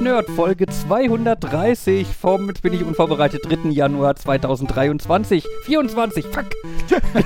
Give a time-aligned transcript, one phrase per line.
[0.00, 3.70] Nerd, Folge 230 vom, jetzt bin ich unvorbereitet, 3.
[3.70, 5.44] Januar 2023.
[5.64, 6.46] 24, fuck!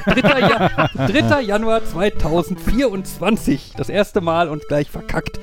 [0.06, 0.40] 3.
[0.40, 1.42] Ja 3.
[1.42, 3.74] Januar 2024.
[3.76, 5.38] Das erste Mal und gleich verkackt.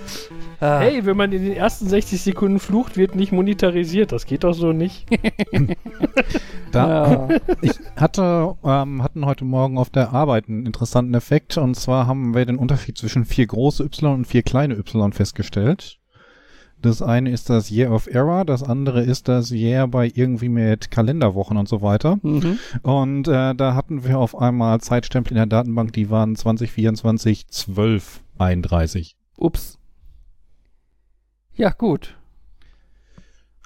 [0.60, 0.80] Ah.
[0.80, 4.12] Hey, wenn man in den ersten 60 Sekunden flucht, wird nicht monetarisiert.
[4.12, 5.06] Das geht doch so nicht.
[6.72, 7.28] da, ja.
[7.62, 11.58] Ich hatte, ähm, hatten heute Morgen auf der Arbeit einen interessanten Effekt.
[11.58, 15.99] Und zwar haben wir den Unterschied zwischen vier große Y und vier kleine Y festgestellt.
[16.82, 20.92] Das eine ist das Year of Error, das andere ist das Year bei irgendwie mit
[20.92, 22.20] Kalenderwochen und so weiter.
[22.22, 22.58] Mhm.
[22.84, 28.22] Und äh, da hatten wir auf einmal Zeitstempel in der Datenbank, die waren 2024 12
[28.38, 29.18] 31.
[29.38, 29.78] Ups.
[31.54, 32.19] Ja, gut.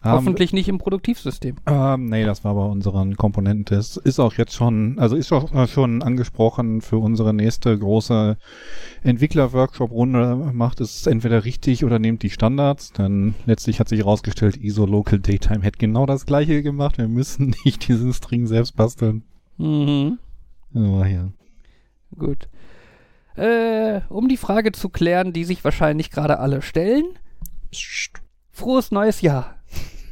[0.06, 1.56] Ähm, Hoffentlich nicht im Produktivsystem.
[1.66, 3.78] Ähm, nee, das war bei unseren Komponenten.
[3.78, 8.38] Das ist auch jetzt schon, also ist auch äh, schon angesprochen für unsere nächste große
[9.04, 10.52] Entwickler-Workshop-Runde.
[10.54, 12.92] Macht es entweder richtig oder nehmt die Standards.
[12.92, 16.98] Dann letztlich hat sich herausgestellt, ISO Local Daytime hätte genau das gleiche gemacht.
[16.98, 19.24] Wir müssen nicht diesen String selbst basteln.
[19.58, 20.20] Mhm.
[20.74, 21.32] Aber ja.
[22.18, 22.50] Gut.
[23.36, 27.06] Äh, um die Frage zu klären, die sich wahrscheinlich gerade alle stellen.
[28.52, 29.56] Frohes neues Jahr.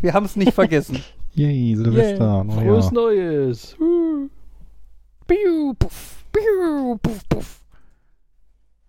[0.02, 1.04] Wir haben es nicht vergessen.
[1.34, 2.44] Yay, Silvester.
[2.44, 2.56] Yeah.
[2.56, 2.92] Frohes.
[2.92, 3.78] Neues.
[5.28, 7.62] Piu, puff, piu, puff, puff.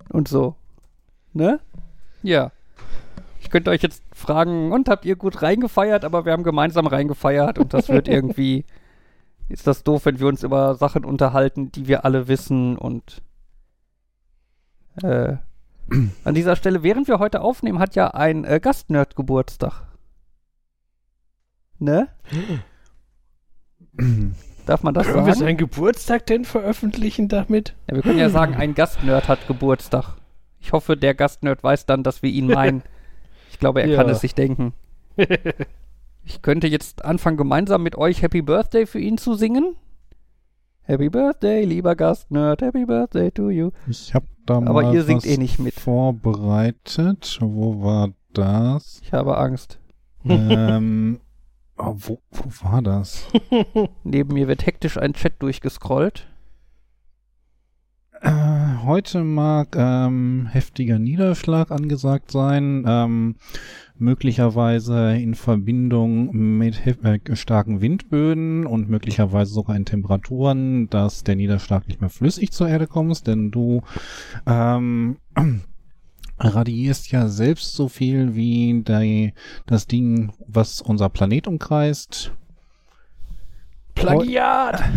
[0.08, 0.56] Und so.
[1.34, 1.60] Ne?
[2.22, 2.50] Ja.
[3.40, 6.04] Ich könnte euch jetzt fragen, und habt ihr gut reingefeiert?
[6.04, 8.64] Aber wir haben gemeinsam reingefeiert und das wird irgendwie.
[9.48, 13.22] Ist das doof, wenn wir uns über Sachen unterhalten, die wir alle wissen und.
[15.02, 15.36] Äh,
[16.24, 19.91] an dieser Stelle, während wir heute aufnehmen, hat ja ein äh, Gastnerd Geburtstag.
[21.82, 22.08] Ne?
[24.66, 25.26] Darf man das Können sagen?
[25.26, 27.74] wir seinen Geburtstag denn veröffentlichen damit?
[27.88, 30.14] Ja, wir können ja sagen, ein Gastnerd hat Geburtstag.
[30.60, 32.82] Ich hoffe, der Gastnerd weiß dann, dass wir ihn meinen.
[33.50, 33.96] Ich glaube, er ja.
[33.96, 34.74] kann es sich denken.
[36.24, 39.74] Ich könnte jetzt anfangen, gemeinsam mit euch Happy Birthday für ihn zu singen.
[40.82, 43.72] Happy Birthday, lieber Gastnerd, Happy Birthday to you.
[43.88, 45.74] Ich hab da mal Aber ihr singt eh nicht mit.
[45.74, 47.38] vorbereitet.
[47.40, 49.00] Wo war das?
[49.02, 49.80] Ich habe Angst.
[50.24, 51.18] Ähm,
[51.78, 53.26] oh, wo, wo war das?
[54.04, 56.28] Neben mir wird hektisch ein Chat durchgescrollt.
[58.20, 63.34] Äh, heute mag ähm, heftiger Niederschlag angesagt sein, ähm,
[63.96, 71.88] möglicherweise in Verbindung mit äh, starken Windböden und möglicherweise sogar in Temperaturen, dass der Niederschlag
[71.88, 73.82] nicht mehr flüssig zur Erde kommt, denn du
[74.46, 75.16] ähm,
[76.42, 79.32] radiierst ja selbst so viel wie die,
[79.66, 82.32] das Ding, was unser Planet umkreist.
[83.94, 84.82] Plagiat!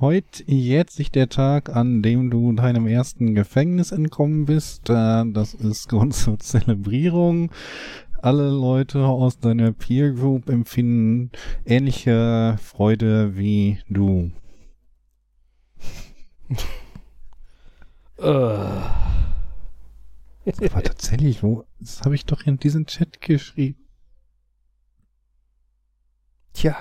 [0.00, 4.88] Heute jetzt sich der Tag, an dem du deinem ersten Gefängnis entkommen bist.
[4.88, 7.50] Äh, das ist Grund zur Zelebrierung.
[8.22, 11.30] Alle Leute aus deiner Peer Group empfinden
[11.64, 14.30] ähnliche Freude wie du.
[20.44, 23.78] Das war tatsächlich, wo, das habe ich doch in diesen Chat geschrieben.
[26.52, 26.76] Tja.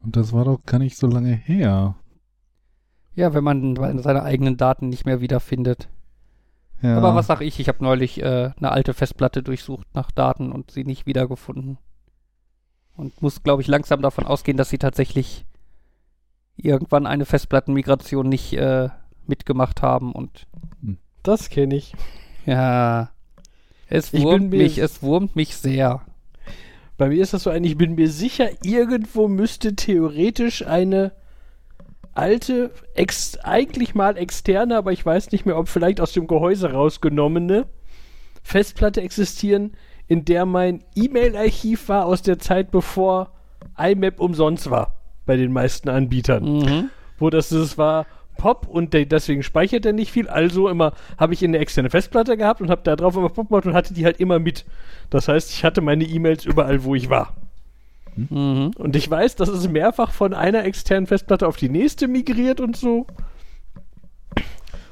[0.00, 1.96] Und das war doch gar nicht so lange her.
[3.14, 5.88] Ja, wenn man seine eigenen Daten nicht mehr wiederfindet.
[6.80, 6.96] Ja.
[6.96, 7.60] Aber was sag ich?
[7.60, 11.78] Ich habe neulich äh, eine alte Festplatte durchsucht nach Daten und sie nicht wiedergefunden.
[12.96, 15.46] Und muss, glaube ich, langsam davon ausgehen, dass sie tatsächlich
[16.56, 18.88] irgendwann eine Festplattenmigration nicht äh,
[19.28, 20.46] mitgemacht haben und.
[20.82, 20.98] Hm.
[21.22, 21.94] Das kenne ich.
[22.46, 23.10] Ja.
[23.88, 26.00] Es wurmt mich, es wurmt mich sehr.
[26.96, 31.12] Bei mir ist das so ein, ich bin mir sicher, irgendwo müsste theoretisch eine
[32.14, 36.72] alte, ex, eigentlich mal externe, aber ich weiß nicht mehr, ob vielleicht aus dem Gehäuse
[36.72, 37.66] rausgenommene
[38.42, 39.72] Festplatte existieren,
[40.08, 43.32] in der mein E-Mail-Archiv war aus der Zeit, bevor
[43.78, 46.44] IMAP umsonst war bei den meisten Anbietern.
[46.44, 46.90] Mhm.
[47.18, 48.06] Wo das, das war
[48.42, 50.26] Pop und der, deswegen speichert er nicht viel.
[50.26, 53.66] Also immer habe ich eine externe Festplatte gehabt und habe da drauf immer Pop gemacht
[53.66, 54.64] und hatte die halt immer mit.
[55.10, 57.36] Das heißt, ich hatte meine E-Mails überall, wo ich war.
[58.16, 58.72] Mhm.
[58.76, 62.76] Und ich weiß, dass es mehrfach von einer externen Festplatte auf die nächste migriert und
[62.76, 63.06] so.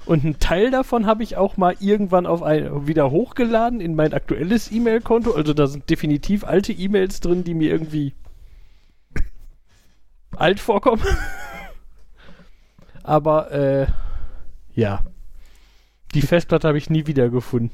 [0.06, 4.12] Und einen Teil davon habe ich auch mal irgendwann auf ein, wieder hochgeladen in mein
[4.12, 5.32] aktuelles E-Mail-Konto.
[5.32, 8.14] Also da sind definitiv alte E-Mails drin, die mir irgendwie
[10.36, 11.02] alt vorkommen.
[13.02, 13.86] Aber äh,
[14.72, 15.04] ja,
[16.14, 17.70] die Festplatte habe ich nie wieder gefunden.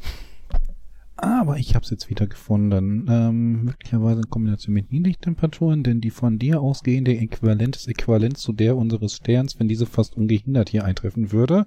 [1.18, 3.06] Aber ich habe es jetzt wieder gefunden.
[3.08, 8.52] Ähm, möglicherweise in Kombination mit Niedrigtemperaturen, denn die von dir ausgehende Äquivalent ist äquivalent zu
[8.52, 11.66] der unseres Sterns, wenn diese fast ungehindert hier eintreffen würde.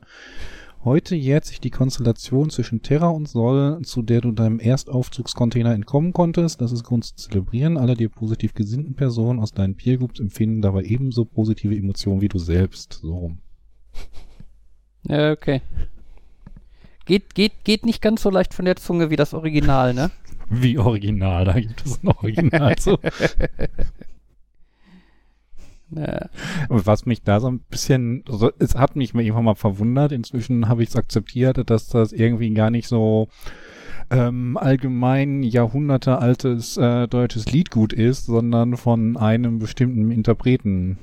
[0.86, 6.14] Heute jährt sich die Konstellation zwischen Terra und Sol, zu der du deinem Erstaufzugscontainer entkommen
[6.14, 6.62] konntest.
[6.62, 7.78] Das ist Grund zu zelebrieren.
[7.78, 12.38] Alle dir positiv gesinnten Personen aus deinen Peergroups empfinden dabei ebenso positive Emotionen wie du
[12.38, 13.00] selbst.
[13.02, 13.40] So rum.
[15.04, 15.62] Ja, okay.
[17.06, 20.12] Geht, geht, geht nicht ganz so leicht von der Zunge wie das Original, ne?
[20.52, 22.98] Wie Original, da gibt es ein Original zu.
[25.92, 26.30] Ja.
[26.68, 30.12] Was mich da so ein bisschen, also es hat mich irgendwann mal verwundert.
[30.12, 33.28] Inzwischen habe ich es akzeptiert, dass das irgendwie gar nicht so
[34.12, 41.00] ähm, allgemein jahrhundertealtes äh, deutsches Liedgut ist, sondern von einem bestimmten Interpreten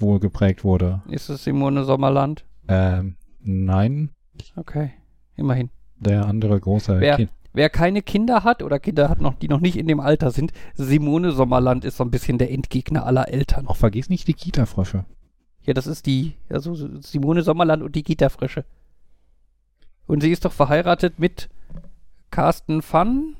[0.00, 1.02] wohl geprägt wurde.
[1.08, 2.44] Ist es Simone Sommerland?
[2.68, 4.10] Ähm, nein.
[4.56, 4.90] Okay,
[5.36, 5.70] immerhin.
[5.98, 7.30] Der andere große Wer, kind.
[7.52, 10.52] Wer keine Kinder hat oder Kinder hat, noch, die noch nicht in dem Alter sind,
[10.74, 13.66] Simone Sommerland ist so ein bisschen der Endgegner aller Eltern.
[13.66, 15.06] Auch vergiss nicht die Kita-Frösche.
[15.62, 18.64] Ja, das ist die, also Simone Sommerland und die Kita-Frösche.
[20.06, 21.48] Und sie ist doch verheiratet mit
[22.30, 23.36] Carsten Fun,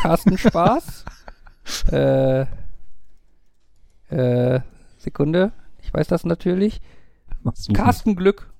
[0.00, 1.04] Carsten Spaß,
[1.90, 2.46] äh,
[4.10, 4.60] äh,
[4.98, 5.52] Sekunde,
[5.86, 6.80] ich weiß das natürlich.
[7.72, 8.52] Carsten Glück.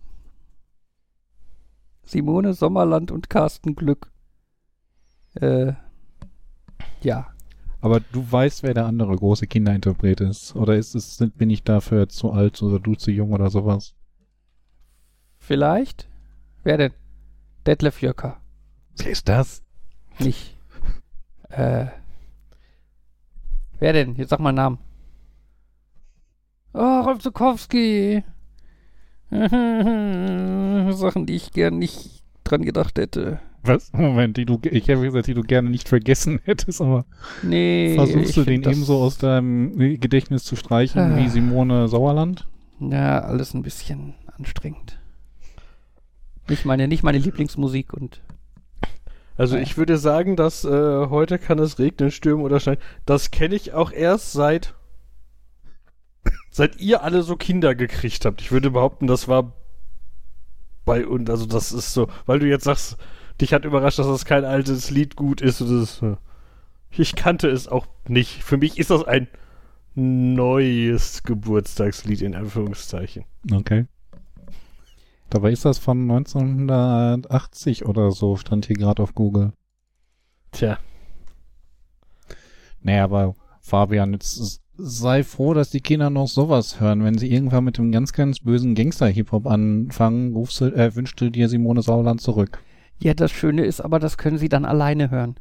[2.04, 4.12] Simone Sommerland und Carsten Glück.
[5.34, 5.72] Äh,
[7.02, 7.26] ja.
[7.80, 10.54] Aber du weißt, wer der andere große Kinderinterpret ist.
[10.54, 13.96] Oder ist es, bin ich dafür zu alt oder du zu jung oder sowas?
[15.36, 16.08] Vielleicht.
[16.62, 16.92] Wer denn?
[17.66, 18.40] Detlef Jöcker.
[18.98, 19.64] Wer ist das?
[20.20, 20.56] Nicht.
[21.48, 21.86] Äh.
[23.80, 24.14] Wer denn?
[24.14, 24.85] Jetzt sag mal einen Namen.
[26.78, 28.22] Oh, Rolf Zukowski.
[29.30, 33.40] Sachen, die ich gern nicht dran gedacht hätte.
[33.62, 33.92] Was?
[33.94, 37.06] Moment, die du, ich habe gesagt, die du gerne nicht vergessen hättest, aber
[37.42, 41.16] nee, versuchst du den ebenso aus deinem Gedächtnis zu streichen ah.
[41.16, 42.46] wie Simone Sauerland?
[42.78, 45.00] Ja, alles ein bisschen anstrengend.
[46.48, 48.20] Nicht meine, nicht meine Lieblingsmusik und.
[49.38, 52.78] Also ich würde sagen, dass äh, heute kann es regnen, stürmen oder schneien.
[53.06, 54.74] Das kenne ich auch erst seit
[56.56, 58.40] seit ihr alle so Kinder gekriegt habt.
[58.40, 59.52] Ich würde behaupten, das war
[60.86, 62.96] bei uns, also das ist so, weil du jetzt sagst,
[63.42, 65.60] dich hat überrascht, dass das kein altes Lied gut ist.
[65.60, 66.02] ist
[66.90, 68.42] ich kannte es auch nicht.
[68.42, 69.28] Für mich ist das ein
[69.94, 73.26] neues Geburtstagslied in Anführungszeichen.
[73.52, 73.84] Okay.
[75.28, 79.52] Dabei ist das von 1980 oder so, stand hier gerade auf Google.
[80.52, 80.78] Tja.
[82.80, 87.04] Naja, aber Fabian, jetzt sei froh, dass die Kinder noch sowas hören.
[87.04, 91.30] Wenn sie irgendwann mit dem ganz, ganz bösen Gangster-Hip-Hop anfangen, rufst du, äh, wünschst du
[91.30, 92.58] dir Simone Sauerland zurück.
[92.98, 95.36] Ja, das Schöne ist aber, das können sie dann alleine hören.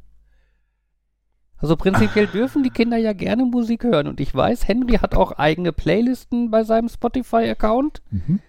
[1.58, 4.08] Also prinzipiell dürfen die Kinder ja gerne Musik hören.
[4.08, 8.02] Und ich weiß, Henry hat auch eigene Playlisten bei seinem Spotify-Account.
[8.12, 8.40] Mhm.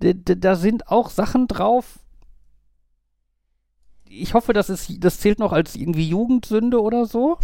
[0.00, 2.00] Da sind auch Sachen drauf.
[4.08, 7.38] Ich hoffe, das, ist, das zählt noch als irgendwie Jugendsünde oder so.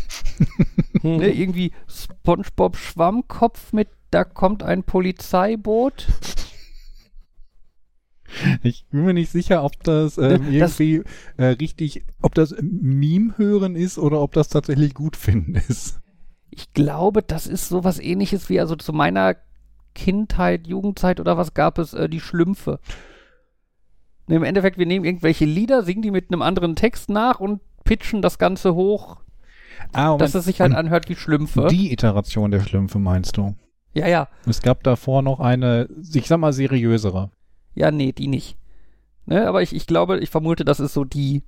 [1.03, 6.07] Ne, irgendwie SpongeBob Schwammkopf mit Da kommt ein Polizeiboot.
[8.63, 10.81] Ich bin mir nicht sicher, ob das ähm, irgendwie das,
[11.39, 16.01] äh, richtig, ob das Meme hören ist oder ob das tatsächlich gut finden ist.
[16.51, 19.37] Ich glaube, das ist sowas ähnliches wie, also zu meiner
[19.95, 22.81] Kindheit, Jugendzeit oder was gab es, äh, die Schlümpfe.
[24.29, 28.21] Im Endeffekt, wir nehmen irgendwelche Lieder, singen die mit einem anderen Text nach und pitchen
[28.21, 29.23] das Ganze hoch,
[29.93, 31.69] ah, dass es sich halt anhört wie Schlümpfe.
[31.71, 33.55] Die Iteration der Schlümpfe meinst du?
[33.95, 34.29] Ja, ja.
[34.47, 37.31] Es gab davor noch eine, ich sag mal, seriösere.
[37.75, 38.57] Ja, nee, die nicht.
[39.27, 41.43] Ne, aber ich, ich glaube, ich vermute, das ist so die,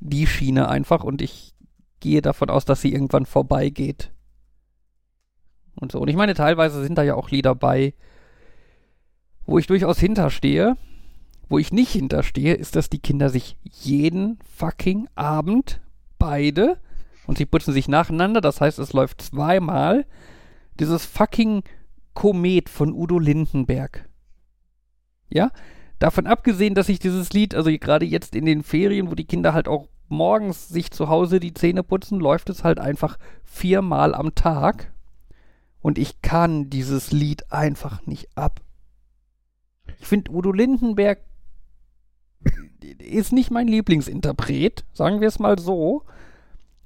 [0.00, 1.54] die Schiene einfach und ich
[2.00, 4.12] gehe davon aus, dass sie irgendwann vorbeigeht.
[5.74, 6.00] Und so.
[6.00, 7.94] Und ich meine, teilweise sind da ja auch Lieder bei,
[9.46, 10.76] wo ich durchaus hinterstehe.
[11.48, 15.80] Wo ich nicht hinterstehe, ist, dass die Kinder sich jeden fucking Abend
[16.18, 16.78] beide
[17.32, 20.04] und sie putzen sich nacheinander, das heißt, es läuft zweimal
[20.78, 21.62] dieses fucking
[22.12, 24.06] Komet von Udo Lindenberg.
[25.30, 25.50] Ja,
[25.98, 29.54] davon abgesehen, dass ich dieses Lied, also gerade jetzt in den Ferien, wo die Kinder
[29.54, 34.34] halt auch morgens sich zu Hause die Zähne putzen, läuft es halt einfach viermal am
[34.34, 34.92] Tag.
[35.80, 38.60] Und ich kann dieses Lied einfach nicht ab.
[40.00, 41.20] Ich finde, Udo Lindenberg
[42.98, 46.04] ist nicht mein Lieblingsinterpret, sagen wir es mal so.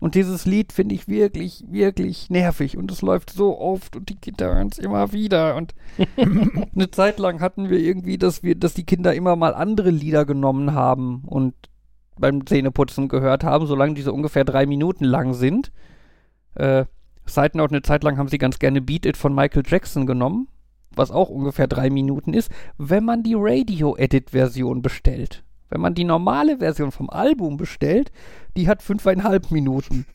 [0.06, 2.76] Und dieses Lied finde ich wirklich, wirklich nervig.
[2.76, 5.56] Und es läuft so oft und die Kinder hören es immer wieder.
[5.56, 5.75] Und
[6.16, 10.25] eine Zeit lang hatten wir irgendwie, dass wir, dass die Kinder immer mal andere Lieder
[10.25, 11.54] genommen haben und
[12.20, 15.72] beim Zähneputzen gehört haben, solange diese ungefähr drei Minuten lang sind.
[16.54, 16.84] Äh,
[17.26, 20.46] Side Note, eine Zeit lang haben sie ganz gerne Beat It von Michael Jackson genommen.
[20.94, 22.48] was auch ungefähr drei Minuten ist,
[22.78, 25.42] wenn man die Radio-Edit-Version bestellt.
[25.68, 28.12] Wenn man die normale Version vom Album bestellt,
[28.56, 30.06] die hat fünfeinhalb Minuten.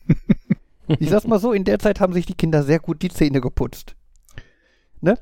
[0.98, 3.40] ich sag's mal so, in der Zeit haben sich die Kinder sehr gut die Zähne
[3.40, 3.94] geputzt.
[5.00, 5.18] Ne?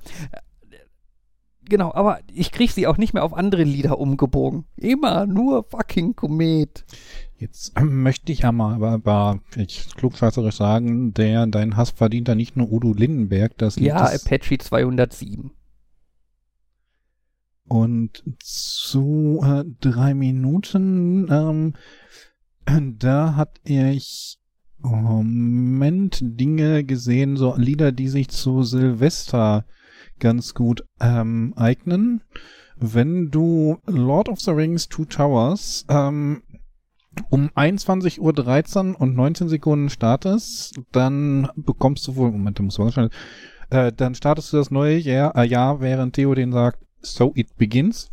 [1.70, 4.64] Genau, aber ich kriege sie auch nicht mehr auf andere Lieder umgebogen.
[4.76, 6.84] Immer nur fucking Komet.
[7.38, 12.56] Jetzt möchte ich aber, aber, aber ich klugscheißerisch sagen, der, dein Hass verdient da nicht
[12.56, 15.52] nur Udo Lindenberg, das Lied Ja, Apache 207.
[17.70, 21.74] Und zu äh, drei Minuten, ähm,
[22.98, 24.40] da hat ich
[24.78, 29.66] Moment Dinge gesehen, so Lieder, die sich zu Silvester
[30.18, 32.22] ganz gut ähm, eignen.
[32.76, 36.42] Wenn du Lord of the Rings Two Towers ähm,
[37.30, 43.10] um 21.13 Uhr und 19 Sekunden startest, dann bekommst du wohl, Moment, da muss man
[43.70, 47.56] äh, dann startest du das neue Jahr, äh, Jahr, während Theo den sagt, so it
[47.56, 48.10] begins.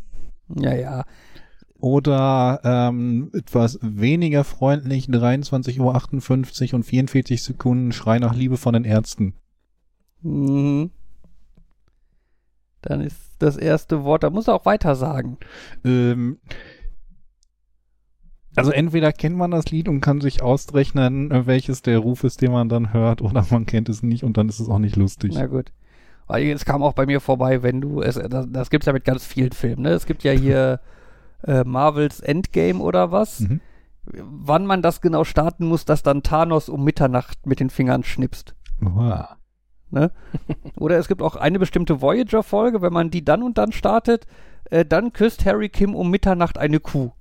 [0.56, 1.04] Ja, ja.
[1.80, 8.84] Oder ähm, etwas weniger freundlich, 23.58 Uhr und 44 Sekunden Schrei nach Liebe von den
[8.84, 9.34] Ärzten.
[10.22, 10.90] Mhm.
[12.82, 15.38] Dann ist das erste Wort, da muss er auch weiter sagen.
[15.84, 16.40] Ähm,
[18.56, 22.52] also entweder kennt man das Lied und kann sich ausrechnen, welches der Ruf ist, den
[22.52, 25.34] man dann hört, oder man kennt es nicht und dann ist es auch nicht lustig.
[25.36, 25.72] Na gut.
[26.28, 28.94] Weil es kam auch bei mir vorbei, wenn du, es, das, das gibt es ja
[28.94, 29.90] mit ganz vielen Filmen, ne?
[29.90, 30.82] Es gibt ja hier
[31.44, 33.42] äh, Marvels Endgame oder was.
[33.42, 33.62] Mhm.
[34.06, 38.56] Wann man das genau starten muss, dass dann Thanos um Mitternacht mit den Fingern schnipst.
[38.80, 39.36] Wow.
[39.90, 40.12] Ne?
[40.78, 44.26] Oder es gibt auch eine bestimmte Voyager-Folge, wenn man die dann und dann startet,
[44.70, 47.12] äh, dann küsst Harry Kim um Mitternacht eine Kuh.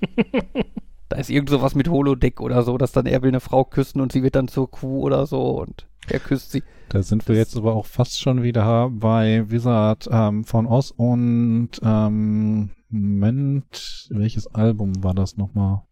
[1.10, 4.00] da ist irgend sowas mit Holodeck oder so, dass dann er will eine Frau küssen
[4.00, 6.62] und sie wird dann zur Kuh oder so und er küsst sie.
[6.88, 11.70] Da sind wir jetzt aber auch fast schon wieder bei Wizard ähm, von Oz und
[11.82, 15.82] ähm, Moment, welches Album war das nochmal?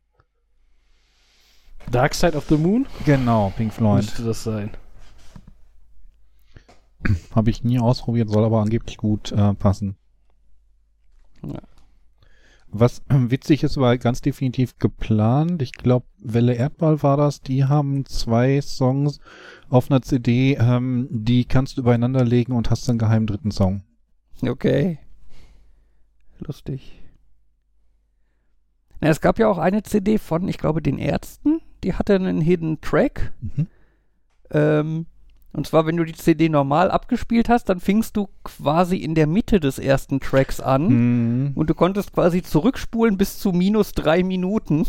[1.91, 2.87] Dark Side of the Moon?
[3.05, 3.97] Genau, Pink Floyd.
[3.97, 4.71] Müsste das sein.
[7.35, 9.97] Habe ich nie ausprobiert, soll aber angeblich gut äh, passen.
[11.43, 11.61] Ja.
[12.71, 15.63] Was witzig ist, war ganz definitiv geplant.
[15.63, 17.41] Ich glaube, Welle Erdball war das.
[17.41, 19.21] Die haben zwei Songs
[19.69, 23.83] auf einer CD, ähm, die kannst du übereinander legen und hast einen geheimen dritten Song.
[24.43, 24.99] Okay.
[26.41, 27.03] Lustig.
[29.01, 31.61] Na, es gab ja auch eine CD von, ich glaube, den Ärzten.
[31.85, 33.33] Die hatte einen Hidden Track.
[33.41, 33.67] Mhm.
[34.51, 35.07] Ähm,
[35.53, 39.27] und zwar, wenn du die CD normal abgespielt hast, dann fingst du quasi in der
[39.27, 41.53] Mitte des ersten Tracks an mhm.
[41.55, 44.87] und du konntest quasi zurückspulen bis zu minus drei Minuten.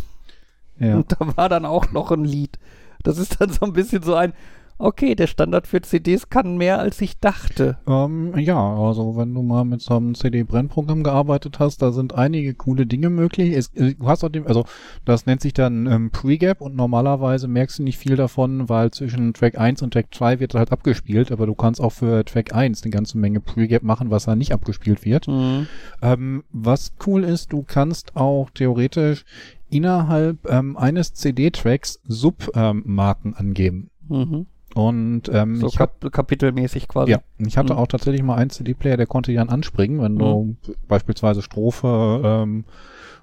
[0.77, 0.95] Ja.
[0.95, 2.59] Und da war dann auch noch ein Lied.
[3.03, 4.33] Das ist dann so ein bisschen so ein,
[4.79, 7.77] okay, der Standard für CDs kann mehr, als ich dachte.
[7.85, 12.53] Ähm, ja, also wenn du mal mit so einem CD-Brennprogramm gearbeitet hast, da sind einige
[12.55, 13.53] coole Dinge möglich.
[13.53, 14.65] Es, äh, du hast auch dem, also
[15.03, 19.33] das nennt sich dann ähm, Pre-Gap und normalerweise merkst du nicht viel davon, weil zwischen
[19.33, 22.81] Track 1 und Track 2 wird halt abgespielt, aber du kannst auch für Track 1
[22.83, 25.27] eine ganze Menge Pre-Gap machen, was da nicht abgespielt wird.
[25.27, 25.67] Mhm.
[26.01, 29.25] Ähm, was cool ist, du kannst auch theoretisch
[29.69, 33.89] innerhalb ähm, eines CD-Tracks Submarken ähm, angeben.
[34.07, 34.47] Mhm.
[34.75, 37.11] Und ähm, so ich hab, kapitelmäßig quasi.
[37.11, 37.79] Ja, ich hatte mhm.
[37.79, 40.19] auch tatsächlich mal einen CD-Player, der konnte dann anspringen, wenn mhm.
[40.19, 40.57] du
[40.87, 42.65] beispielsweise Strophe ähm,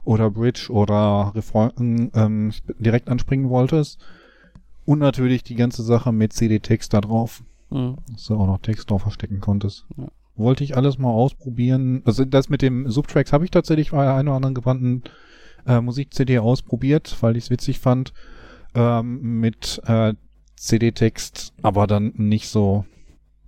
[0.05, 4.01] oder Bridge oder Refrain ähm, direkt anspringen wolltest.
[4.85, 7.43] Und natürlich die ganze Sache mit CD-Text da drauf.
[7.71, 7.97] Mhm.
[8.13, 9.85] Dass du auch noch Text drauf verstecken konntest.
[9.97, 10.07] Ja.
[10.37, 12.03] Wollte ich alles mal ausprobieren.
[12.05, 15.03] Also das mit dem Subtracks habe ich tatsächlich bei einer oder anderen gebrannten
[15.67, 18.13] äh, Musik-CD ausprobiert, weil ich es witzig fand.
[18.75, 20.15] Ähm, mit äh,
[20.57, 22.85] CD-Text, aber dann nicht so.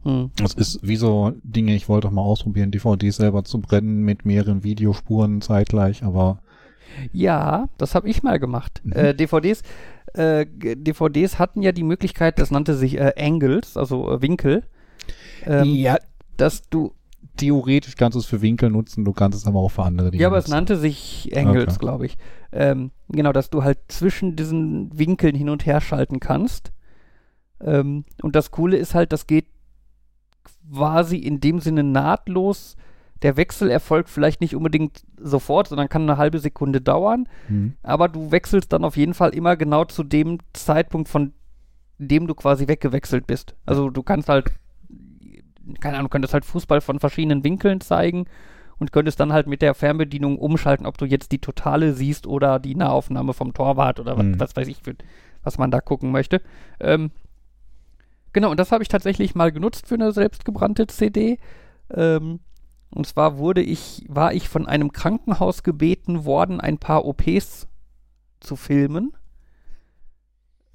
[0.04, 0.30] Hm.
[0.36, 4.62] Das ist wie so Dinge, ich wollte mal ausprobieren, DVDs selber zu brennen mit mehreren
[4.62, 6.40] Videospuren zeitgleich, aber.
[7.12, 8.80] Ja, das habe ich mal gemacht.
[8.84, 8.92] Mhm.
[8.92, 9.62] Äh, DVDs,
[10.14, 14.64] äh, DVDs hatten ja die Möglichkeit, das nannte sich äh, Angles, also äh, Winkel.
[15.44, 15.96] Ähm, ja.
[16.36, 16.94] Dass du
[17.36, 20.20] theoretisch kannst du es für Winkel nutzen, du kannst es aber auch für andere Dinge
[20.20, 20.50] Ja, aber nutzen.
[20.50, 21.78] es nannte sich Angles, okay.
[21.78, 22.16] glaube ich.
[22.52, 26.72] Ähm, genau, dass du halt zwischen diesen Winkeln hin und her schalten kannst.
[27.60, 29.46] Ähm, und das Coole ist halt, das geht
[30.72, 32.76] quasi in dem Sinne nahtlos.
[33.22, 37.28] Der Wechsel erfolgt vielleicht nicht unbedingt sofort, sondern kann eine halbe Sekunde dauern.
[37.48, 37.74] Mhm.
[37.82, 41.32] Aber du wechselst dann auf jeden Fall immer genau zu dem Zeitpunkt, von
[41.98, 43.56] dem du quasi weggewechselt bist.
[43.66, 44.52] Also du kannst halt,
[45.80, 48.26] keine Ahnung, könntest halt Fußball von verschiedenen Winkeln zeigen
[48.78, 52.60] und könntest dann halt mit der Fernbedienung umschalten, ob du jetzt die Totale siehst oder
[52.60, 54.34] die Nahaufnahme vom Torwart oder mhm.
[54.34, 54.80] was, was, weiß ich,
[55.42, 56.40] was man da gucken möchte.
[56.78, 57.10] Ähm,
[58.32, 61.38] Genau, und das habe ich tatsächlich mal genutzt für eine selbstgebrannte CD.
[61.94, 62.40] Ähm,
[62.90, 67.68] und zwar wurde ich, war ich von einem Krankenhaus gebeten worden, ein paar OPs
[68.40, 69.12] zu filmen.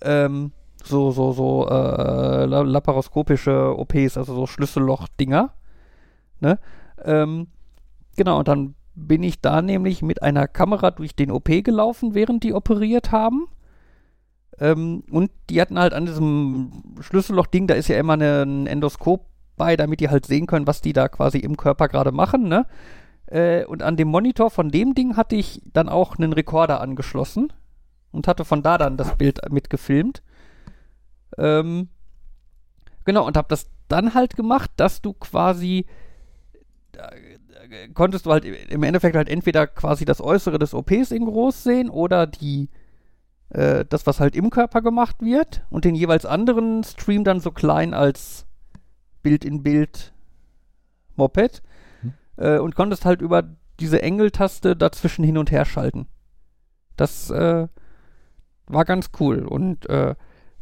[0.02, 0.52] Ähm,
[0.84, 5.54] so, so, so äh, laparoskopische OPs, also so Schlüsselloch-Dinger.
[6.42, 6.60] Ne?
[7.04, 7.48] Ähm,
[8.16, 12.44] genau, und dann bin ich da nämlich mit einer Kamera durch den OP gelaufen, während
[12.44, 13.48] die operiert haben.
[14.64, 19.26] Ähm, und die hatten halt an diesem Schlüsselloch-Ding, da ist ja immer ein Endoskop
[19.58, 22.66] bei, damit die halt sehen können, was die da quasi im Körper gerade machen, ne?
[23.26, 27.52] Äh, und an dem Monitor von dem Ding hatte ich dann auch einen Rekorder angeschlossen
[28.14, 30.24] und hatte von da dann das Bild mitgefilmt.
[31.38, 31.90] Ähm,
[33.04, 35.88] genau, und habe das dann halt gemacht, dass du quasi
[36.96, 41.64] äh, konntest du halt im Endeffekt halt entweder quasi das Äußere des OPs in groß
[41.64, 42.70] sehen oder die
[43.54, 47.52] äh, das, was halt im Körper gemacht wird und den jeweils anderen Stream dann so
[47.52, 48.46] klein als
[49.22, 50.14] Bild in Bild
[51.16, 51.62] Moped
[52.02, 52.14] hm.
[52.38, 53.44] äh, und konntest halt über
[53.80, 56.08] diese Engeltaste dazwischen hin und her schalten.
[56.98, 57.68] Das äh,
[58.68, 60.16] war ganz cool und äh,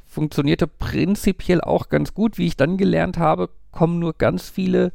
[0.06, 2.38] funktionierte prinzipiell auch ganz gut.
[2.38, 4.92] Wie ich dann gelernt habe, kommen nur ganz viele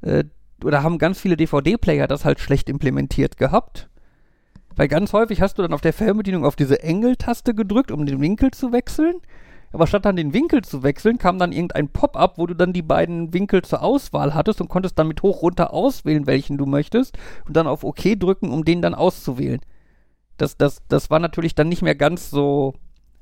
[0.00, 0.24] äh,
[0.64, 3.89] oder haben ganz viele DVD-Player das halt schlecht implementiert gehabt.
[4.76, 8.20] Weil ganz häufig hast du dann auf der Fernbedienung auf diese Engel-Taste gedrückt, um den
[8.20, 9.20] Winkel zu wechseln.
[9.72, 12.82] Aber statt dann den Winkel zu wechseln, kam dann irgendein Pop-up, wo du dann die
[12.82, 17.16] beiden Winkel zur Auswahl hattest und konntest dann mit hoch runter auswählen, welchen du möchtest
[17.46, 19.60] und dann auf OK drücken, um den dann auszuwählen.
[20.38, 22.74] Das, das, das war natürlich dann nicht mehr ganz so,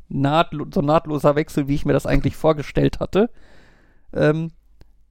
[0.08, 3.30] nahtlo so nahtloser Wechsel, wie ich mir das eigentlich vorgestellt hatte.
[4.14, 4.50] Ähm,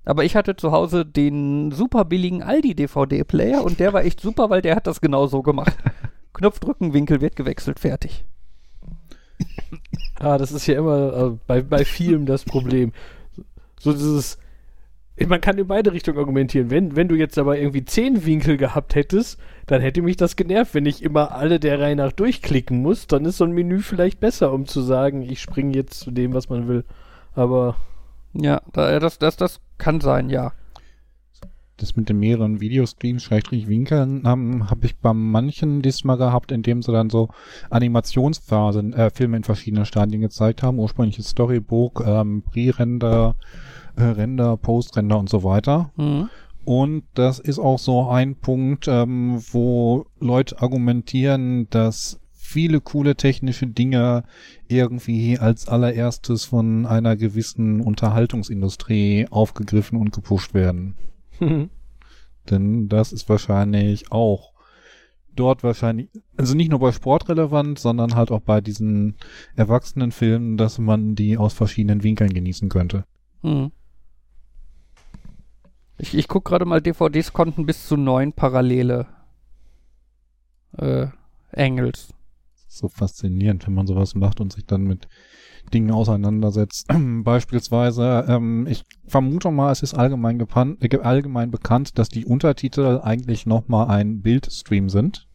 [0.06, 4.50] aber ich hatte zu Hause den super billigen Aldi DVD-Player und der war echt super,
[4.50, 5.78] weil der hat das genau so gemacht.
[6.38, 8.26] Knopf drücken, Winkel wird gewechselt, fertig.
[10.20, 12.92] Ah, das ist ja immer äh, bei, bei Filmen das Problem.
[13.80, 14.40] So dieses,
[15.26, 16.70] man kann in beide Richtungen argumentieren.
[16.70, 20.76] Wenn, wenn du jetzt aber irgendwie zehn Winkel gehabt hättest, dann hätte mich das genervt.
[20.76, 24.20] Wenn ich immer alle der Reihe nach durchklicken muss, dann ist so ein Menü vielleicht
[24.20, 26.86] besser, um zu sagen, ich springe jetzt zu dem, was man will.
[27.34, 27.78] Aber.
[28.34, 30.54] Ja, das, das, das kann sein, ja.
[31.78, 36.92] Das mit den mehreren Videostreams, Schrägstrich Winkeln, habe ich bei manchen diesmal gehabt, indem sie
[36.92, 37.30] dann so
[37.70, 40.80] Animationsphasen, äh, Filme in verschiedenen Stadien gezeigt haben.
[40.80, 43.36] Ursprüngliches Storybook, ähm, Pre-Render,
[43.96, 45.92] äh, Render, Post-Render und so weiter.
[45.98, 46.30] Mhm.
[46.66, 53.68] Und das ist auch so ein Punkt, ähm, wo Leute argumentieren, dass viele coole technische
[53.68, 54.24] Dinge
[54.68, 60.96] irgendwie als allererstes von einer gewissen Unterhaltungsindustrie aufgegriffen und gepusht werden.
[62.50, 64.54] Denn das ist wahrscheinlich auch
[65.36, 69.16] dort wahrscheinlich, also nicht nur bei Sport relevant, sondern halt auch bei diesen
[69.56, 73.06] erwachsenen Filmen, dass man die aus verschiedenen Winkeln genießen könnte.
[73.42, 73.72] Hm.
[76.00, 79.08] Ich, ich gucke gerade mal, DVDs konnten bis zu neun parallele
[80.78, 81.08] äh,
[81.52, 82.14] Angles.
[82.68, 85.08] So faszinierend, wenn man sowas macht und sich dann mit
[85.74, 86.88] Dingen auseinandersetzt.
[87.24, 93.46] Beispielsweise, ähm, ich vermute mal, es ist allgemein, äh, allgemein bekannt, dass die Untertitel eigentlich
[93.46, 95.28] nochmal ein Bildstream sind.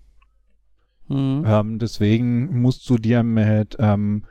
[1.08, 1.44] Mhm.
[1.46, 4.24] Ähm, deswegen musst du dir mit ähm,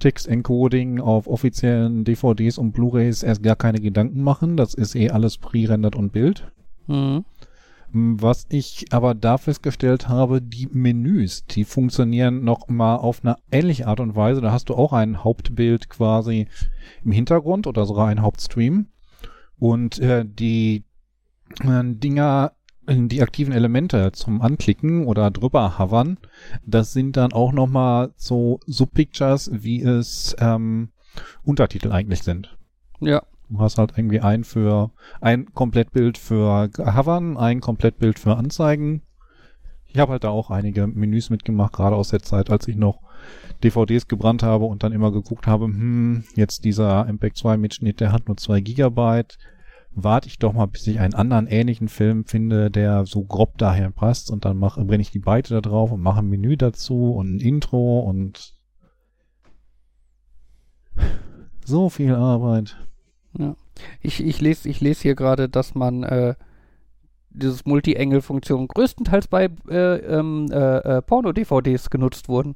[0.00, 4.56] Text-Encoding auf offiziellen DVDs und Blu-rays erst gar keine Gedanken machen.
[4.56, 6.50] Das ist eh alles pre-rendert und Bild.
[6.86, 7.24] Mhm.
[7.96, 13.86] Was ich aber da festgestellt habe, die Menüs, die funktionieren noch mal auf eine ähnliche
[13.86, 14.40] Art und Weise.
[14.40, 16.48] Da hast du auch ein Hauptbild quasi
[17.04, 18.88] im Hintergrund oder sogar ein Hauptstream.
[19.60, 20.82] Und äh, die
[21.60, 22.52] äh, Dinger,
[22.88, 26.18] die aktiven Elemente zum Anklicken oder drüber hovern,
[26.66, 30.88] das sind dann auch noch mal so Subpictures, wie es ähm,
[31.44, 32.58] Untertitel eigentlich sind.
[32.98, 33.22] Ja.
[33.54, 34.90] Du hast halt irgendwie ein für
[35.20, 39.02] ein Komplettbild für Hovern, ein Komplettbild für Anzeigen.
[39.86, 42.98] Ich habe halt da auch einige Menüs mitgemacht, gerade aus der Zeit, als ich noch
[43.62, 48.10] DVDs gebrannt habe und dann immer geguckt habe, hm, jetzt dieser MPEG 2 Mitschnitt, der
[48.10, 49.38] hat nur zwei Gigabyte.
[49.92, 53.92] Warte ich doch mal, bis ich einen anderen ähnlichen Film finde, der so grob daher
[53.92, 57.12] passt und dann mache, brenne ich die Byte da drauf und mache ein Menü dazu
[57.12, 58.54] und ein Intro und
[61.64, 62.76] so viel Arbeit.
[63.38, 63.56] Ja.
[64.00, 66.34] Ich, ich lese ich les hier gerade, dass man äh,
[67.30, 72.54] dieses Multi-Engel-Funktion größtenteils bei äh, ähm, äh, äh, Porno-DVDs genutzt wurden.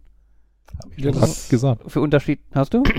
[0.82, 1.90] Hab ich das gesagt.
[1.90, 2.82] Für Unterschied, hast du?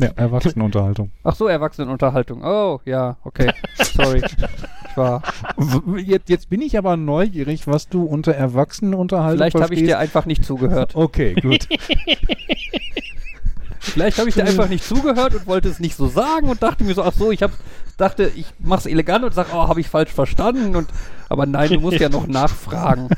[0.00, 1.10] Ja, Erwachsenenunterhaltung.
[1.22, 2.42] Ach so, Erwachsenenunterhaltung.
[2.42, 3.52] Oh, ja, okay.
[3.74, 4.22] Sorry.
[4.88, 5.22] Ich war.
[5.98, 10.24] Jetzt, jetzt bin ich aber neugierig, was du unter Erwachsenenunterhaltung Vielleicht habe ich dir einfach
[10.24, 10.96] nicht zugehört.
[10.96, 11.68] Okay, gut.
[13.84, 16.84] Vielleicht habe ich dir einfach nicht zugehört und wollte es nicht so sagen und dachte
[16.84, 17.50] mir so, ach so, ich hab,
[17.96, 20.88] dachte, ich mach's elegant und sag, oh, habe ich falsch verstanden und
[21.28, 23.08] aber nein, du musst ja noch nachfragen.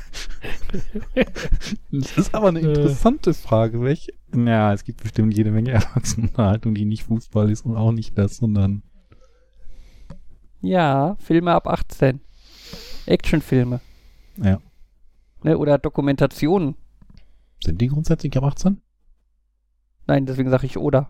[1.93, 2.65] Das ist aber eine Äh.
[2.65, 3.83] interessante Frage.
[3.83, 4.13] Welche?
[4.35, 8.39] Ja, es gibt bestimmt jede Menge Erwachsenenunterhaltung, die nicht Fußball ist und auch nicht das,
[8.39, 8.83] sondern
[10.63, 12.21] Ja, Filme ab 18.
[13.07, 13.81] Actionfilme.
[14.43, 14.59] Ja.
[15.43, 16.75] Ne, oder Dokumentationen.
[17.63, 18.81] sind die grundsätzlich ab 18?
[20.07, 21.09] Nein, deswegen sage ich oder.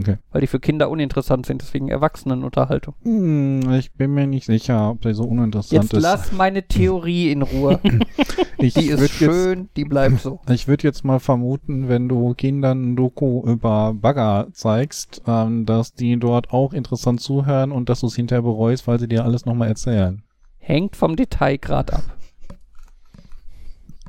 [0.00, 0.16] Okay.
[0.30, 2.94] Weil die für Kinder uninteressant sind, deswegen Erwachsenenunterhaltung.
[3.02, 6.02] Hm, ich bin mir nicht sicher, ob der so uninteressant Jetzt ist.
[6.02, 7.78] lass meine Theorie in Ruhe.
[8.58, 10.40] ich Die ist schön, die bleibt so.
[10.46, 15.66] Jetzt, ich würde jetzt mal vermuten, wenn du Kindern ein Doku über Bagger zeigst, ähm,
[15.66, 19.24] dass die dort auch interessant zuhören und dass du es hinterher bereust, weil sie dir
[19.24, 20.22] alles nochmal erzählen.
[20.58, 22.04] Hängt vom Detailgrad ab.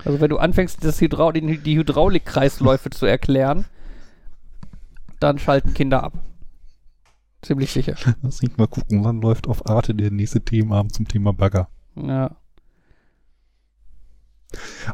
[0.06, 3.65] Also wenn du anfängst, das Hydra die, die Hydraulikkreisläufe zu erklären,
[5.24, 6.14] dann schalten Kinder ab.
[7.42, 7.96] Ziemlich sicher.
[8.22, 11.70] Lass mich mal gucken, wann läuft auf Arte der nächste Themenabend zum Thema Bagger.
[11.96, 12.36] Ja.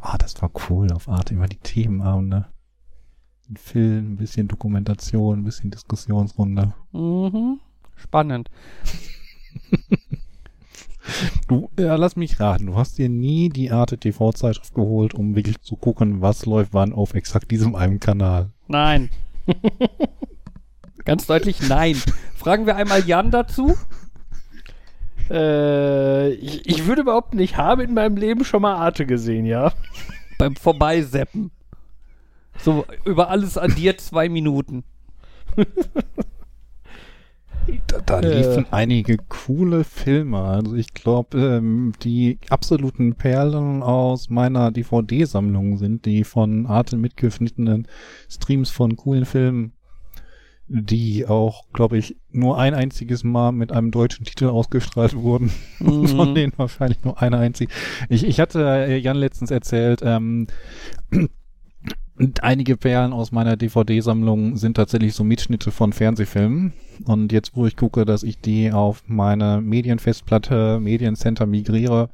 [0.02, 2.48] Ah, das war cool auf Arte, immer die Themenabende.
[3.50, 6.74] Ein Film, ein bisschen Dokumentation, ein bisschen Diskussionsrunde.
[6.92, 7.60] Mhm.
[7.96, 8.50] Spannend.
[11.48, 15.60] Du, ja, lass mich raten, du hast dir nie die Arte TV-Zeitschrift geholt, um wirklich
[15.60, 18.52] zu gucken, was läuft wann auf exakt diesem einen Kanal.
[18.68, 19.10] Nein.
[21.06, 21.96] Ganz deutlich nein.
[22.36, 23.76] Fragen wir einmal Jan dazu.
[25.30, 29.74] Äh, ich, ich würde behaupten, ich habe in meinem Leben schon mal Arte gesehen, ja.
[30.38, 31.52] Beim Vorbeiseppen.
[32.60, 34.84] So, über alles addiert zwei Minuten.
[37.88, 38.38] Da, da Äh.
[38.40, 40.40] liefen einige coole Filme.
[40.40, 47.88] Also ich glaube, ähm, die absoluten Perlen aus meiner DVD-Sammlung sind die von Arte mitgeschnittenen
[48.30, 49.74] Streams von coolen Filmen,
[50.68, 55.52] die auch, glaube ich, nur ein einziges Mal mit einem deutschen Titel ausgestrahlt wurden.
[55.80, 56.08] Mhm.
[56.16, 57.72] Von denen wahrscheinlich nur eine einzige.
[58.08, 60.46] Ich, ich hatte äh, Jan letztens erzählt, ähm,
[62.20, 66.74] und einige Perlen aus meiner DVD-Sammlung sind tatsächlich so Mitschnitte von Fernsehfilmen.
[67.06, 72.10] Und jetzt, wo ich gucke, dass ich die auf meine Medienfestplatte, Mediencenter migriere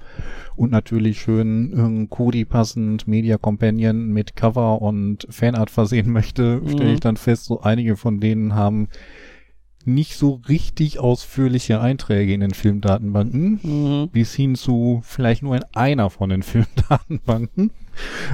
[0.55, 6.69] und natürlich schön Kodi passend Media Companion mit Cover und Fanart versehen möchte, Mhm.
[6.69, 8.87] stelle ich dann fest, so einige von denen haben
[9.85, 14.09] nicht so richtig ausführliche Einträge in den Filmdatenbanken Mhm.
[14.09, 17.71] bis hin zu vielleicht nur in einer von den Filmdatenbanken.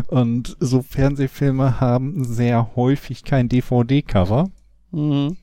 [0.07, 4.49] Und so Fernsehfilme haben sehr häufig kein DVD-Cover.
[4.91, 5.37] Mhm.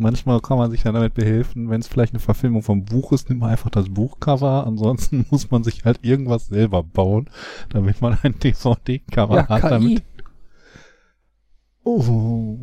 [0.00, 3.28] Manchmal kann man sich dann damit behelfen, wenn es vielleicht eine Verfilmung vom Buch ist,
[3.28, 4.66] nimmt man einfach das Buchcover.
[4.66, 7.28] Ansonsten muss man sich halt irgendwas selber bauen,
[7.68, 9.62] damit man ein DVD-Cover Ja, hat.
[9.62, 9.68] KI.
[9.68, 10.02] Damit
[11.84, 12.58] oh.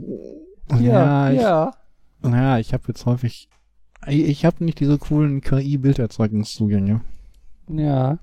[0.79, 1.73] Ja, ich, ja.
[2.23, 3.49] ja, ich habe jetzt häufig,
[4.07, 7.01] ich, ich habe nicht diese coolen KI-Bilderzeugungszugänge.
[7.69, 8.17] Ja.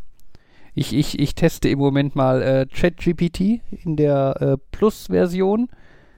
[0.75, 5.69] Ich, ich, ich teste im Moment mal äh, ChatGPT in der äh, Plus-Version.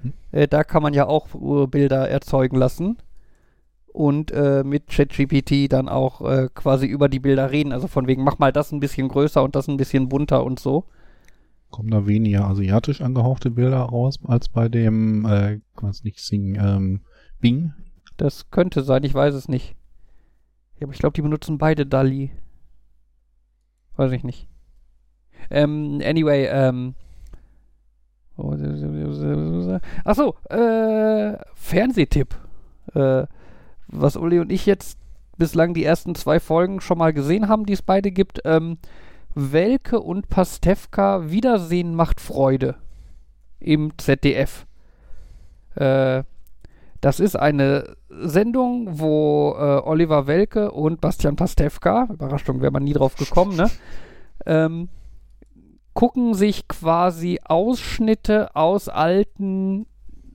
[0.01, 0.13] Hm.
[0.33, 2.97] Äh, da kann man ja auch äh, Bilder erzeugen lassen.
[3.93, 7.73] Und äh, mit ChatGPT dann auch äh, quasi über die Bilder reden.
[7.73, 10.59] Also von wegen, mach mal das ein bisschen größer und das ein bisschen bunter und
[10.59, 10.85] so.
[11.71, 17.01] Kommen da weniger asiatisch angehauchte Bilder raus als bei dem, äh, was nicht Sing, ähm,
[17.41, 17.73] Bing?
[18.17, 19.77] Das könnte sein, ich weiß es nicht.
[20.79, 22.31] Ja, aber ich glaube, die benutzen beide DALI.
[23.97, 24.49] Weiß ich nicht.
[25.51, 26.95] Ähm, anyway, ähm.
[30.05, 32.35] Achso, äh, Fernsehtipp.
[32.95, 33.27] Äh,
[33.89, 34.99] was Uli und ich jetzt
[35.39, 38.41] bislang die ersten zwei Folgen schon mal gesehen haben, die es beide gibt.
[38.45, 38.79] Ähm,
[39.35, 42.77] Welke und Pastewka Wiedersehen macht Freude.
[43.59, 44.67] Im ZDF.
[45.75, 46.25] Äh,
[47.01, 52.93] das ist eine Sendung, wo äh, Oliver Welke und Bastian Pastewka, Überraschung, wäre man nie
[52.93, 53.71] drauf gekommen, ne?
[54.47, 54.89] Ähm,
[55.95, 59.87] gucken sich quasi Ausschnitte aus alten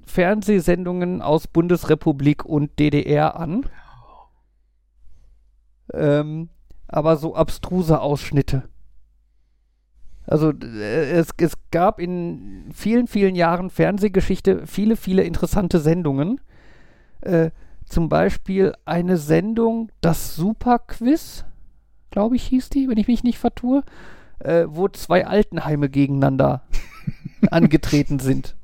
[0.06, 3.66] Fernsehsendungen aus Bundesrepublik und DDR an.
[5.94, 6.50] Ähm,
[6.88, 8.64] aber so abstruse Ausschnitte.
[10.28, 16.42] Also äh, es, es gab in vielen, vielen Jahren Fernsehgeschichte viele, viele interessante Sendungen.
[17.22, 17.52] Äh,
[17.86, 21.44] zum Beispiel eine Sendung, das Superquiz,
[22.10, 23.84] glaube ich, hieß die, wenn ich mich nicht vertue,
[24.40, 26.64] äh, wo zwei Altenheime gegeneinander
[27.52, 28.56] angetreten sind.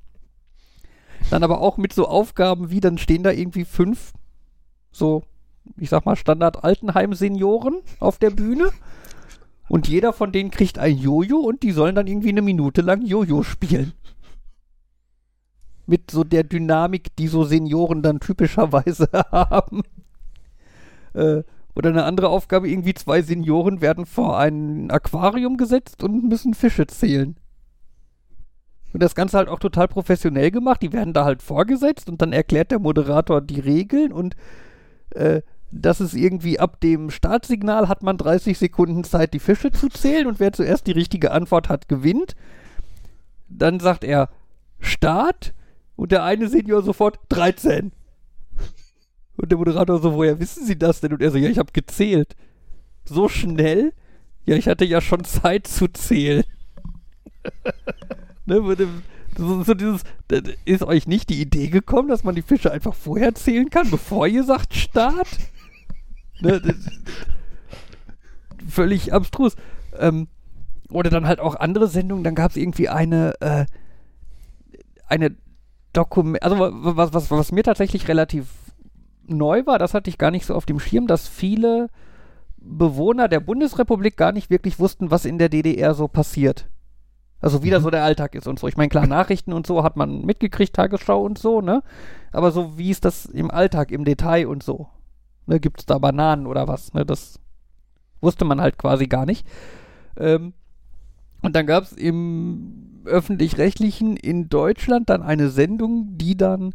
[1.30, 4.14] Dann aber auch mit so Aufgaben wie, dann stehen da irgendwie fünf,
[4.92, 5.24] so,
[5.76, 8.70] ich sag mal, Standard-Altenheim-Senioren auf der Bühne.
[9.68, 13.06] Und jeder von denen kriegt ein Jojo und die sollen dann irgendwie eine Minute lang
[13.06, 13.92] Jojo spielen.
[15.88, 19.82] Mit so der Dynamik, die so Senioren dann typischerweise haben.
[21.14, 21.44] Äh,
[21.76, 26.88] oder eine andere Aufgabe, irgendwie zwei Senioren werden vor ein Aquarium gesetzt und müssen Fische
[26.88, 27.36] zählen.
[28.94, 30.82] Und das Ganze halt auch total professionell gemacht.
[30.82, 34.36] Die werden da halt vorgesetzt und dann erklärt der Moderator die Regeln und
[35.12, 39.90] äh, das ist irgendwie ab dem Startsignal hat man 30 Sekunden Zeit, die Fische zu
[39.90, 42.36] zählen und wer zuerst die richtige Antwort hat, gewinnt.
[43.50, 44.30] Dann sagt er
[44.80, 45.54] Start
[45.98, 47.92] und der eine Senior sofort 13.
[49.36, 51.12] Und der Moderator so, woher wissen Sie das denn?
[51.12, 52.36] Und er so, ja, ich habe gezählt.
[53.04, 53.94] So schnell?
[54.46, 56.44] Ja, ich hatte ja schon Zeit zu zählen.
[58.46, 58.62] ne,
[59.38, 60.02] so, so dieses,
[60.66, 64.28] ist euch nicht die Idee gekommen, dass man die Fische einfach vorher zählen kann, bevor
[64.28, 65.28] ihr sagt Start?
[66.42, 66.62] ne,
[68.70, 69.56] völlig abstrus.
[69.98, 70.28] Ähm,
[70.90, 73.66] oder dann halt auch andere Sendungen, dann gab es irgendwie eine, äh,
[75.08, 75.36] eine
[75.98, 78.48] Dokument, also was, was, was mir tatsächlich relativ
[79.26, 81.90] neu war, das hatte ich gar nicht so auf dem Schirm, dass viele
[82.58, 86.68] Bewohner der Bundesrepublik gar nicht wirklich wussten, was in der DDR so passiert.
[87.40, 87.84] Also wie da mhm.
[87.84, 88.68] so der Alltag ist und so.
[88.68, 91.84] Ich meine, klar, Nachrichten und so hat man mitgekriegt, Tagesschau und so, ne?
[92.32, 94.88] Aber so wie ist das im Alltag, im Detail und so?
[95.46, 96.94] Ne, Gibt es da Bananen oder was?
[96.94, 97.06] Ne?
[97.06, 97.40] Das
[98.22, 99.48] wusste man halt quasi gar nicht.
[100.18, 100.54] Ähm,
[101.48, 106.74] und dann gab es im öffentlich-rechtlichen in Deutschland dann eine Sendung, die dann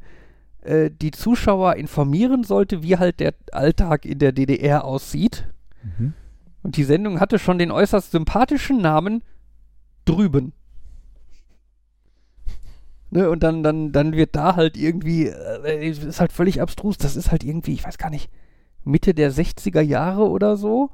[0.63, 5.47] äh, die Zuschauer informieren sollte, wie halt der Alltag in der DDR aussieht.
[5.83, 6.15] Mhm.
[6.63, 9.23] Und die Sendung hatte schon den äußerst sympathischen Namen
[10.07, 10.55] drüben.
[13.11, 17.15] Ne, und dann, dann, dann wird da halt irgendwie, äh, ist halt völlig abstrus, das
[17.15, 18.31] ist halt irgendwie, ich weiß gar nicht,
[18.85, 20.89] Mitte der 60er Jahre oder so.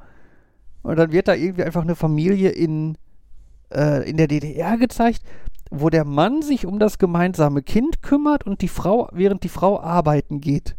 [0.82, 2.98] Und dann wird da irgendwie einfach eine Familie in,
[3.70, 5.22] äh, in der DDR gezeigt,
[5.70, 9.80] wo der Mann sich um das gemeinsame Kind kümmert und die Frau, während die Frau
[9.80, 10.76] arbeiten geht.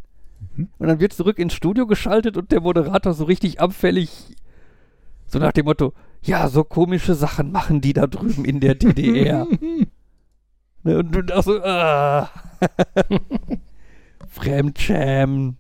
[0.56, 0.69] Mhm.
[0.78, 4.36] Und dann wird zurück ins Studio geschaltet und der Moderator so richtig abfällig,
[5.28, 9.47] so nach dem Motto, ja, so komische Sachen machen die da drüben in der DDR.
[10.84, 12.30] ne, und du auch so, ah.
[14.28, 15.58] Fremdschämen.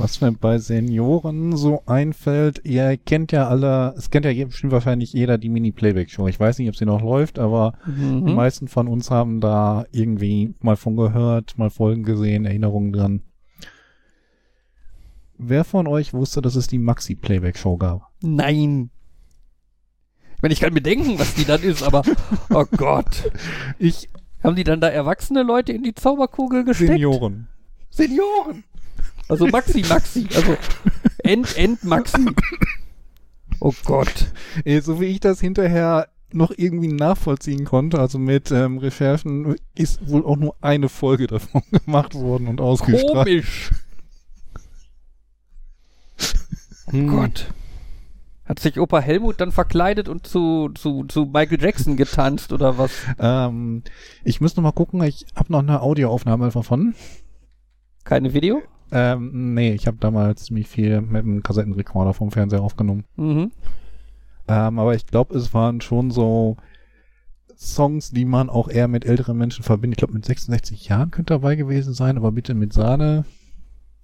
[0.00, 5.12] Was mir bei Senioren so einfällt, ihr kennt ja alle, es kennt ja bestimmt wahrscheinlich
[5.12, 6.26] jeder die Mini-Playback-Show.
[6.26, 8.24] Ich weiß nicht, ob sie noch läuft, aber mhm.
[8.24, 13.22] die meisten von uns haben da irgendwie mal von gehört, mal Folgen gesehen, Erinnerungen dran.
[15.36, 18.08] Wer von euch wusste, dass es die Maxi-Playback-Show gab?
[18.22, 18.88] Nein.
[20.34, 22.04] Ich meine, ich kann mir denken, was die dann ist, aber
[22.48, 23.30] oh Gott.
[23.78, 24.08] Ich,
[24.42, 26.92] haben die dann da erwachsene Leute in die Zauberkugel gesteckt?
[26.92, 27.48] Senioren.
[27.90, 28.64] Senioren.
[29.30, 30.26] Also Maxi, Maxi.
[30.34, 30.56] Also
[31.18, 32.26] End, End, Maxi.
[33.60, 34.32] Oh Gott.
[34.82, 40.24] So wie ich das hinterher noch irgendwie nachvollziehen konnte, also mit ähm, Recherchen, ist wohl
[40.24, 43.26] auch nur eine Folge davon gemacht worden und ausgestrahlt.
[43.26, 43.70] Komisch.
[46.86, 47.08] Hm.
[47.08, 47.52] Gott.
[48.44, 52.90] Hat sich Opa Helmut dann verkleidet und zu, zu, zu Michael Jackson getanzt oder was?
[53.18, 53.84] Ähm,
[54.24, 56.94] ich müsste mal gucken, ich habe noch eine Audioaufnahme davon.
[58.02, 58.62] Keine Video?
[58.92, 63.04] Ähm, nee, ich habe damals ziemlich viel mit einem Kassettenrekorder vom Fernseher aufgenommen.
[63.16, 63.52] Mhm.
[64.48, 66.56] Ähm, aber ich glaube, es waren schon so
[67.56, 69.98] Songs, die man auch eher mit älteren Menschen verbindet.
[69.98, 73.24] Ich glaube, mit 66 Jahren könnte dabei gewesen sein, aber bitte mit Sahne.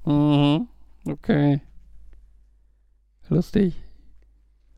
[0.05, 0.69] Mhm.
[1.07, 1.61] Okay.
[3.29, 3.75] Lustig.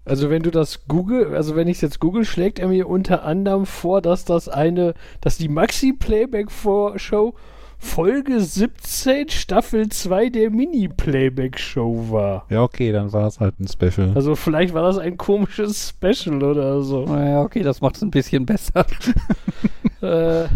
[0.05, 3.25] Also wenn du das Google, also wenn ich es jetzt Google, schlägt er mir unter
[3.25, 7.35] anderem vor, dass das eine, dass die Maxi Playback Show
[7.81, 12.45] Folge 17, Staffel 2 der Mini-Playback-Show war.
[12.51, 14.13] Ja, okay, dann war es halt ein Special.
[14.15, 17.05] Also vielleicht war das ein komisches Special oder so.
[17.05, 18.81] Naja, okay, das macht es ein bisschen besser.
[20.01, 20.49] äh,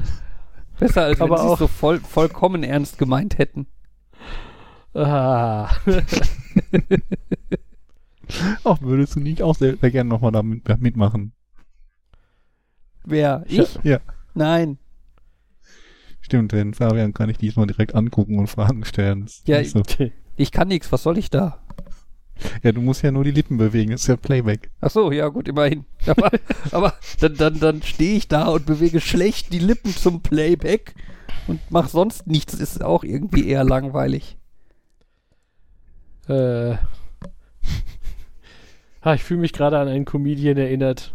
[0.78, 3.66] besser, als wenn sie es so voll, vollkommen ernst gemeint hätten.
[4.94, 5.70] Ah.
[8.64, 11.32] Ach, würdest du nicht auch sehr, sehr gerne nochmal da mitmachen?
[13.04, 13.44] Wer?
[13.46, 13.78] Ich?
[13.84, 14.00] Ja.
[14.34, 14.78] Nein.
[16.32, 19.26] Stimmt, den Fabian kann ich diesmal direkt angucken und Fragen stellen.
[19.44, 19.82] Ja, so.
[19.98, 21.58] ich, ich kann nichts, was soll ich da?
[22.62, 24.70] Ja, du musst ja nur die Lippen bewegen, das ist ja Playback.
[24.80, 25.84] Ach so, ja gut, immerhin.
[26.06, 26.30] Aber,
[26.70, 30.94] aber dann, dann, dann stehe ich da und bewege schlecht die Lippen zum Playback
[31.48, 34.38] und mach sonst nichts, ist auch irgendwie eher langweilig.
[36.28, 36.76] Äh.
[39.04, 41.12] Ha, ich fühle mich gerade an einen Comedian erinnert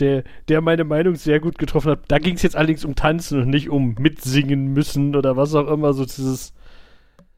[0.00, 2.00] der, der meine Meinung sehr gut getroffen hat.
[2.08, 5.68] Da ging es jetzt allerdings um Tanzen und nicht um mitsingen müssen oder was auch
[5.68, 5.92] immer.
[5.92, 6.52] So dieses.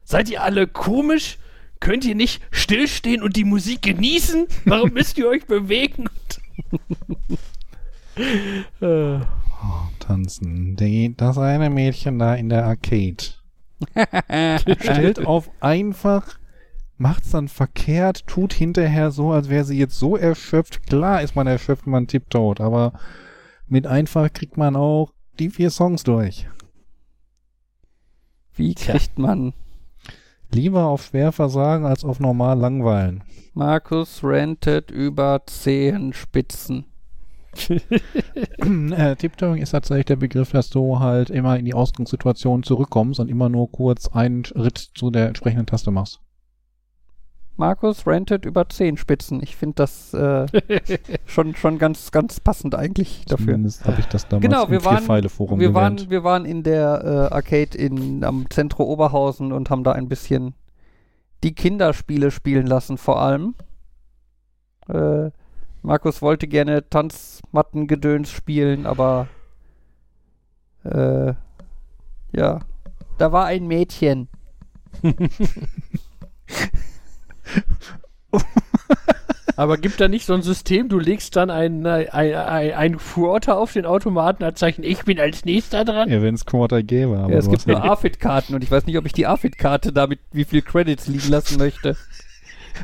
[0.03, 1.37] Seid ihr alle komisch?
[1.79, 4.47] Könnt ihr nicht stillstehen und die Musik genießen?
[4.65, 6.05] Warum müsst ihr euch bewegen?
[8.81, 9.15] äh.
[9.15, 9.21] oh,
[9.99, 10.75] tanzen.
[10.75, 13.23] Die, das eine Mädchen da in der Arcade
[14.81, 16.38] stellt auf einfach,
[16.99, 20.85] macht's dann verkehrt, tut hinterher so, als wäre sie jetzt so erschöpft.
[20.87, 22.93] Klar ist man erschöpft, man tipptot, aber
[23.67, 26.47] mit einfach kriegt man auch die vier Songs durch.
[28.53, 29.53] Wie kriegt man
[30.51, 33.23] Lieber auf schwer versagen als auf normal langweilen.
[33.53, 36.85] Markus rentet über Zehenspitzen.
[37.69, 43.29] äh, Tiptoeing ist tatsächlich der Begriff, dass du halt immer in die Ausgangssituation zurückkommst und
[43.29, 46.19] immer nur kurz einen Schritt zu der entsprechenden Taste machst.
[47.59, 49.43] Markus rentet über Zehenspitzen.
[49.43, 50.47] Ich finde das äh,
[51.25, 53.47] schon, schon ganz, ganz passend eigentlich dafür.
[53.47, 55.99] Zumindest habe ich das damals genau, wir im waren, Vierpfeile-Forum wir gelernt.
[55.99, 60.07] waren, wir waren in der äh, Arcade in, am Zentro Oberhausen und haben da ein
[60.07, 60.55] bisschen
[61.43, 63.55] die Kinderspiele spielen lassen, vor allem.
[64.87, 65.31] Äh,
[65.81, 69.27] Markus wollte gerne Tanzmattengedöns spielen, aber
[70.85, 71.33] äh,
[72.31, 72.59] ja,
[73.17, 74.29] da war ein Mädchen.
[79.55, 83.57] Aber gibt da nicht so ein System, du legst dann ein, ein, ein, ein Quarter
[83.57, 86.09] auf den Automaten als Zeichen, ich bin als nächster dran?
[86.09, 87.17] Ja, wenn es Quarter gäbe.
[87.17, 90.19] Aber Ja, es gibt nur AFIT-Karten und ich weiß nicht, ob ich die AFIT-Karte damit
[90.31, 91.97] wie viel Credits liegen lassen möchte.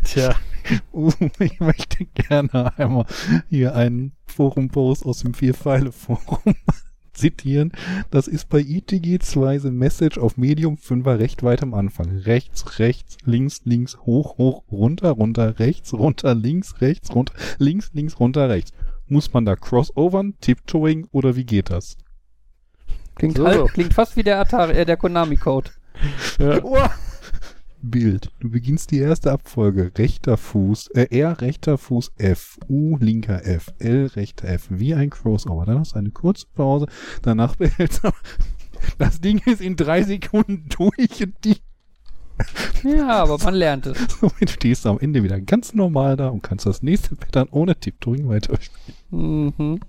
[0.04, 0.36] Tja,
[0.91, 3.06] Uh, ich möchte gerne einmal
[3.49, 6.56] hier einen Forum-Post aus dem Vier-Pfeile-Forum
[7.15, 7.71] zitieren.
[8.12, 12.10] Das ist bei ITG 2 The Message auf Medium 5er recht weit am Anfang.
[12.19, 18.19] Rechts, rechts, links, links, hoch, hoch, runter, runter, rechts, runter, links, rechts, runter, links, links,
[18.19, 18.71] runter, rechts.
[19.08, 21.97] Muss man da crossovern, tiptoeing oder wie geht das?
[23.15, 23.45] Klingt, So.
[23.47, 25.71] halt, klingt fast wie der Atari, äh, der Konami-Code.
[27.89, 28.32] Bild.
[28.39, 29.91] Du beginnst die erste Abfolge.
[29.98, 35.10] Rechter Fuß, äh, R, rechter Fuß, F, U, linker F, L, rechter F, wie ein
[35.10, 35.65] Crossover.
[35.65, 36.88] Dann hast du eine kurze Pause,
[37.21, 38.10] danach behältst du.
[38.98, 41.58] Das Ding ist in drei Sekunden durch und die,
[42.84, 43.98] Ja, aber man lernt es.
[44.19, 47.76] somit stehst du am Ende wieder ganz normal da und kannst das nächste Pattern ohne
[47.76, 49.54] Tiptoeing weiterspielen.
[49.58, 49.80] Mhm.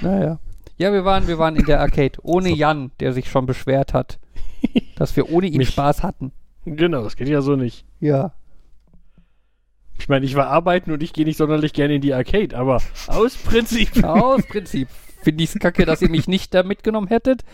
[0.00, 0.38] Naja.
[0.78, 2.18] Ja, wir waren, wir waren in der Arcade.
[2.22, 4.18] Ohne Jan, der sich schon beschwert hat,
[4.96, 5.68] dass wir ohne ihn Mich.
[5.68, 6.32] Spaß hatten.
[6.64, 7.84] genau, das geht ja so nicht.
[8.00, 8.32] Ja.
[9.98, 12.82] Ich meine, ich war arbeiten und ich gehe nicht sonderlich gerne in die Arcade, aber
[13.06, 13.90] aus Prinzip.
[14.04, 14.88] Aus Prinzip
[15.22, 17.44] finde ich es kacke, dass ihr mich nicht da mitgenommen hättet.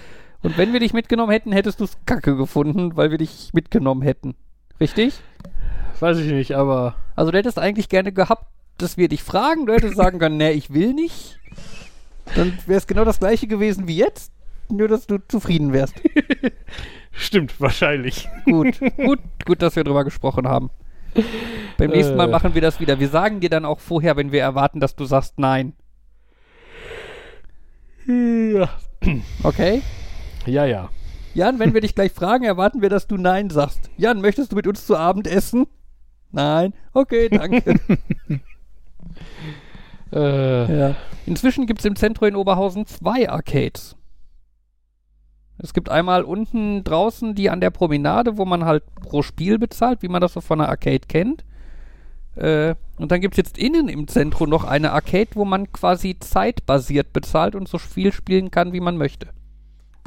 [0.42, 4.02] Und wenn wir dich mitgenommen hätten, hättest du es kacke gefunden, weil wir dich mitgenommen
[4.02, 4.35] hätten.
[4.81, 5.20] Richtig?
[6.00, 8.46] Weiß ich nicht, aber Also du hättest eigentlich gerne gehabt,
[8.78, 9.66] dass wir dich fragen.
[9.66, 11.38] Du hättest sagen können, nee, ich will nicht.
[12.35, 14.33] Dann wäre es genau das gleiche gewesen wie jetzt.
[14.68, 15.94] Nur, dass du zufrieden wärst.
[17.12, 18.29] stimmt, wahrscheinlich.
[18.44, 20.70] Gut, gut, gut, dass wir drüber gesprochen haben.
[21.77, 22.33] Beim nächsten Mal Äh.
[22.33, 22.98] machen wir das wieder.
[22.98, 25.75] Wir sagen dir dann auch vorher, wenn wir erwarten, dass du sagst nein.
[28.07, 28.68] Ja,
[29.42, 29.83] Okay?
[30.46, 30.64] ja.
[30.64, 30.88] ja.
[31.35, 33.90] Jan, wenn wir dich gleich fragen, erwarten wir, dass du nein sagst.
[33.96, 35.66] Jan, möchtest du mit uns zu Abend essen?
[36.31, 36.75] Nein.
[36.92, 37.75] Okay, danke.
[40.14, 40.94] Äh, ja.
[41.25, 43.96] Inzwischen gibt es im Zentrum in Oberhausen zwei Arcades.
[45.59, 50.03] Es gibt einmal unten draußen die an der Promenade, wo man halt pro Spiel bezahlt,
[50.03, 51.45] wie man das so von einer Arcade kennt.
[52.35, 56.17] Äh, und dann gibt es jetzt innen im Zentrum noch eine Arcade, wo man quasi
[56.19, 59.29] zeitbasiert bezahlt und so viel spielen kann, wie man möchte.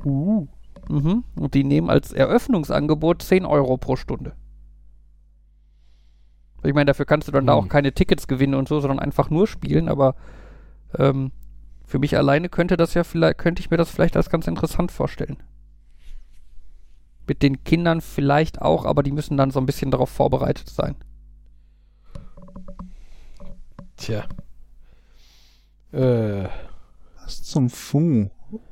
[0.03, 0.47] uh.
[0.89, 1.23] Mhm.
[1.35, 4.33] Und die nehmen als Eröffnungsangebot 10 Euro pro Stunde.
[6.63, 7.59] Ich meine, dafür kannst du dann da Hm.
[7.65, 10.15] auch keine Tickets gewinnen und so, sondern einfach nur spielen, aber
[10.97, 11.31] ähm,
[11.85, 14.91] für mich alleine könnte das ja vielleicht, könnte ich mir das vielleicht als ganz interessant
[14.91, 15.37] vorstellen.
[17.27, 20.95] Mit den Kindern vielleicht auch, aber die müssen dann so ein bisschen darauf vorbereitet sein.
[23.97, 24.25] Tja.
[25.91, 26.47] Äh,
[27.23, 28.29] Was zum Fu?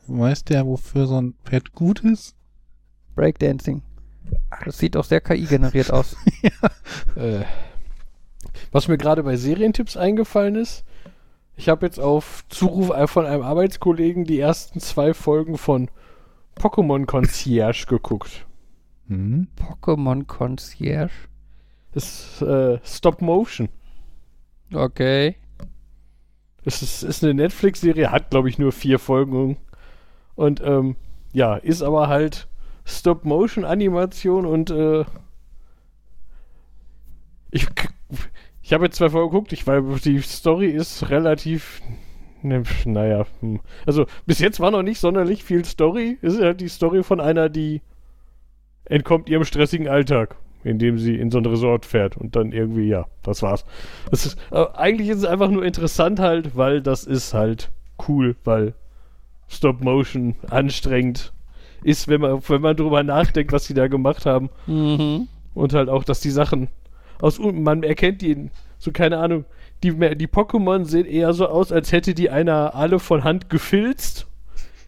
[0.07, 2.35] Weiß der, wofür so ein Pad gut ist?
[3.15, 3.81] Breakdancing.
[4.65, 6.15] Das sieht doch sehr KI-generiert aus.
[7.15, 7.43] äh.
[8.71, 10.83] Was mir gerade bei Serientipps eingefallen ist,
[11.55, 15.89] ich habe jetzt auf Zuruf von einem Arbeitskollegen die ersten zwei Folgen von
[16.55, 18.45] Pokémon Concierge geguckt.
[19.07, 19.47] Hm?
[19.57, 21.13] Pokémon Concierge.
[21.91, 23.69] Das ist äh, Stop Motion.
[24.73, 25.35] Okay.
[26.65, 29.57] Es ist, ist eine Netflix-Serie, hat glaube ich nur vier Folgen.
[30.35, 30.95] Und ähm,
[31.33, 32.47] ja, ist aber halt
[32.85, 35.05] Stop-Motion-Animation und äh,
[37.51, 37.67] ich,
[38.63, 41.81] ich habe jetzt zwei Folgen geguckt, ich weil die Story ist relativ.
[42.41, 43.59] Ne, naja, hm.
[43.85, 46.17] also bis jetzt war noch nicht sonderlich viel Story.
[46.21, 47.81] Es ist halt die Story von einer, die
[48.85, 53.05] entkommt ihrem stressigen Alltag, indem sie in so ein Resort fährt und dann irgendwie, ja,
[53.21, 53.65] das war's.
[54.11, 57.71] Das ist, äh, eigentlich ist es einfach nur interessant halt, weil das ist halt
[58.07, 58.73] cool, weil
[59.47, 61.33] Stop-Motion anstrengend
[61.83, 64.49] ist, wenn man, wenn man drüber nachdenkt, was sie da gemacht haben.
[64.67, 65.27] Mhm.
[65.53, 66.69] Und halt auch, dass die Sachen
[67.23, 69.45] aus unten, man erkennt die, so keine Ahnung,
[69.81, 74.27] die, die Pokémon sehen eher so aus, als hätte die einer alle von Hand gefilzt.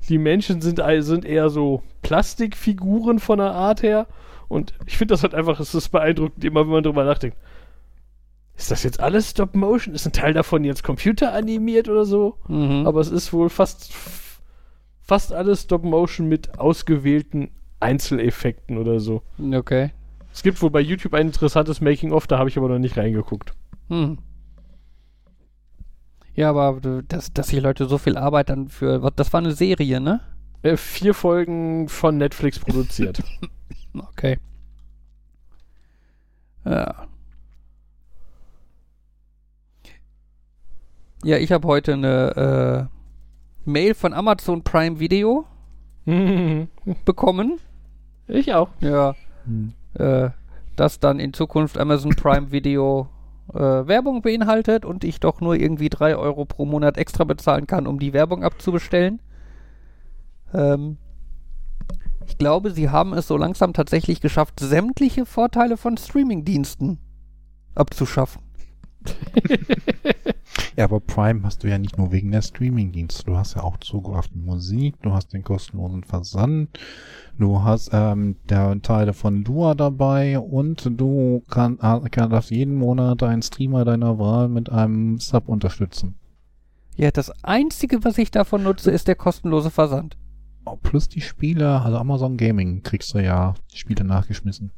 [0.09, 4.07] Die Menschen sind, sind eher so Plastikfiguren von der Art her.
[4.49, 7.37] Und ich finde das halt einfach, es ist beeindruckend, immer wenn man drüber nachdenkt.
[8.57, 9.95] Ist das jetzt alles Stop Motion?
[9.95, 12.35] Ist ein Teil davon jetzt computeranimiert oder so?
[12.47, 12.85] Mhm.
[12.85, 13.93] Aber es ist wohl fast,
[15.01, 19.23] fast alles Stop Motion mit ausgewählten Einzeleffekten oder so.
[19.39, 19.91] Okay.
[20.35, 23.53] Es gibt wohl bei YouTube ein interessantes Making-of, da habe ich aber noch nicht reingeguckt.
[23.87, 24.17] Hm.
[26.33, 28.99] Ja, aber äh, dass, dass sich Leute so viel Arbeit dann für.
[29.15, 30.19] Das war eine Serie, ne?
[30.61, 33.23] Äh, vier Folgen von Netflix produziert.
[33.97, 34.39] Okay.
[36.65, 37.07] Ja.
[41.23, 42.89] Ja, ich habe heute eine
[43.63, 45.45] äh, Mail von Amazon Prime Video
[47.05, 47.61] bekommen.
[48.27, 48.67] ich auch.
[48.81, 49.15] Ja.
[49.45, 49.71] Hm.
[49.95, 50.29] Äh,
[50.75, 53.07] das dann in Zukunft Amazon Prime Video
[53.53, 57.87] äh, Werbung beinhaltet und ich doch nur irgendwie 3 Euro pro Monat extra bezahlen kann,
[57.87, 59.21] um die Werbung abzubestellen.
[60.53, 60.97] Ähm,
[62.27, 66.99] ich glaube, sie haben es so langsam tatsächlich geschafft, sämtliche Vorteile von Streamingdiensten
[67.75, 68.44] abzuschaffen.
[70.77, 73.23] Ja, aber Prime hast du ja nicht nur wegen der Streamingdienste.
[73.23, 76.77] Du hast ja auch Zugriff auf die Musik, du hast den kostenlosen Versand,
[77.39, 82.75] du hast ähm, der Teile von Dua dabei und du kann, äh, kann, darfst jeden
[82.75, 86.15] Monat einen Streamer deiner Wahl mit einem Sub unterstützen.
[86.97, 90.17] Ja, das Einzige, was ich davon nutze, ist der kostenlose Versand.
[90.65, 94.71] Oh, plus die Spiele, also Amazon Gaming kriegst du ja die Spiele nachgeschmissen.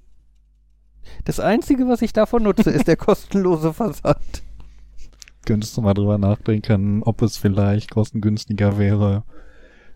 [1.26, 4.44] Das Einzige, was ich davon nutze, ist der kostenlose Versand.
[5.46, 9.24] Könntest du mal drüber nachdenken, ob es vielleicht kostengünstiger wäre,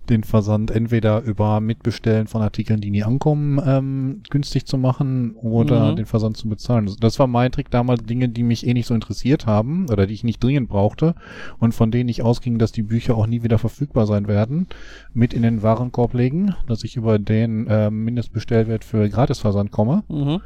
[0.10, 5.92] den Versand entweder über Mitbestellen von Artikeln, die nie ankommen, ähm, günstig zu machen oder
[5.92, 5.96] Mhm.
[5.98, 6.90] den Versand zu bezahlen.
[7.00, 10.14] Das- war mein Trick damals, Dinge, die mich eh nicht so interessiert haben oder die
[10.16, 11.14] ich nicht dringend brauchte
[11.60, 14.68] und von denen ich ausging, dass die Bücher auch nie wieder verfügbar sein werden,
[15.14, 20.04] mit in den Warenkorb legen, dass ich über den ähm, Mindestbestellwert für Gratisversand komme.
[20.10, 20.42] Mhm.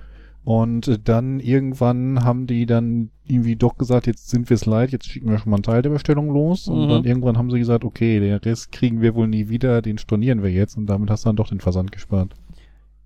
[0.46, 4.92] Und äh, dann irgendwann haben die dann irgendwie doch gesagt, jetzt sind wir es leid,
[4.92, 6.68] jetzt schicken wir schon mal einen Teil der Bestellung los.
[6.68, 6.90] Und Mhm.
[6.90, 10.44] dann irgendwann haben sie gesagt, okay, den Rest kriegen wir wohl nie wieder, den stornieren
[10.44, 10.78] wir jetzt.
[10.78, 12.36] Und damit hast du dann doch den Versand gespart.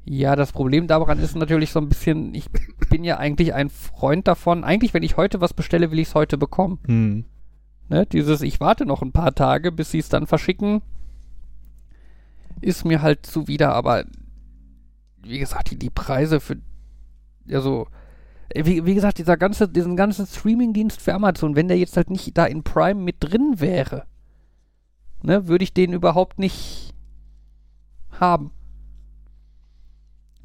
[0.06, 2.48] Ja, das Problem daran ist natürlich so ein bisschen, ich
[2.90, 4.64] bin ja eigentlich ein Freund davon.
[4.64, 6.80] Eigentlich, wenn ich heute was bestelle, will ich es heute bekommen.
[6.86, 7.26] Hm.
[7.90, 8.06] Ne?
[8.06, 10.82] Dieses, ich warte noch ein paar Tage, bis sie es dann verschicken,
[12.62, 14.04] ist mir halt zuwider, aber
[15.24, 16.58] wie gesagt, die, die Preise für,
[17.54, 17.88] also,
[18.54, 22.38] wie, wie gesagt, dieser ganze, diesen ganzen Streaming-Dienst für Amazon, wenn der jetzt halt nicht
[22.38, 24.06] da in Prime mit drin wäre,
[25.22, 26.94] ne, würde ich den überhaupt nicht
[28.12, 28.52] haben.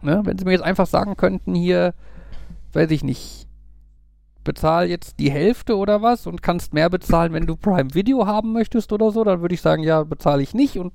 [0.02, 0.20] Ne?
[0.24, 1.94] Wenn sie mir jetzt einfach sagen könnten, hier,
[2.72, 3.48] weiß ich nicht,
[4.44, 8.52] bezahl jetzt die Hälfte oder was und kannst mehr bezahlen, wenn du Prime Video haben
[8.52, 10.92] möchtest oder so, dann würde ich sagen, ja, bezahle ich nicht und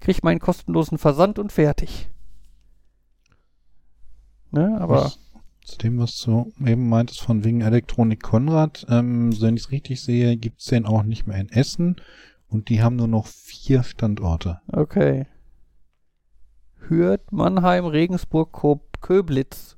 [0.00, 2.08] krieg meinen kostenlosen Versand und fertig.
[4.50, 5.18] Ne, aber Was,
[5.64, 9.70] zu dem, was du eben meintest, von wegen Elektronik Konrad, ähm, so wenn ich es
[9.70, 11.96] richtig sehe, gibt's den auch nicht mehr in Essen.
[12.48, 14.60] Und die haben nur noch vier Standorte.
[14.72, 15.26] okay.
[16.88, 19.76] Hürth, Mannheim, Regensburg, Ko Köblitz.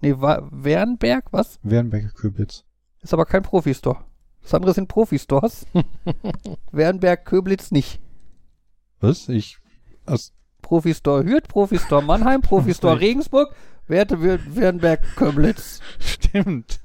[0.00, 1.58] Nee, Wa- Wernberg, was?
[1.62, 2.64] Wernberger Köbitz.
[3.00, 4.04] Ist aber kein Profistore.
[4.42, 5.66] Das andere sind Profistores.
[6.72, 8.00] Wernberg, Köblitz nicht.
[9.00, 9.28] Was?
[9.28, 9.58] Ich.
[10.06, 13.04] Aus, Profistore Hürth, Profistore Mannheim, Profistore Okay.
[13.06, 13.54] Regensburg,
[13.88, 15.80] Werte Wür- Wernberg, Köblitz.
[15.98, 16.80] Stimmt.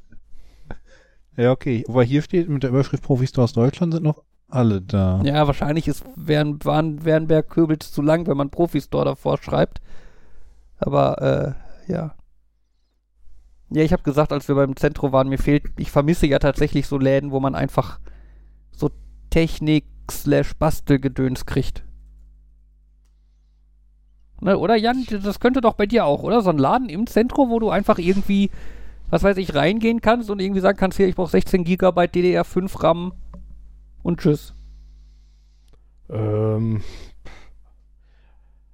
[1.38, 1.86] Ja, okay.
[1.88, 5.22] Aber hier steht mit der Überschrift Profis aus Deutschland sind noch alle da.
[5.24, 9.80] Ja, wahrscheinlich ist Wern, waren Wernberg Köbels zu lang, wenn man Profistore davor schreibt.
[10.80, 11.22] Aber
[11.88, 12.16] äh, ja.
[13.70, 16.88] Ja, ich habe gesagt, als wir beim Zentrum waren, mir fehlt, ich vermisse ja tatsächlich
[16.88, 18.00] so Läden, wo man einfach
[18.72, 18.90] so
[19.30, 21.84] Technik slash Bastelgedöns kriegt.
[24.40, 26.42] Ne, oder Jan, das könnte doch bei dir auch, oder?
[26.42, 28.52] So ein Laden im Zentrum, wo du einfach irgendwie,
[29.10, 32.84] was weiß ich, reingehen kannst und irgendwie sagen kannst, hier, ich brauche 16 Gigabyte DDR5
[32.84, 33.14] RAM
[34.04, 34.54] und tschüss.
[36.10, 36.82] Ähm.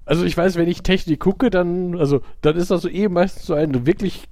[0.05, 3.45] Also ich weiß, wenn ich Technik gucke, dann, also, dann ist das so eh meistens
[3.45, 4.27] so ein wirklich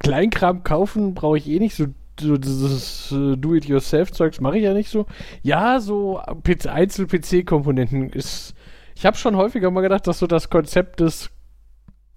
[0.00, 1.74] Kleinkram kaufen, brauche ich eh nicht.
[1.74, 1.86] So,
[2.20, 5.06] so dieses äh, Do-it-yourself-Zeugs mache ich ja nicht so.
[5.42, 8.54] Ja, so PC Einzel-PC-Komponenten ist.
[8.98, 11.30] Ich habe schon häufiger mal gedacht, dass so das Konzept des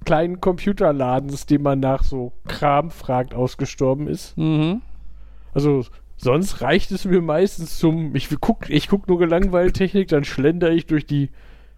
[0.03, 4.36] kleinen Computerladens, den man nach so Kram fragt, ausgestorben ist.
[4.36, 4.82] Mhm.
[5.53, 5.86] Also
[6.17, 10.71] sonst reicht es mir meistens zum, ich guck, ich guck nur gelangweilt Technik, dann schlender
[10.71, 11.29] ich durch die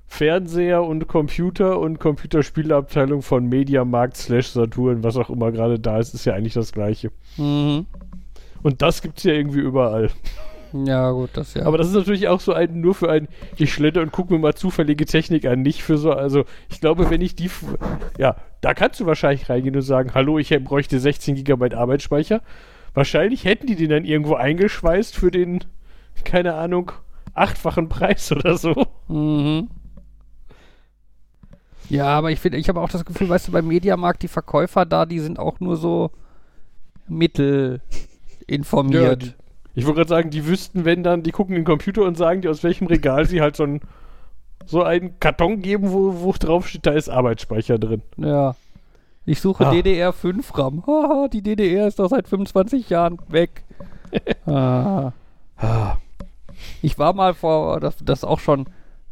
[0.06, 6.14] Fernseher und Computer und Computerspieleabteilung von Mediamarkt slash Saturn, was auch immer gerade da ist,
[6.14, 7.12] ist ja eigentlich das gleiche.
[7.36, 7.88] Mhm.
[8.62, 10.12] Und das gibt's ja irgendwie überall.
[10.74, 11.66] Ja, gut, das ja.
[11.66, 14.40] Aber das ist natürlich auch so ein, nur für ein, ich schlender und gucke mir
[14.40, 17.50] mal zufällige Technik an, nicht für so, also ich glaube, wenn ich die,
[18.18, 22.42] ja, da kannst du wahrscheinlich reingehen und sagen, hallo, ich bräuchte 16 GB Arbeitsspeicher.
[22.96, 25.64] Wahrscheinlich hätten die den dann irgendwo eingeschweißt für den,
[26.24, 26.92] keine Ahnung,
[27.34, 28.74] achtfachen Preis oder so.
[29.08, 29.70] Mhm.
[31.90, 34.86] Ja, aber ich finde, ich habe auch das Gefühl, weißt du, beim Mediamarkt, die Verkäufer
[34.86, 36.12] da, die sind auch nur so
[37.08, 37.82] mittel
[38.48, 39.24] informiert.
[39.24, 39.34] Ja,
[39.76, 42.42] ich wollte gerade sagen, die wüssten, wenn dann, die gucken in den Computer und sagen
[42.42, 43.82] dir, aus welchem Regal sie halt so, ein,
[44.66, 48.02] so einen Karton geben, wo, wo drauf steht, da ist Arbeitsspeicher drin.
[48.18, 48.56] Ja.
[49.26, 49.72] Ich suche ah.
[49.72, 50.84] DDR5 RAM.
[50.88, 53.64] Haha, die DDR ist doch seit 25 Jahren weg.
[54.46, 55.12] ah.
[55.56, 55.98] Ah.
[56.82, 58.66] Ich war mal vor, das, das auch schon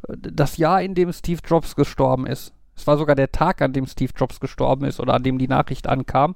[0.09, 2.53] das Jahr, in dem Steve Jobs gestorben ist.
[2.75, 5.47] Es war sogar der Tag, an dem Steve Jobs gestorben ist oder an dem die
[5.47, 6.35] Nachricht ankam.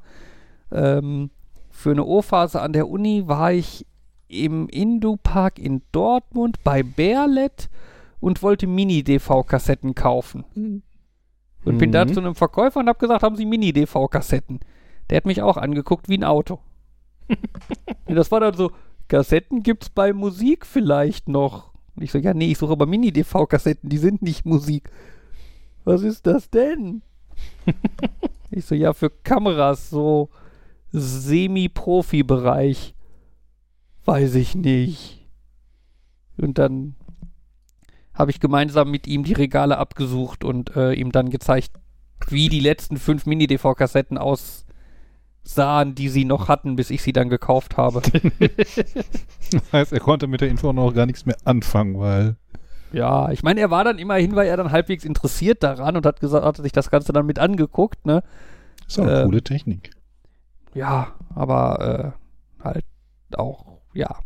[0.72, 1.32] Ähm,
[1.72, 3.86] für eine O-Phase an der Uni war ich
[4.28, 7.70] im Indu-Park in Dortmund bei Berlet
[8.20, 10.46] und wollte Mini-DV-Kassetten kaufen.
[10.56, 10.82] Mhm.
[11.64, 12.14] Und bin da mhm.
[12.14, 14.60] zu einem Verkäufer und habe gesagt, haben Sie Mini-DV-Kassetten?
[15.10, 16.60] Der hat mich auch angeguckt wie ein Auto.
[18.06, 18.72] und das war dann so,
[19.08, 21.74] Kassetten gibt's bei Musik vielleicht noch.
[21.96, 24.90] Und ich so, ja, nee, ich suche aber Mini-DV-Kassetten, die sind nicht Musik.
[25.84, 27.02] Was ist das denn?
[28.52, 30.30] ich so, ja, für Kameras, so
[30.92, 32.95] Semi-Profi-Bereich.
[34.06, 35.28] Weiß ich nicht.
[36.38, 36.96] Und dann
[38.14, 41.72] habe ich gemeinsam mit ihm die Regale abgesucht und äh, ihm dann gezeigt,
[42.28, 47.78] wie die letzten fünf Mini-DV-Kassetten aussahen, die sie noch hatten, bis ich sie dann gekauft
[47.78, 48.02] habe.
[49.52, 52.38] das heißt, er konnte mit der Info noch gar nichts mehr anfangen, weil.
[52.94, 56.22] Ja, ich meine, er war dann immerhin, weil er dann halbwegs interessiert daran und hat
[56.22, 58.24] gesagt, hat sich das Ganze dann mit angeguckt, ne?
[58.84, 59.90] Das ist auch eine äh, coole Technik.
[60.74, 62.16] Ja, aber
[62.62, 62.86] äh, halt
[63.36, 64.20] auch ja.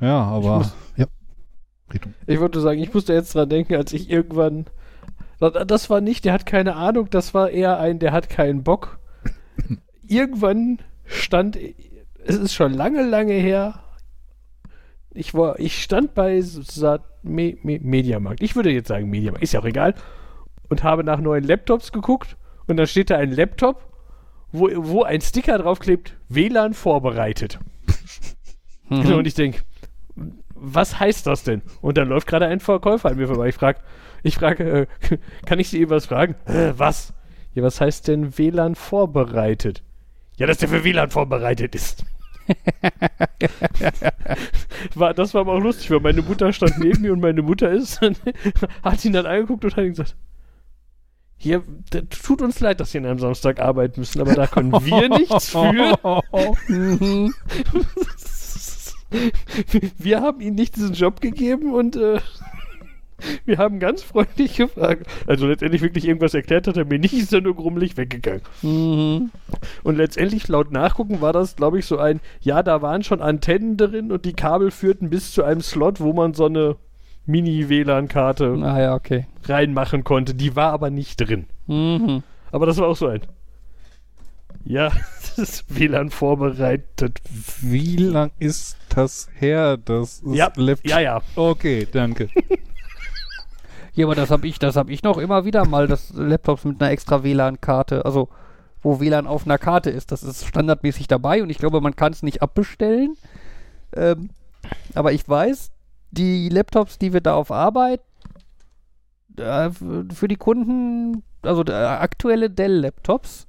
[0.00, 0.58] Ja, aber.
[0.58, 1.06] Muss, ja.
[2.26, 4.66] Ich wollte sagen, ich musste jetzt dran denken, als ich irgendwann.
[5.38, 8.98] Das war nicht, der hat keine Ahnung, das war eher ein, der hat keinen Bock.
[10.06, 11.58] irgendwann stand,
[12.24, 13.80] es ist schon lange, lange her.
[15.10, 16.42] Ich war, ich stand bei
[17.22, 18.42] Me Me Mediamarkt.
[18.42, 19.94] Ich würde jetzt sagen Mediamarkt, ist ja auch egal.
[20.68, 22.36] Und habe nach neuen Laptops geguckt
[22.66, 23.92] und da steht da ein Laptop,
[24.52, 27.58] wo, wo ein Sticker draufklebt, WLAN vorbereitet.
[28.88, 29.12] Mhm.
[29.12, 29.60] Und ich denke,
[30.54, 31.62] was heißt das denn?
[31.80, 33.48] Und dann läuft gerade ein Verkäufer an mir vorbei.
[33.48, 33.80] Ich frage,
[34.22, 36.34] ich frage, äh, kann ich Sie eben was fragen?
[36.46, 37.12] Äh, was?
[37.54, 39.82] Ja, was heißt denn WLAN vorbereitet?
[40.36, 42.04] Ja, dass der für WLAN vorbereitet ist.
[44.94, 47.70] war, das war aber auch lustig, weil meine Mutter stand neben mir und meine Mutter
[47.70, 48.00] ist,
[48.82, 50.16] hat ihn dann angeguckt und hat ihm gesagt,
[51.38, 51.62] hier,
[52.10, 55.50] tut uns leid, dass Sie an einem Samstag arbeiten müssen, aber da können wir nichts
[55.50, 55.98] für.
[59.98, 62.20] wir haben ihnen nicht diesen Job gegeben und äh,
[63.44, 65.06] wir haben ganz freundlich gefragt.
[65.26, 68.42] Also letztendlich wirklich irgendwas erklärt hat er mir nicht, ist er nur grummelig weggegangen.
[68.62, 69.30] Mhm.
[69.82, 73.76] Und letztendlich laut Nachgucken war das, glaube ich, so ein, ja, da waren schon Antennen
[73.76, 76.76] drin und die Kabel führten bis zu einem Slot, wo man so eine
[77.26, 79.26] Mini-WLAN-Karte ah, ja, okay.
[79.44, 80.34] reinmachen konnte.
[80.34, 81.46] Die war aber nicht drin.
[81.66, 82.22] Mhm.
[82.52, 83.22] Aber das war auch so ein.
[84.64, 87.20] Ja, das ist WLAN vorbereitet.
[87.60, 89.76] Wie lang ist das her?
[89.76, 90.52] Das ist ja,
[90.82, 91.22] ja, ja.
[91.36, 92.28] Okay, danke.
[93.94, 96.80] ja, aber das habe ich, das habe ich noch immer wieder mal, das Laptops mit
[96.80, 98.28] einer extra WLAN-Karte, also
[98.82, 100.12] wo WLAN auf einer Karte ist.
[100.12, 103.16] Das ist standardmäßig dabei und ich glaube, man kann es nicht abbestellen.
[103.94, 104.30] Ähm,
[104.94, 105.70] aber ich weiß,
[106.16, 108.00] die Laptops, die wir da auf Arbeit
[109.36, 113.46] äh, für die Kunden, also äh, aktuelle Dell-Laptops,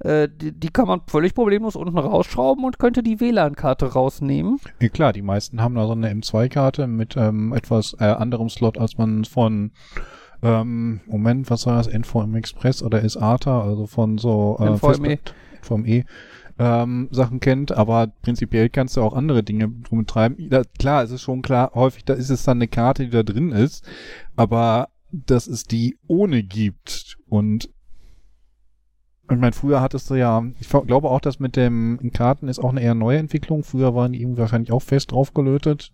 [0.00, 4.58] äh, die, die, kann man völlig problemlos unten rausschrauben und könnte die WLAN-Karte rausnehmen.
[4.80, 8.78] Ja, klar, die meisten haben da so eine M2-Karte mit ähm, etwas äh, anderem Slot,
[8.78, 9.72] als man von
[10.42, 11.88] ähm, Moment, was war das?
[11.88, 15.18] NVM Express oder SATA, also von so äh, NVMe.
[15.62, 16.04] NVMe
[16.58, 20.48] ähm, Sachen kennt, aber prinzipiell kannst du auch andere Dinge drum treiben.
[20.48, 23.22] Da, klar, es ist schon klar, häufig da ist es dann eine Karte, die da
[23.22, 23.86] drin ist,
[24.36, 27.70] aber dass es die ohne gibt und
[29.28, 32.70] ich meine, früher hattest du ja, ich glaube auch, dass mit dem Karten ist auch
[32.70, 33.64] eine eher neue Entwicklung.
[33.64, 35.92] Früher waren die irgendwie wahrscheinlich auch fest draufgelötet.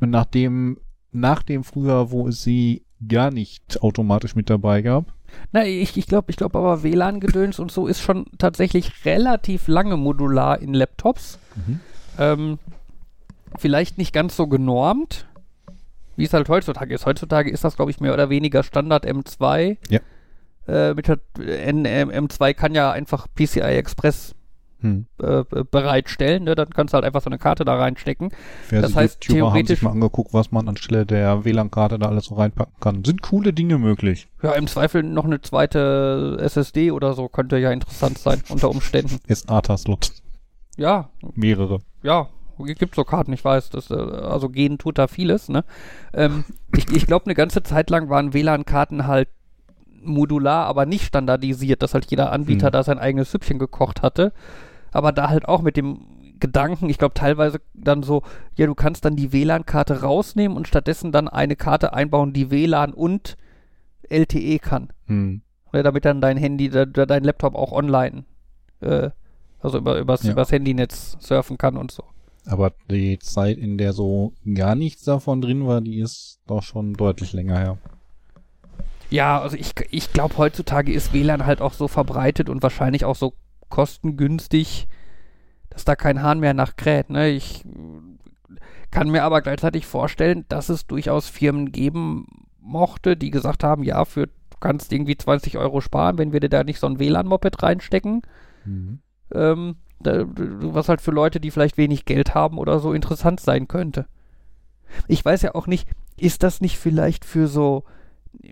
[0.00, 0.78] Und nachdem,
[1.12, 5.14] nach dem früher, wo es sie gar nicht automatisch mit dabei gab.
[5.52, 9.96] Na, ich, ich glaube, ich glaube aber WLAN-Gedöns und so ist schon tatsächlich relativ lange
[9.96, 11.38] modular in Laptops.
[11.54, 11.80] Mhm.
[12.18, 12.58] ähm,
[13.58, 15.26] vielleicht nicht ganz so genormt,
[16.16, 17.06] wie es halt heutzutage ist.
[17.06, 19.76] Heutzutage ist das, glaube ich, mehr oder weniger Standard M2.
[19.88, 20.00] Ja.
[20.66, 24.34] Äh, mit, N, M2 kann ja einfach PCI Express
[24.82, 25.06] hm.
[25.22, 26.44] äh, bereitstellen.
[26.44, 26.54] Ne?
[26.54, 28.30] Dann kannst du halt einfach so eine Karte da reinstecken.
[28.68, 32.08] Wer das heißt, YouTuber theoretisch haben sich mal angeguckt, was man anstelle der WLAN-Karte da
[32.08, 33.04] alles so reinpacken kann.
[33.04, 34.28] Sind coole Dinge möglich.
[34.42, 39.18] Ja, im Zweifel noch eine zweite SSD oder so könnte ja interessant sein unter Umständen.
[39.28, 40.10] SATA-Slot.
[40.76, 41.10] Ja.
[41.34, 41.80] Mehrere.
[42.02, 42.28] Ja,
[42.58, 45.64] gibt so Karten, ich weiß, das, äh, also gehen tut da vieles, ne?
[46.12, 46.44] Ähm,
[46.76, 49.28] ich ich glaube, eine ganze Zeit lang waren WLAN-Karten halt
[50.04, 52.72] modular, aber nicht standardisiert, dass halt jeder Anbieter hm.
[52.72, 54.32] da sein eigenes Süppchen gekocht hatte
[54.92, 56.06] aber da halt auch mit dem
[56.38, 58.22] Gedanken, ich glaube teilweise dann so,
[58.56, 62.92] ja, du kannst dann die WLAN-Karte rausnehmen und stattdessen dann eine Karte einbauen, die WLAN
[62.92, 63.36] und
[64.08, 64.92] LTE kann.
[65.06, 65.42] Hm.
[65.72, 68.24] Ja, damit dann dein Handy, de, dein Laptop auch online,
[68.80, 69.10] äh,
[69.60, 70.32] also über, übers, ja.
[70.32, 72.04] übers Handynetz surfen kann und so.
[72.44, 76.94] Aber die Zeit, in der so gar nichts davon drin war, die ist doch schon
[76.94, 77.78] deutlich länger her.
[79.10, 83.14] Ja, also ich, ich glaube, heutzutage ist WLAN halt auch so verbreitet und wahrscheinlich auch
[83.14, 83.34] so
[83.72, 84.86] kostengünstig,
[85.70, 87.08] dass da kein Hahn mehr nachkräht.
[87.08, 87.30] Ne?
[87.30, 87.64] Ich
[88.90, 92.26] kann mir aber gleichzeitig vorstellen, dass es durchaus Firmen geben
[92.60, 96.50] mochte, die gesagt haben, ja, für du kannst irgendwie 20 Euro sparen, wenn wir dir
[96.50, 98.20] da nicht so ein WLAN-Moped reinstecken.
[98.66, 99.00] Mhm.
[99.34, 104.06] Ähm, was halt für Leute, die vielleicht wenig Geld haben oder so interessant sein könnte.
[105.08, 107.84] Ich weiß ja auch nicht, ist das nicht vielleicht für so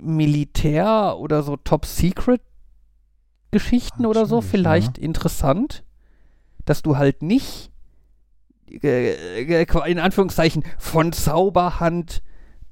[0.00, 2.40] Militär oder so Top Secret
[3.50, 5.04] Geschichten oder so vielleicht ja.
[5.04, 5.84] interessant,
[6.64, 7.70] dass du halt nicht
[8.70, 12.22] äh, äh, in Anführungszeichen von Zauberhand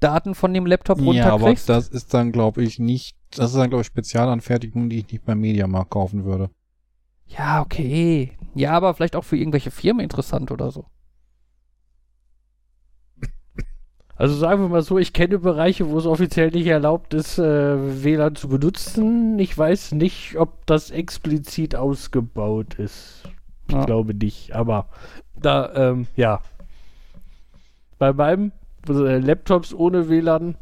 [0.00, 1.68] Daten von dem Laptop runterkriegst.
[1.68, 4.98] Ja, aber das ist dann, glaube ich, nicht, das ist dann, glaube ich, Spezialanfertigung, die
[4.98, 6.50] ich nicht beim Mediamarkt kaufen würde.
[7.26, 8.32] Ja, okay.
[8.54, 10.86] Ja, aber vielleicht auch für irgendwelche Firmen interessant oder so.
[14.18, 18.02] Also sagen wir mal so, ich kenne Bereiche, wo es offiziell nicht erlaubt ist, äh,
[18.02, 19.38] WLAN zu benutzen.
[19.38, 23.22] Ich weiß nicht, ob das explizit ausgebaut ist.
[23.68, 23.84] Ich ja.
[23.84, 24.88] glaube nicht, aber
[25.40, 26.40] da, ähm, ja.
[28.00, 28.50] Bei meinem
[28.88, 30.56] äh, Laptops ohne WLAN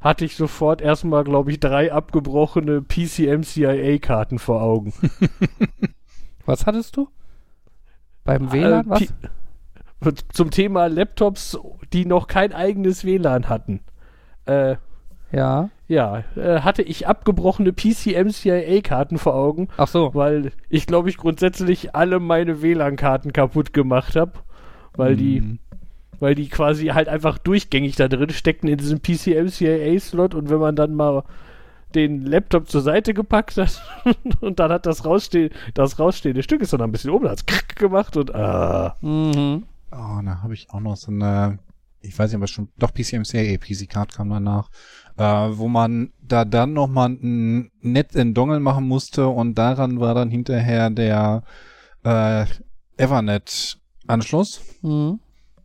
[0.00, 4.92] hatte ich sofort erstmal, glaube ich, drei abgebrochene PCM-CIA-Karten vor Augen.
[6.44, 7.08] was hattest du?
[8.24, 9.14] Beim äh, WLAN, was?
[10.32, 11.58] Zum Thema Laptops,
[11.92, 13.80] die noch kein eigenes WLAN hatten.
[14.46, 14.76] Äh,
[15.32, 15.70] ja.
[15.88, 19.68] Ja, äh, hatte ich abgebrochene PCM-CIA-Karten vor Augen.
[19.76, 20.14] Ach so.
[20.14, 24.32] Weil ich, glaube ich, grundsätzlich alle meine WLAN-Karten kaputt gemacht habe.
[24.94, 25.18] Weil hm.
[25.18, 25.58] die mhm.
[26.18, 30.76] weil die quasi halt einfach durchgängig da drin steckten in diesem PCM-CIA-Slot und wenn man
[30.76, 31.24] dann mal
[31.94, 33.82] den Laptop zur Seite gepackt hat
[34.40, 37.74] und dann hat das, raussteh das rausstehende Stück ist dann ein bisschen oben, hat es
[37.74, 38.96] gemacht und ah.
[39.00, 39.64] Mhm.
[39.92, 41.58] Oh, da habe ich auch noch so eine,
[42.00, 44.70] ich weiß nicht, aber schon, doch PCMCA, PC Card kam danach,
[45.16, 50.14] äh, wo man da dann nochmal ein Netz in Dongle machen musste und daran war
[50.14, 51.42] dann hinterher der
[52.04, 52.46] äh,
[52.96, 54.60] Ethernet-Anschluss.
[54.82, 55.20] Mhm.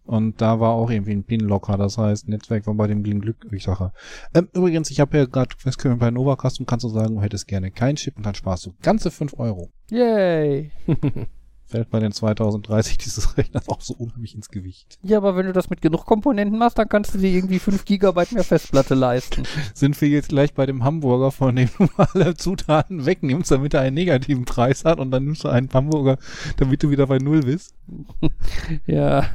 [0.05, 3.63] Und da war auch irgendwie ein Pin-Locker, das heißt, Netzwerk war bei dem Glück, ich
[3.63, 3.91] sage.
[4.35, 7.71] Ähm, übrigens, ich habe ja gerade festgestellt, bei Novacast kannst du sagen, du hättest gerne
[7.71, 9.71] keinen Chip und dann sparst du ganze 5 Euro.
[9.89, 10.71] Yay!
[11.67, 14.99] fällt bei den 2030 dieses Rechners auch so unheimlich ins Gewicht.
[15.01, 17.85] Ja, aber wenn du das mit genug Komponenten machst, dann kannst du dir irgendwie 5
[17.85, 19.43] Gigabyte mehr Festplatte leisten.
[19.73, 23.81] Sind wir jetzt gleich bei dem Hamburger, von dem du alle Zutaten wegnimmst, damit er
[23.81, 26.17] einen negativen Preis hat und dann nimmst du einen Hamburger,
[26.57, 27.73] damit du wieder bei Null bist?
[28.85, 29.25] ja.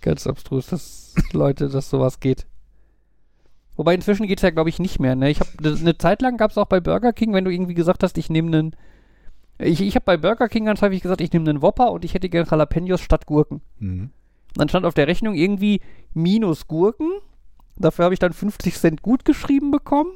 [0.00, 2.46] Ganz abstrus, dass Leute, dass sowas geht.
[3.76, 5.14] Wobei inzwischen geht es ja, glaube ich, nicht mehr.
[5.14, 5.30] Ne?
[5.30, 8.02] Ich habe eine Zeit lang gab es auch bei Burger King, wenn du irgendwie gesagt
[8.02, 8.76] hast, ich nehme einen
[9.58, 12.14] ich, ich habe bei Burger King ganz häufig gesagt, ich nehme einen Whopper und ich
[12.14, 13.62] hätte gerne Jalapenos statt Gurken.
[13.78, 14.10] Mhm.
[14.54, 15.80] Dann stand auf der Rechnung irgendwie
[16.14, 17.10] minus Gurken.
[17.76, 20.12] Dafür habe ich dann 50 Cent gut geschrieben bekommen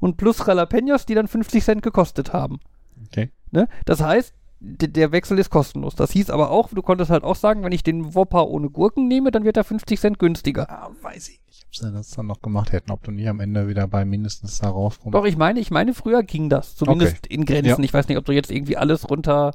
[0.00, 2.60] und plus Jalapenos, die dann 50 Cent gekostet haben.
[3.06, 3.30] Okay.
[3.50, 3.68] Ne?
[3.84, 5.94] Das heißt, der Wechsel ist kostenlos.
[5.94, 9.06] Das hieß aber auch, du konntest halt auch sagen, wenn ich den Whopper ohne Gurken
[9.06, 10.70] nehme, dann wird er 50 Cent günstiger.
[10.70, 13.40] Ah, weiß ich nicht, ob sie das dann noch gemacht hätten, ob du nicht am
[13.40, 15.14] Ende wieder bei mindestens da rauskommst.
[15.14, 16.74] Doch, ich meine, ich meine, früher ging das.
[16.74, 17.34] Zumindest okay.
[17.34, 17.82] in Grenzen.
[17.82, 17.84] Ja.
[17.84, 19.52] Ich weiß nicht, ob du jetzt irgendwie alles runter,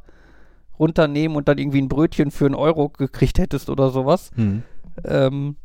[0.78, 4.30] runternehmen und dann irgendwie ein Brötchen für einen Euro gekriegt hättest oder sowas.
[4.36, 4.62] Hm.
[5.04, 5.56] Ähm,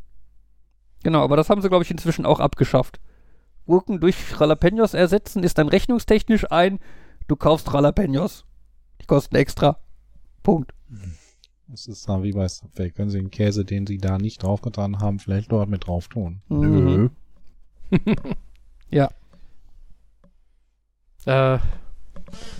[1.03, 2.99] genau, aber das haben sie, glaube ich, inzwischen auch abgeschafft.
[3.67, 6.79] Gurken durch Jalapenos ersetzen ist dann rechnungstechnisch ein,
[7.27, 8.46] du kaufst Jalapenos.
[9.07, 9.77] Kosten extra.
[10.43, 10.73] Punkt.
[11.67, 12.91] Das ist da wie bei Subway.
[12.91, 16.41] Können Sie den Käse, den Sie da nicht draufgetan haben, vielleicht dort mit drauf tun?
[16.49, 16.85] Mhm.
[16.85, 17.09] Nö.
[18.89, 19.09] ja.
[21.25, 21.59] Äh,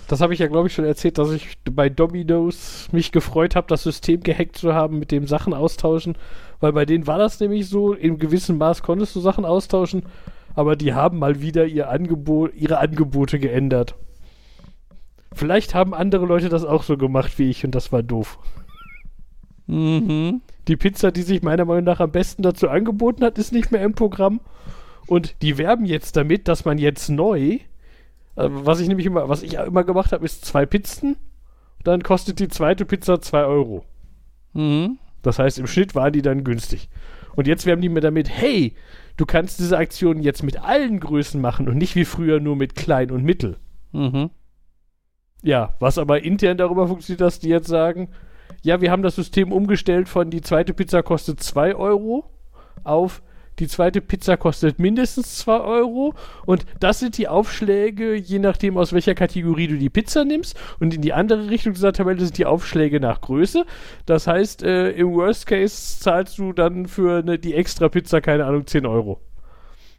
[0.08, 3.66] Das habe ich ja, glaube ich, schon erzählt, dass ich bei Domino's mich gefreut habe,
[3.68, 6.16] das System gehackt zu haben, mit dem Sachen austauschen.
[6.60, 10.04] Weil bei denen war das nämlich so, in gewissem Maß konntest du Sachen austauschen,
[10.54, 13.94] aber die haben mal wieder ihr Angebot, ihre Angebote geändert.
[15.32, 18.38] Vielleicht haben andere Leute das auch so gemacht wie ich und das war doof.
[19.66, 20.40] Mhm.
[20.66, 23.82] Die Pizza, die sich meiner Meinung nach am besten dazu angeboten hat, ist nicht mehr
[23.82, 24.40] im Programm.
[25.06, 27.58] Und die werben jetzt damit, dass man jetzt neu,
[28.36, 31.16] äh, was ich nämlich immer, was ich immer gemacht habe, ist zwei Pizzen.
[31.84, 33.84] Dann kostet die zweite Pizza zwei Euro.
[34.52, 34.98] Mhm.
[35.22, 36.88] Das heißt, im Schnitt waren die dann günstig.
[37.36, 38.74] Und jetzt werben die mir damit, hey,
[39.16, 42.74] du kannst diese Aktion jetzt mit allen Größen machen und nicht wie früher nur mit
[42.74, 43.56] klein und mittel.
[43.92, 44.30] Mhm.
[45.42, 48.08] Ja, was aber intern darüber funktioniert, dass die jetzt sagen,
[48.62, 52.24] ja, wir haben das System umgestellt von die zweite Pizza kostet 2 Euro
[52.84, 53.22] auf
[53.58, 56.14] die zweite Pizza kostet mindestens 2 Euro
[56.46, 60.94] und das sind die Aufschläge, je nachdem aus welcher Kategorie du die Pizza nimmst und
[60.94, 63.64] in die andere Richtung dieser Tabelle sind die Aufschläge nach Größe.
[64.06, 68.44] Das heißt, äh, im Worst Case zahlst du dann für eine, die extra Pizza, keine
[68.44, 69.20] Ahnung, 10 Euro.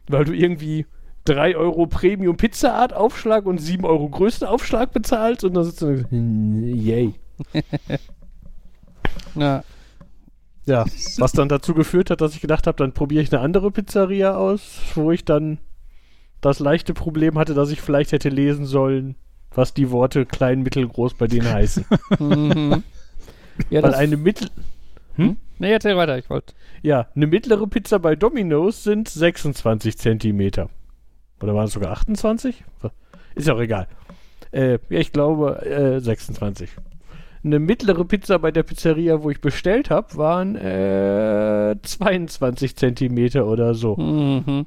[0.08, 0.86] Weil du irgendwie
[1.24, 5.82] 3 Euro Premium Pizza Art Aufschlag und 7 Euro größten Aufschlag bezahlst und dann sitzt
[5.82, 7.14] du und denkst, hm, yay.
[9.34, 9.64] Ja.
[10.66, 10.84] Ja,
[11.18, 14.36] was dann dazu geführt hat, dass ich gedacht habe, dann probiere ich eine andere Pizzeria
[14.36, 15.58] aus, wo ich dann
[16.40, 19.16] das leichte Problem hatte, dass ich vielleicht hätte lesen sollen,
[19.52, 21.84] was die Worte klein, mittel, groß bei denen heißen.
[22.18, 22.82] Mhm.
[23.70, 24.48] Ja, Weil das, eine mittel
[25.16, 25.38] hm?
[25.58, 26.54] Nee, erzähl weiter, ich wollte.
[26.82, 30.70] ja, eine mittlere Pizza bei Domino's sind 26 Zentimeter.
[31.42, 32.64] Oder waren es sogar 28?
[33.34, 33.86] Ist ja auch egal.
[34.52, 36.70] Äh, ja, ich glaube äh, 26.
[37.42, 43.74] Eine mittlere Pizza bei der Pizzeria, wo ich bestellt habe, waren äh, 22 Zentimeter oder
[43.74, 43.96] so.
[43.96, 44.66] Mhm.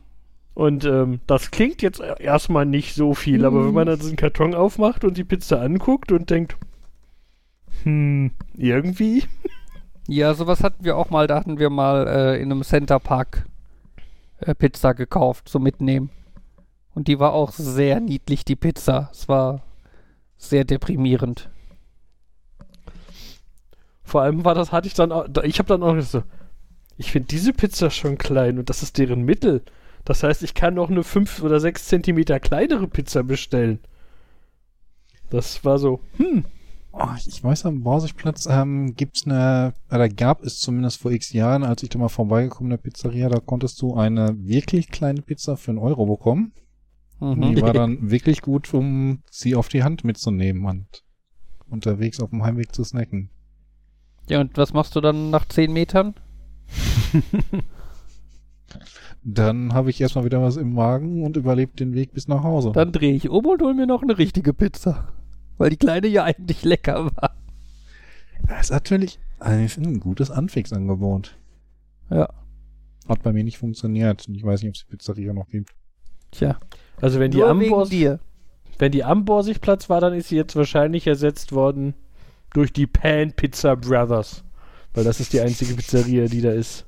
[0.56, 4.54] Und ähm, das klingt jetzt erstmal nicht so viel, aber wenn man dann diesen Karton
[4.54, 6.58] aufmacht und die Pizza anguckt und denkt,
[7.84, 9.24] hm, irgendwie,
[10.08, 13.46] Ja, sowas hatten wir auch mal, da hatten wir mal äh, in einem Center Park
[14.40, 16.10] äh, Pizza gekauft, so mitnehmen.
[16.94, 19.10] Und die war auch sehr niedlich, die Pizza.
[19.12, 19.64] Es war
[20.38, 21.50] sehr deprimierend.
[24.04, 26.24] vor allem war das, hatte ich dann auch, ich habe dann auch so,
[26.98, 29.64] ich finde diese Pizza schon klein und das ist deren Mittel.
[30.06, 33.80] Das heißt, ich kann noch eine 5 oder 6 Zentimeter kleinere Pizza bestellen.
[35.30, 36.46] Das war so, hm,
[36.96, 41.64] Oh, ich weiß, am Borsigplatz ähm, gibt's eine, oder gab es zumindest vor x Jahren,
[41.64, 45.58] als ich da mal vorbeigekommen in der Pizzeria, da konntest du eine wirklich kleine Pizza
[45.58, 46.54] für einen Euro bekommen.
[47.24, 47.56] Mhm.
[47.56, 51.04] Die war dann wirklich gut, um sie auf die Hand mitzunehmen und
[51.70, 53.30] unterwegs auf dem Heimweg zu snacken.
[54.30, 56.16] Ja, und was machst du dann nach 10 Metern?
[59.26, 62.74] Dann habe ich erstmal wieder was im Magen und überlebt den Weg bis nach Hause.
[62.74, 65.14] Dann drehe ich um und hol mir noch eine richtige Pizza.
[65.58, 67.36] Weil die kleine ja eigentlich lecker war.
[68.48, 71.38] Das ist natürlich ein gutes Anfixangebot.
[72.10, 72.28] Ja.
[73.08, 74.28] Hat bei mir nicht funktioniert.
[74.28, 75.74] Ich weiß nicht, ob es die Pizzeria noch gibt.
[76.32, 76.60] Tja.
[77.02, 77.38] Also wenn die
[77.89, 78.20] dir.
[78.80, 81.94] wenn die am Borsigplatz war, dann ist sie jetzt wahrscheinlich ersetzt worden
[82.54, 84.44] durch die Pan Pizza Brothers.
[84.94, 86.86] Weil das ist die einzige Pizzeria, die da ist.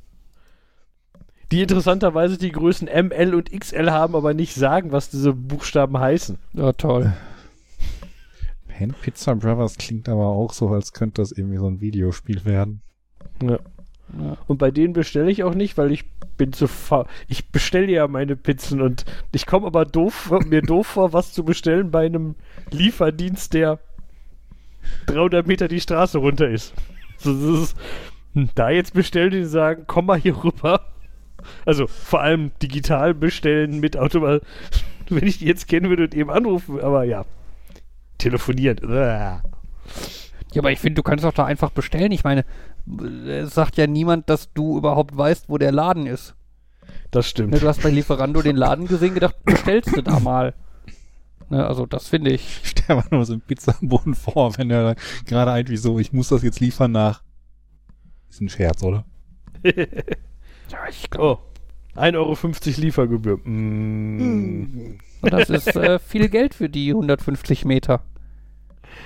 [1.51, 5.97] Die interessanterweise die Größen M, L und XL haben, aber nicht sagen, was diese Buchstaben
[5.99, 6.37] heißen.
[6.53, 7.13] Ja, toll.
[8.67, 12.81] Pan Pizza Brothers klingt aber auch so, als könnte das irgendwie so ein Videospiel werden.
[13.41, 13.59] Ja.
[14.47, 16.05] Und bei denen bestelle ich auch nicht, weil ich
[16.37, 17.05] bin zu faul.
[17.27, 21.43] Ich bestelle ja meine Pizzen und ich komme aber doof, mir doof vor, was zu
[21.43, 22.35] bestellen bei einem
[22.71, 23.79] Lieferdienst, der
[25.07, 26.73] 300 Meter die Straße runter ist.
[27.17, 27.75] So, ist
[28.33, 30.81] hm, da jetzt bestellen die sagen, komm mal hier rüber.
[31.65, 34.41] Also vor allem digital bestellen mit Automat.
[35.09, 37.25] Wenn ich die jetzt kennen würde und eben anrufen, aber ja.
[38.17, 38.79] Telefonieren.
[38.83, 39.43] Uah.
[40.55, 42.11] Ja, aber ich finde, du kannst doch da einfach bestellen.
[42.11, 42.45] Ich meine,
[43.27, 46.33] es sagt ja niemand, dass du überhaupt weißt, wo der Laden ist.
[47.11, 47.61] Das Ne, stimmt.
[47.61, 50.53] du hast bei Lieferando den Laden gesehen, gedacht, bestellst du da mal.
[51.49, 52.61] Ne, also das finde ich.
[52.63, 54.95] Ich stelle mir nur so einen Pizzaboden vor, wenn er
[55.25, 57.21] gerade eigentlich so, ich muss das jetzt liefern nach.
[58.29, 59.05] Ist ein Scherz, oder?
[60.71, 61.41] Ja, ich glaube,
[61.95, 61.99] Oh.
[61.99, 63.37] 1,50 Euro Liefergebühr.
[63.37, 64.97] Mm.
[65.21, 68.01] das ist äh, viel Geld für die 150 Meter.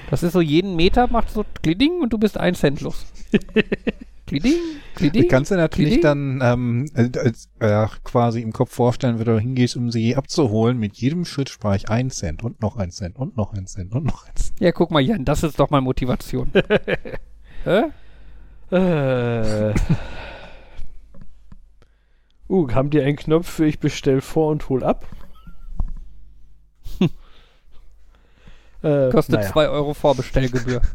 [0.10, 3.06] Das ist so, jeden Meter macht so Kliding und du bist ein Cent los.
[4.26, 4.54] Kliding,
[4.94, 5.24] Kliding.
[5.24, 6.40] Du kannst dir natürlich Kliding.
[6.40, 10.78] dann ähm, äh, als, äh, quasi im Kopf vorstellen, wenn du hingehst, um sie abzuholen,
[10.78, 13.92] mit jedem Schritt spare ich einen Cent und noch einen Cent und noch einen Cent
[13.92, 14.60] und noch einen Cent.
[14.60, 16.52] Ja, guck mal, Jan, das ist doch mal Motivation.
[17.64, 17.86] Hä?
[18.76, 19.74] Äh.
[22.52, 25.06] Uh, haben die einen Knopf für ich bestell vor und hol ab?
[28.82, 29.72] Äh, Kostet 2 naja.
[29.72, 30.82] Euro Vorbestellgebühr.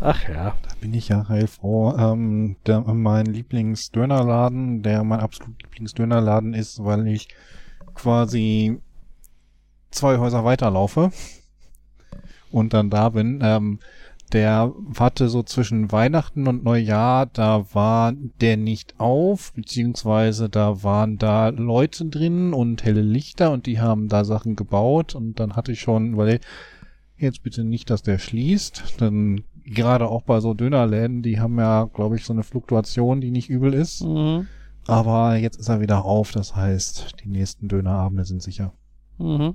[0.00, 0.56] Ach ja.
[0.62, 1.96] Da bin ich ja heilfroh.
[1.96, 7.28] Ähm, der, mein Lieblingsdönerladen, der mein absolut Lieblingsdönerladen ist, weil ich
[7.94, 8.80] quasi
[9.92, 11.12] zwei Häuser weiterlaufe
[12.50, 13.40] und dann da bin.
[13.42, 13.78] Ähm,
[14.32, 21.18] der hatte so zwischen Weihnachten und Neujahr, da war der nicht auf, beziehungsweise da waren
[21.18, 25.72] da Leute drin und helle Lichter und die haben da Sachen gebaut und dann hatte
[25.72, 26.46] ich schon überlegt,
[27.16, 31.84] jetzt bitte nicht, dass der schließt, dann gerade auch bei so Dönerläden, die haben ja,
[31.84, 34.02] glaube ich, so eine Fluktuation, die nicht übel ist.
[34.02, 34.46] Mhm.
[34.86, 38.72] Aber jetzt ist er wieder auf, das heißt, die nächsten Dönerabende sind sicher.
[39.18, 39.54] Mhm.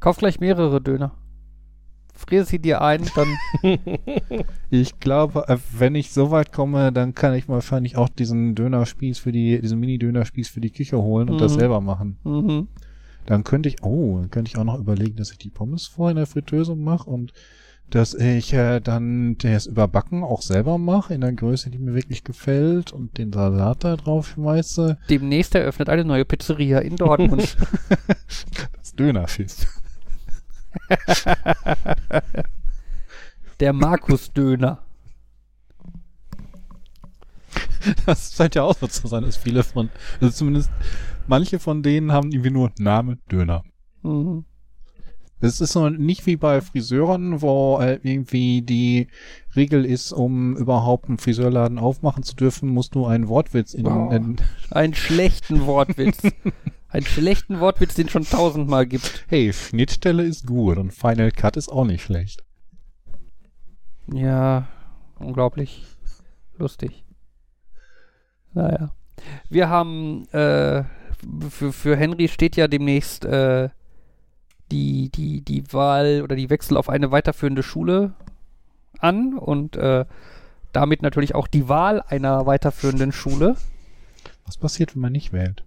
[0.00, 1.12] Kauf gleich mehrere Döner.
[2.16, 3.36] Friere sie dir ein, dann.
[4.70, 9.18] ich glaube, äh, wenn ich so weit komme, dann kann ich wahrscheinlich auch diesen Dönerspieß
[9.18, 11.40] für die, diesen Mini-Dönerspieß für die Küche holen und mhm.
[11.40, 12.16] das selber machen.
[12.24, 12.68] Mhm.
[13.26, 16.12] Dann könnte ich, oh, dann könnte ich auch noch überlegen, dass ich die Pommes vorher
[16.12, 17.32] in der Fritteuse mache und
[17.90, 22.24] dass ich äh, dann das Überbacken auch selber mache in der Größe, die mir wirklich
[22.24, 24.98] gefällt und den Salat da drauf schmeiße.
[25.08, 27.56] Demnächst eröffnet eine neue Pizzeria in Dortmund.
[28.76, 29.66] das Dönerschiff.
[33.60, 34.82] der Markus-Döner.
[38.04, 40.70] Das scheint ja auch so zu sein, dass viele von, also zumindest
[41.26, 43.62] manche von denen haben irgendwie nur Name Döner.
[44.02, 44.44] Mhm.
[45.40, 49.08] Es ist so nicht wie bei Friseuren, wo äh, irgendwie die
[49.54, 54.10] Regel ist, um überhaupt einen Friseurladen aufmachen zu dürfen, musst du einen Wortwitz in, oh,
[54.10, 54.36] in
[54.70, 56.22] einen schlechten Wortwitz.
[56.88, 59.24] einen schlechten Wortwitz, den schon tausendmal gibt.
[59.28, 62.44] Hey, Schnittstelle ist gut und Final Cut ist auch nicht schlecht.
[64.12, 64.68] Ja,
[65.18, 65.84] unglaublich
[66.56, 67.04] lustig.
[68.52, 68.92] Naja.
[69.48, 70.84] Wir haben äh,
[71.50, 73.68] für, für Henry steht ja demnächst äh,
[74.70, 78.14] die, die, die Wahl oder die Wechsel auf eine weiterführende Schule
[78.98, 80.04] an und äh,
[80.72, 83.56] damit natürlich auch die Wahl einer weiterführenden Schule.
[84.44, 85.64] Was passiert, wenn man nicht wählt?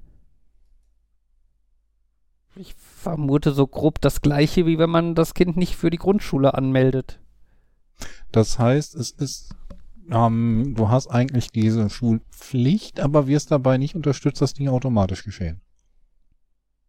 [2.59, 6.55] Ich vermute so grob das gleiche, wie wenn man das Kind nicht für die Grundschule
[6.55, 7.21] anmeldet.
[8.33, 9.55] Das heißt, es ist,
[10.11, 15.61] ähm, du hast eigentlich diese Schulpflicht, aber wirst dabei nicht unterstützt, dass Dinge automatisch geschehen.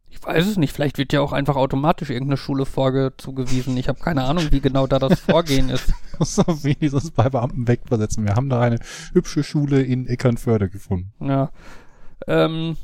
[0.08, 0.72] Ich weiß es nicht.
[0.72, 3.76] Vielleicht wird ja auch einfach automatisch irgendeine Schule vorgezugewiesen.
[3.76, 5.94] Ich habe keine Ahnung, wie genau da das Vorgehen ist.
[6.18, 8.24] so wie dieses bei Beamten wegversetzen.
[8.24, 8.80] Wir haben da eine
[9.12, 11.12] hübsche Schule in Eckernförde gefunden.
[11.20, 11.52] Ja.
[12.26, 12.76] Ähm,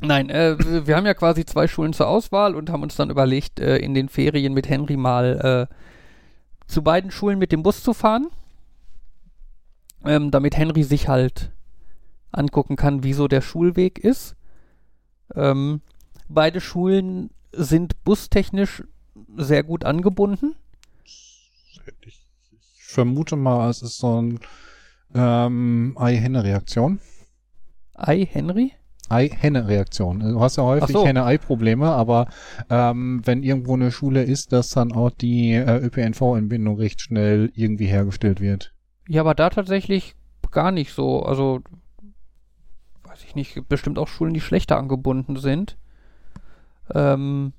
[0.00, 3.60] nein, äh, wir haben ja quasi zwei Schulen zur Auswahl und haben uns dann überlegt,
[3.60, 5.74] äh, in den Ferien mit Henry mal äh,
[6.66, 8.28] zu beiden Schulen mit dem Bus zu fahren.
[10.04, 11.50] Ähm, damit Henry sich halt
[12.32, 14.36] angucken kann, wieso der Schulweg ist.
[15.34, 15.80] Ähm,
[16.28, 18.82] Beide Schulen sind bustechnisch
[19.36, 20.56] sehr gut angebunden.
[21.04, 21.80] Ich,
[22.78, 24.40] vermute mal, es ist so ein
[25.14, 27.00] ähm, Ei-Henne-Reaktion.
[27.94, 28.72] Ei-Henry?
[29.08, 30.20] Ei-Henne-Reaktion.
[30.20, 31.06] Du hast ja häufig so.
[31.06, 32.28] Henne-Ei-Probleme, aber
[32.70, 37.86] ähm, wenn irgendwo eine Schule ist, dass dann auch die äh, ÖPNV-Entbindung recht schnell irgendwie
[37.86, 38.72] hergestellt wird.
[39.08, 40.14] Ja, aber da tatsächlich
[40.50, 41.22] gar nicht so.
[41.22, 41.60] Also,
[43.04, 45.76] weiß ich nicht, bestimmt auch Schulen, die schlechter angebunden sind.
[46.94, 47.52] Ähm,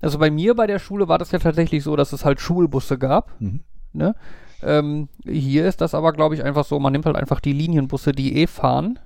[0.00, 2.98] also bei mir bei der Schule war das ja tatsächlich so, dass es halt Schulbusse
[2.98, 3.40] gab.
[3.40, 3.60] Mhm.
[3.92, 4.14] Ne?
[4.62, 8.12] Ähm, hier ist das aber, glaube ich, einfach so, man nimmt halt einfach die Linienbusse,
[8.12, 8.98] die eh fahren.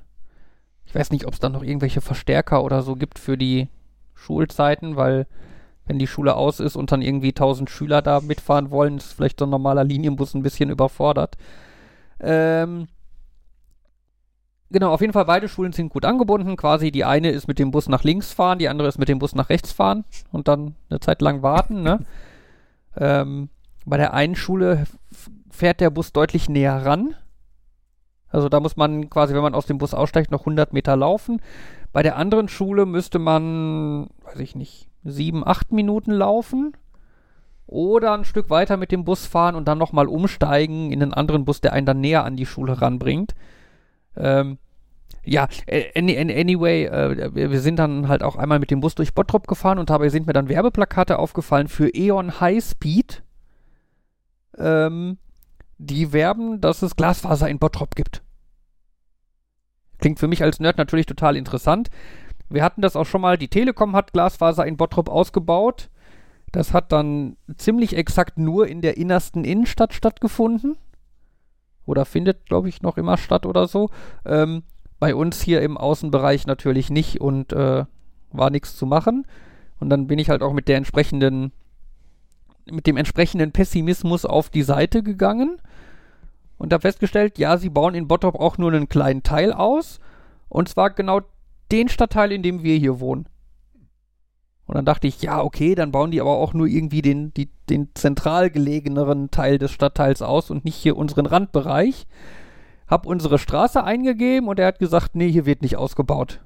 [0.90, 3.68] Ich weiß nicht, ob es dann noch irgendwelche Verstärker oder so gibt für die
[4.12, 5.28] Schulzeiten, weil
[5.86, 9.38] wenn die Schule aus ist und dann irgendwie 1000 Schüler da mitfahren wollen, ist vielleicht
[9.38, 11.36] so ein normaler Linienbus ein bisschen überfordert.
[12.18, 12.88] Ähm,
[14.72, 16.56] Genau, auf jeden Fall beide Schulen sind gut angebunden.
[16.56, 19.18] Quasi die eine ist mit dem Bus nach links fahren, die andere ist mit dem
[19.18, 21.82] Bus nach rechts fahren und dann eine Zeit lang warten.
[21.82, 22.04] Ne?
[22.96, 23.48] ähm,
[23.84, 24.84] bei der einen Schule
[25.50, 27.16] fährt der Bus deutlich näher ran.
[28.30, 31.40] Also da muss man quasi, wenn man aus dem Bus aussteigt, noch 100 Meter laufen.
[31.92, 36.72] Bei der anderen Schule müsste man, weiß ich nicht, sieben, acht Minuten laufen.
[37.66, 41.44] Oder ein Stück weiter mit dem Bus fahren und dann nochmal umsteigen in einen anderen
[41.44, 43.34] Bus, der einen dann näher an die Schule ranbringt.
[44.16, 44.58] Ähm,
[45.24, 45.48] ja,
[45.94, 49.90] anyway, äh, wir sind dann halt auch einmal mit dem Bus durch Bottrop gefahren und
[49.90, 53.22] dabei sind mir dann Werbeplakate aufgefallen für E.ON High Speed.
[54.58, 55.18] Ähm,
[55.80, 58.22] die werben, dass es Glasfaser in Bottrop gibt.
[59.98, 61.88] Klingt für mich als Nerd natürlich total interessant.
[62.48, 65.88] Wir hatten das auch schon mal, die Telekom hat Glasfaser in Bottrop ausgebaut.
[66.52, 70.76] Das hat dann ziemlich exakt nur in der innersten Innenstadt stattgefunden
[71.86, 73.88] oder findet, glaube ich, noch immer statt oder so.
[74.26, 74.64] Ähm,
[74.98, 77.84] bei uns hier im Außenbereich natürlich nicht und äh,
[78.32, 79.26] war nichts zu machen.
[79.78, 81.52] Und dann bin ich halt auch mit der entsprechenden,
[82.70, 85.60] mit dem entsprechenden Pessimismus auf die Seite gegangen
[86.58, 89.98] und habe festgestellt, ja, sie bauen in Bottrop auch nur einen kleinen Teil aus.
[90.48, 91.20] Und zwar genau
[91.72, 93.26] den Stadtteil, in dem wir hier wohnen.
[94.66, 97.50] Und dann dachte ich, ja, okay, dann bauen die aber auch nur irgendwie den, die,
[97.68, 102.06] den zentral gelegeneren Teil des Stadtteils aus und nicht hier unseren Randbereich.
[102.86, 106.40] Hab unsere Straße eingegeben und er hat gesagt, nee, hier wird nicht ausgebaut.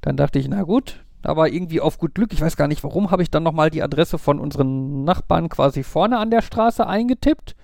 [0.00, 3.10] Dann dachte ich, na gut, aber irgendwie auf gut Glück, ich weiß gar nicht warum,
[3.10, 7.56] habe ich dann nochmal die Adresse von unseren Nachbarn quasi vorne an der Straße eingetippt.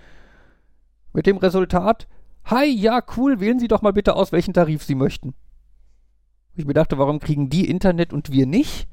[1.13, 2.09] Mit dem Resultat,
[2.45, 5.35] hi, ja, cool, wählen Sie doch mal bitte aus, welchen Tarif Sie möchten.
[6.57, 8.89] Ich mir dachte, warum kriegen die Internet und wir nicht?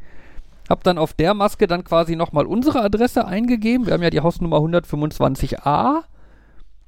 [0.69, 3.87] Hab dann auf der Maske dann quasi nochmal unsere Adresse eingegeben.
[3.87, 6.03] Wir haben ja die Hausnummer 125a.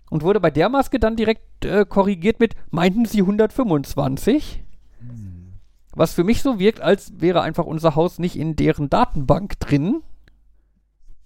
[0.10, 4.64] Und wurde bei der Maske dann direkt äh, korrigiert mit, meinten Sie 125?
[5.96, 10.02] Was für mich so wirkt, als wäre einfach unser Haus nicht in deren Datenbank drin.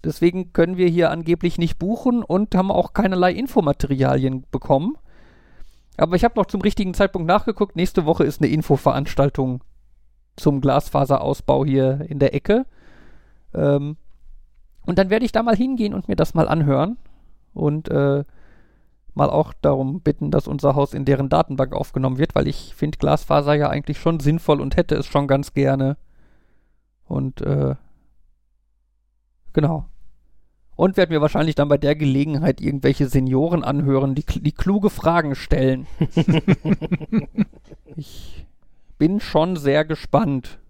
[0.04, 4.96] Deswegen können wir hier angeblich nicht buchen und haben auch keinerlei Infomaterialien bekommen.
[5.96, 7.76] Aber ich habe noch zum richtigen Zeitpunkt nachgeguckt.
[7.76, 9.64] Nächste Woche ist eine Infoveranstaltung
[10.36, 12.66] zum Glasfaserausbau hier in der Ecke.
[13.54, 13.96] Ähm,
[14.86, 16.98] und dann werde ich da mal hingehen und mir das mal anhören.
[17.52, 18.24] Und äh,
[19.18, 22.98] mal auch darum bitten, dass unser Haus in deren Datenbank aufgenommen wird, weil ich finde
[22.98, 25.96] Glasfaser ja eigentlich schon sinnvoll und hätte es schon ganz gerne.
[27.04, 27.74] Und äh,
[29.52, 29.86] genau.
[30.76, 35.34] Und werde mir wahrscheinlich dann bei der Gelegenheit irgendwelche Senioren anhören, die, die kluge Fragen
[35.34, 35.88] stellen.
[37.96, 38.46] ich
[38.98, 40.60] bin schon sehr gespannt.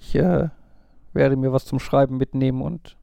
[0.00, 0.48] Ich äh,
[1.12, 2.96] werde mir was zum Schreiben mitnehmen und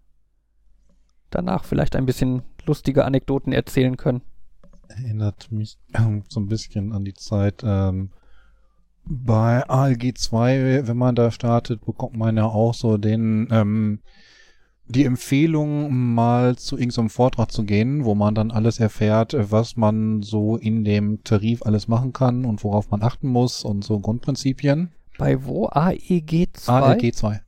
[1.29, 4.21] danach vielleicht ein bisschen lustige Anekdoten erzählen können.
[4.87, 8.11] Erinnert mich äh, so ein bisschen an die Zeit ähm,
[9.05, 13.99] bei ALG 2, wenn man da startet, bekommt man ja auch so den ähm,
[14.91, 20.21] die Empfehlung, mal zu irgendeinem Vortrag zu gehen, wo man dann alles erfährt, was man
[20.21, 24.91] so in dem Tarif alles machen kann und worauf man achten muss und so Grundprinzipien.
[25.17, 25.67] Bei wo?
[25.67, 26.73] AEG 2?
[26.73, 27.41] ALG 2.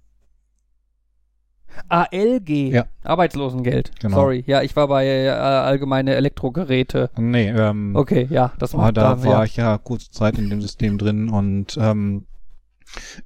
[1.90, 2.86] ALG, Ja.
[3.04, 3.92] Arbeitslosengeld.
[4.00, 4.18] Genau.
[4.18, 7.10] Sorry, ja, ich war bei äh, allgemeine Elektrogeräte.
[7.18, 9.44] Nee, ähm, Okay, ja, das Ah, macht da da, war ja.
[9.44, 12.26] ich ja kurze Zeit in dem System drin und ähm,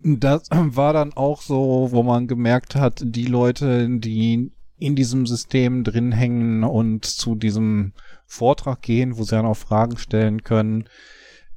[0.02, 5.84] das war dann auch so, wo man gemerkt hat, die Leute, die in diesem System
[5.84, 7.94] drin hängen und zu diesem
[8.26, 10.86] Vortrag gehen, wo sie dann auch Fragen stellen können,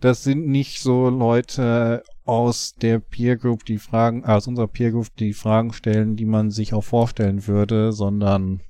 [0.00, 5.08] das sind nicht so Leute aus der Peer Group, die Fragen, aus unserer Peer Group,
[5.16, 8.60] die Fragen stellen, die man sich auch vorstellen würde, sondern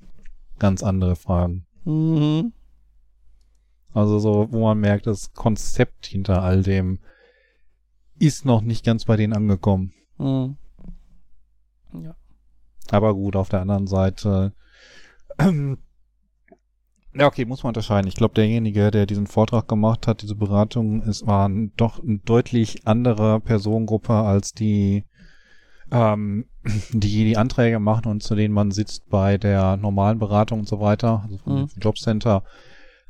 [0.57, 1.67] ganz andere Fragen.
[1.85, 2.53] Mhm.
[3.93, 7.01] Also so, wo man merkt, das Konzept hinter all dem
[8.17, 9.93] ist noch nicht ganz bei denen angekommen.
[10.17, 10.57] Mhm.
[12.89, 14.53] Aber gut, auf der anderen Seite.
[15.39, 15.77] Ähm,
[17.13, 18.07] ja, okay, muss man unterscheiden.
[18.07, 22.19] Ich glaube, derjenige, der diesen Vortrag gemacht hat, diese Beratung, es war ein, doch eine
[22.19, 25.03] deutlich andere Personengruppe als die,
[25.91, 26.45] ähm,
[26.91, 30.79] die die Anträge machen und zu denen man sitzt bei der normalen Beratung und so
[30.79, 31.69] weiter, also vom Mhm.
[31.79, 32.43] Jobcenter.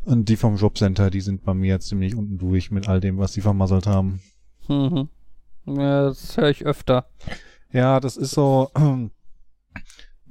[0.03, 3.33] Und die vom Jobcenter, die sind bei mir ziemlich unten durch mit all dem, was
[3.33, 4.19] sie vermasselt haben.
[4.67, 5.09] Mhm.
[5.67, 7.05] Ja, das höre ich öfter.
[7.71, 8.69] Ja, das ist so.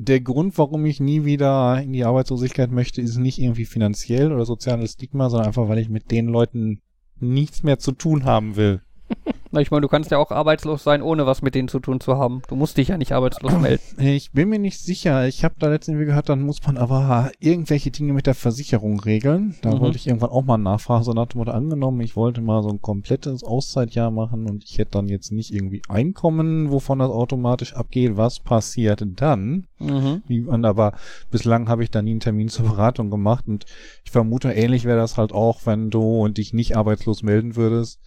[0.02, 4.46] Der Grund, warum ich nie wieder in die Arbeitslosigkeit möchte, ist nicht irgendwie finanziell oder
[4.46, 6.80] soziales Stigma, sondern einfach, weil ich mit den Leuten
[7.18, 8.80] nichts mehr zu tun haben will.
[9.52, 12.00] Na, ich meine, du kannst ja auch arbeitslos sein, ohne was mit denen zu tun
[12.00, 12.40] zu haben.
[12.48, 13.82] Du musst dich ja nicht arbeitslos melden.
[13.98, 15.26] Ich bin mir nicht sicher.
[15.26, 19.56] Ich habe da letztens gehört, dann muss man aber irgendwelche Dinge mit der Versicherung regeln.
[19.62, 19.80] Da Mhm.
[19.80, 21.02] wollte ich irgendwann auch mal nachfragen.
[21.02, 24.78] So nach dem Motto angenommen, ich wollte mal so ein komplettes Auszeitjahr machen und ich
[24.78, 28.16] hätte dann jetzt nicht irgendwie Einkommen, wovon das automatisch abgeht.
[28.16, 29.66] Was passiert dann?
[29.80, 30.22] Mhm.
[30.28, 30.92] Wie- Und aber
[31.32, 33.64] bislang habe ich da nie einen Termin zur Beratung gemacht und
[34.04, 38.00] ich vermute, ähnlich wäre das halt auch, wenn du dich nicht arbeitslos melden würdest.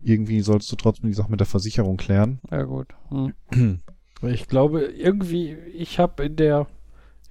[0.00, 2.40] Irgendwie sollst du trotzdem die Sache mit der Versicherung klären.
[2.50, 2.88] Ja, gut.
[3.10, 3.34] Weil
[4.34, 6.66] ich glaube, irgendwie, ich habe in der,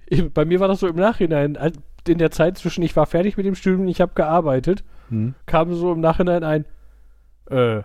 [0.06, 1.56] ich, bei mir war das so im Nachhinein,
[2.06, 5.34] in der Zeit zwischen, ich war fertig mit dem Studium und ich habe gearbeitet, Hm?
[5.46, 6.64] kam so im Nachhinein ein,
[7.50, 7.82] äh,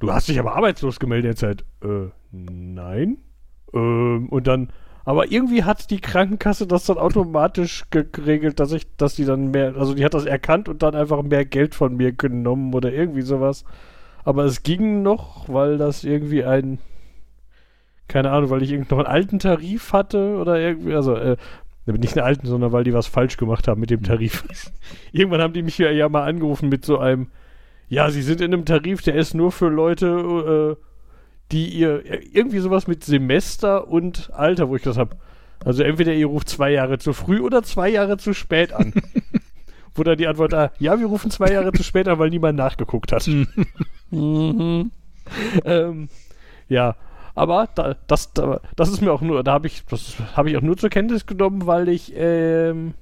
[0.00, 1.64] du hast dich aber arbeitslos gemeldet derzeit.
[1.82, 3.18] Äh, nein.
[3.72, 4.72] Ähm, und dann,
[5.08, 9.50] aber irgendwie hat die Krankenkasse das dann automatisch ge- geregelt, dass ich, dass die dann
[9.52, 12.92] mehr, also die hat das erkannt und dann einfach mehr Geld von mir genommen oder
[12.92, 13.64] irgendwie sowas.
[14.24, 16.78] Aber es ging noch, weil das irgendwie ein,
[18.06, 21.36] keine Ahnung, weil ich irgendwie noch einen alten Tarif hatte oder irgendwie, also, äh,
[21.86, 24.44] nicht einen alten, sondern weil die was falsch gemacht haben mit dem Tarif.
[25.12, 27.28] Irgendwann haben die mich ja, ja mal angerufen mit so einem,
[27.88, 30.87] ja, sie sind in einem Tarif, der ist nur für Leute, äh,
[31.52, 32.02] die ihr
[32.34, 35.16] irgendwie sowas mit Semester und Alter, wo ich das habe.
[35.64, 38.92] Also entweder ihr ruft zwei Jahre zu früh oder zwei Jahre zu spät an.
[39.98, 42.56] wo dann die Antwort da, ja, wir rufen zwei Jahre zu spät an, weil niemand
[42.56, 43.26] nachgeguckt hat.
[44.10, 44.90] mhm.
[45.64, 46.08] ähm,
[46.68, 46.96] ja,
[47.34, 50.56] aber da, das, da, das ist mir auch nur, da habe ich, das habe ich
[50.56, 52.94] auch nur zur Kenntnis genommen, weil ich, ähm,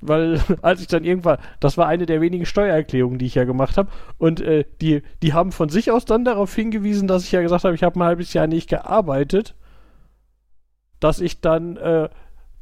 [0.00, 3.76] weil als ich dann irgendwann, das war eine der wenigen Steuererklärungen, die ich ja gemacht
[3.76, 7.42] habe, und äh, die, die haben von sich aus dann darauf hingewiesen, dass ich ja
[7.42, 9.54] gesagt habe, ich habe ein halbes Jahr nicht gearbeitet,
[10.98, 12.08] dass ich dann, äh,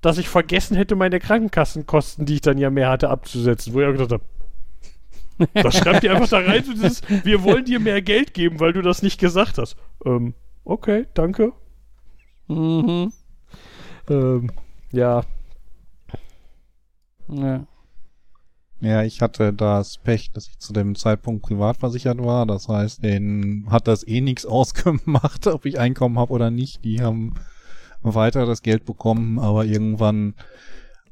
[0.00, 3.86] dass ich vergessen hätte, meine Krankenkassenkosten, die ich dann ja mehr hatte, abzusetzen, wo ich
[3.86, 4.24] auch gesagt habe,
[5.54, 8.72] das schreibt ihr einfach da rein, so dieses, wir wollen dir mehr Geld geben, weil
[8.72, 9.76] du das nicht gesagt hast.
[10.04, 10.34] Ähm,
[10.64, 11.52] okay, danke.
[12.48, 13.12] Mhm.
[14.08, 14.50] Ähm,
[14.90, 15.22] ja,
[17.28, 17.66] ja.
[18.80, 22.46] Ja, ich hatte das Pech, dass ich zu dem Zeitpunkt privat versichert war.
[22.46, 26.84] Das heißt, denen hat das eh nichts ausgemacht, ob ich Einkommen habe oder nicht.
[26.84, 27.34] Die haben
[28.02, 30.34] weiter das Geld bekommen, aber irgendwann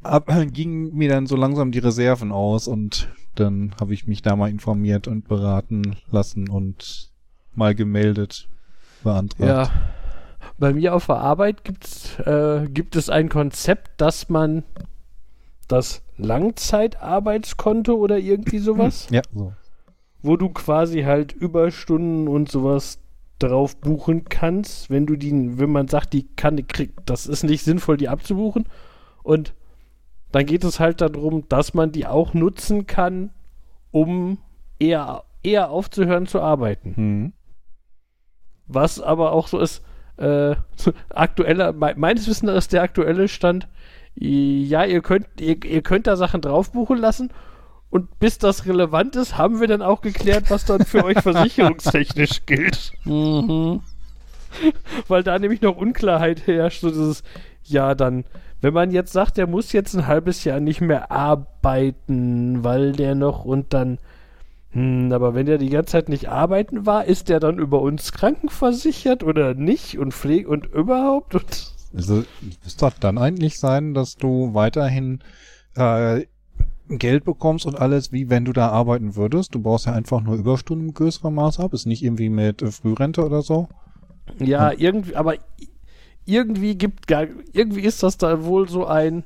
[0.02, 4.36] ab, gingen mir dann so langsam die Reserven aus und dann habe ich mich da
[4.36, 7.10] mal informiert und beraten lassen und
[7.54, 8.48] mal gemeldet,
[9.02, 9.48] beantragt.
[9.48, 9.70] Ja,
[10.58, 14.62] bei mir auf der Arbeit gibt's, äh, gibt es ein Konzept, dass man
[15.68, 19.08] das Langzeitarbeitskonto oder irgendwie sowas.
[19.10, 19.52] Ja, so.
[20.22, 22.98] Wo du quasi halt Überstunden und sowas
[23.38, 27.62] drauf buchen kannst, wenn du die, wenn man sagt, die kann, kriegt, das ist nicht
[27.64, 28.64] sinnvoll, die abzubuchen.
[29.22, 29.54] Und
[30.32, 33.30] dann geht es halt darum, dass man die auch nutzen kann,
[33.90, 34.38] um
[34.78, 36.94] eher, eher aufzuhören zu arbeiten.
[36.96, 37.32] Mhm.
[38.66, 39.82] Was aber auch so ist,
[40.16, 40.56] äh,
[41.10, 43.68] aktueller, me meines Wissens ist der aktuelle Stand,
[44.18, 47.30] ja, ihr könnt, ihr, ihr könnt da Sachen drauf buchen lassen
[47.90, 52.46] und bis das relevant ist, haben wir dann auch geklärt, was dann für euch versicherungstechnisch
[52.46, 52.92] gilt.
[53.04, 53.82] Mhm.
[55.08, 57.22] Weil da nämlich noch Unklarheit herrscht, so dieses,
[57.64, 58.24] ja, dann,
[58.60, 63.14] wenn man jetzt sagt, der muss jetzt ein halbes Jahr nicht mehr arbeiten, weil der
[63.14, 63.98] noch und dann,
[64.70, 68.12] hm, aber wenn der die ganze Zeit nicht arbeiten war, ist der dann über uns
[68.12, 72.24] krankenversichert oder nicht und pflegt und überhaupt und also
[72.64, 75.20] es doch dann eigentlich sein, dass du weiterhin
[75.74, 76.26] äh,
[76.88, 79.54] Geld bekommst und alles, wie wenn du da arbeiten würdest.
[79.54, 81.72] Du baust ja einfach nur Überstunden im größeren Maß ab.
[81.72, 83.68] Ist nicht irgendwie mit äh, Frührente oder so.
[84.38, 84.78] Ja, hm.
[84.78, 85.34] irgendwie, aber
[86.26, 89.24] irgendwie gibt gar, irgendwie ist das da wohl so ein,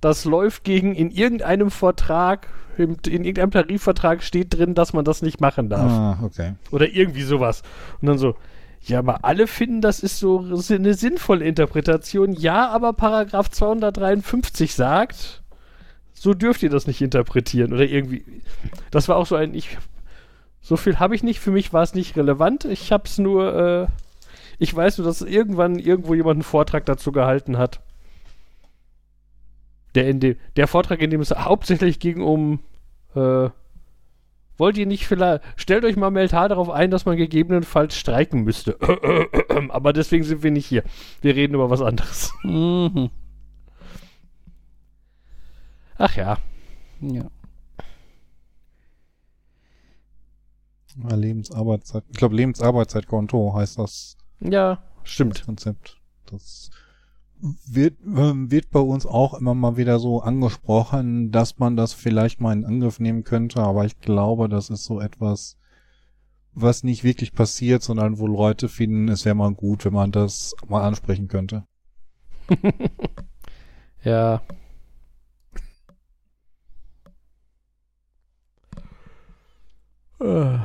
[0.00, 5.22] das läuft gegen in irgendeinem Vertrag, in, in irgendeinem Tarifvertrag steht drin, dass man das
[5.22, 5.90] nicht machen darf.
[5.90, 6.54] Ah, okay.
[6.70, 7.62] Oder irgendwie sowas.
[8.00, 8.36] Und dann so,
[8.84, 12.32] ja, aber alle finden, das ist so eine sinnvolle Interpretation.
[12.32, 15.42] Ja, aber Paragraph 253 sagt,
[16.14, 17.72] so dürft ihr das nicht interpretieren.
[17.72, 18.24] Oder irgendwie.
[18.90, 19.54] Das war auch so ein.
[19.54, 19.78] Ich,
[20.60, 21.38] so viel habe ich nicht.
[21.38, 22.64] Für mich war es nicht relevant.
[22.64, 23.54] Ich habe es nur.
[23.54, 23.86] Äh,
[24.58, 27.80] ich weiß nur, dass irgendwann irgendwo jemand einen Vortrag dazu gehalten hat.
[29.94, 32.60] Der, in dem, der Vortrag, in dem es hauptsächlich ging um.
[33.14, 33.50] Äh,
[34.62, 38.78] Wollt ihr nicht vielleicht, stellt euch mal mental darauf ein, dass man gegebenenfalls streiken müsste.
[39.70, 40.84] Aber deswegen sind wir nicht hier.
[41.20, 42.32] Wir reden über was anderes.
[42.44, 43.10] Mhm.
[45.98, 46.38] Ach ja.
[47.00, 47.24] Ja.
[51.12, 52.04] Lebensarbeitszeit.
[52.10, 54.16] Ich glaube, Lebensarbeitszeitkonto heißt das.
[54.38, 55.40] Ja, stimmt.
[55.40, 55.98] Das Konzept.
[56.26, 56.70] Das
[57.42, 62.40] wird, ähm, wird bei uns auch immer mal wieder so angesprochen, dass man das vielleicht
[62.40, 65.58] mal in Angriff nehmen könnte, aber ich glaube, das ist so etwas,
[66.54, 70.54] was nicht wirklich passiert, sondern wo Leute finden, es wäre mal gut, wenn man das
[70.68, 71.64] mal ansprechen könnte.
[74.04, 74.40] ja.
[80.20, 80.58] Uh,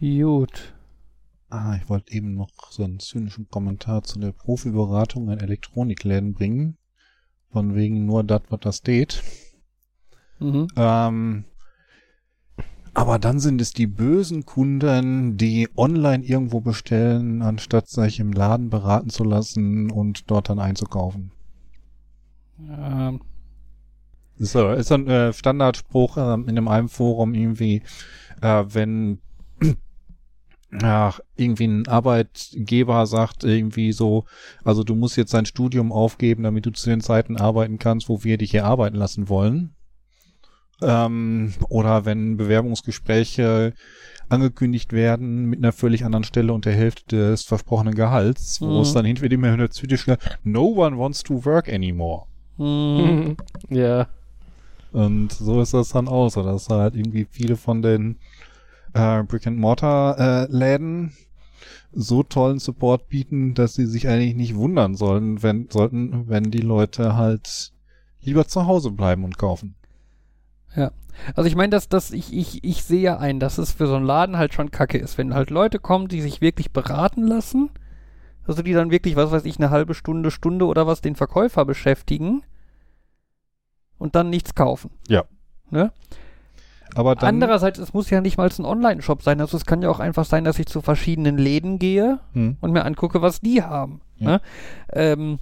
[0.00, 0.75] gut.
[1.48, 6.76] Ah, ich wollte eben noch so einen zynischen Kommentar zu der Profiberatung in Elektronikläden bringen.
[7.50, 9.22] Von wegen nur das, was da steht.
[10.40, 10.66] Mhm.
[10.76, 11.44] Ähm,
[12.92, 18.70] aber dann sind es die bösen Kunden, die online irgendwo bestellen, anstatt sich im Laden
[18.70, 21.30] beraten zu lassen und dort dann einzukaufen.
[22.58, 23.20] Ähm.
[24.38, 27.82] So, ist ein äh, Standardspruch äh, in einem Forum irgendwie,
[28.42, 29.18] äh, wenn
[30.82, 34.24] ach, irgendwie ein Arbeitgeber sagt irgendwie so,
[34.64, 38.24] also du musst jetzt dein Studium aufgeben, damit du zu den Zeiten arbeiten kannst, wo
[38.24, 39.74] wir dich hier arbeiten lassen wollen.
[40.82, 43.72] Ähm, oder wenn Bewerbungsgespräche
[44.28, 48.80] angekündigt werden mit einer völlig anderen Stelle und der Hälfte des versprochenen Gehalts, wo mhm.
[48.80, 50.06] es dann hinter dem immer zynisch
[50.42, 52.26] No one wants to work anymore.
[52.58, 53.36] Mhm.
[53.70, 54.08] ja.
[54.92, 58.16] Und so ist das dann auch so, dass halt irgendwie viele von den
[58.96, 61.12] äh, Brick-and-Mortar-Läden
[61.92, 66.60] so tollen Support bieten, dass sie sich eigentlich nicht wundern sollen, wenn, sollten, wenn die
[66.60, 67.72] Leute halt
[68.20, 69.76] lieber zu Hause bleiben und kaufen.
[70.74, 70.92] Ja.
[71.34, 73.96] Also ich meine, dass, dass ich, ich, ich sehe ja ein, dass es für so
[73.96, 77.70] einen Laden halt schon kacke ist, wenn halt Leute kommen, die sich wirklich beraten lassen,
[78.46, 81.64] also die dann wirklich, was weiß ich, eine halbe Stunde, Stunde oder was den Verkäufer
[81.64, 82.42] beschäftigen
[83.96, 84.90] und dann nichts kaufen.
[85.08, 85.24] Ja.
[85.70, 85.92] Ne?
[86.96, 89.40] Aber dann, Andererseits, es muss ja nicht mal ein Online-Shop sein.
[89.42, 92.56] Also es kann ja auch einfach sein, dass ich zu verschiedenen Läden gehe hm.
[92.60, 94.00] und mir angucke, was die haben.
[94.16, 94.26] Ja.
[94.26, 94.40] Ne?
[94.92, 95.38] Ähm,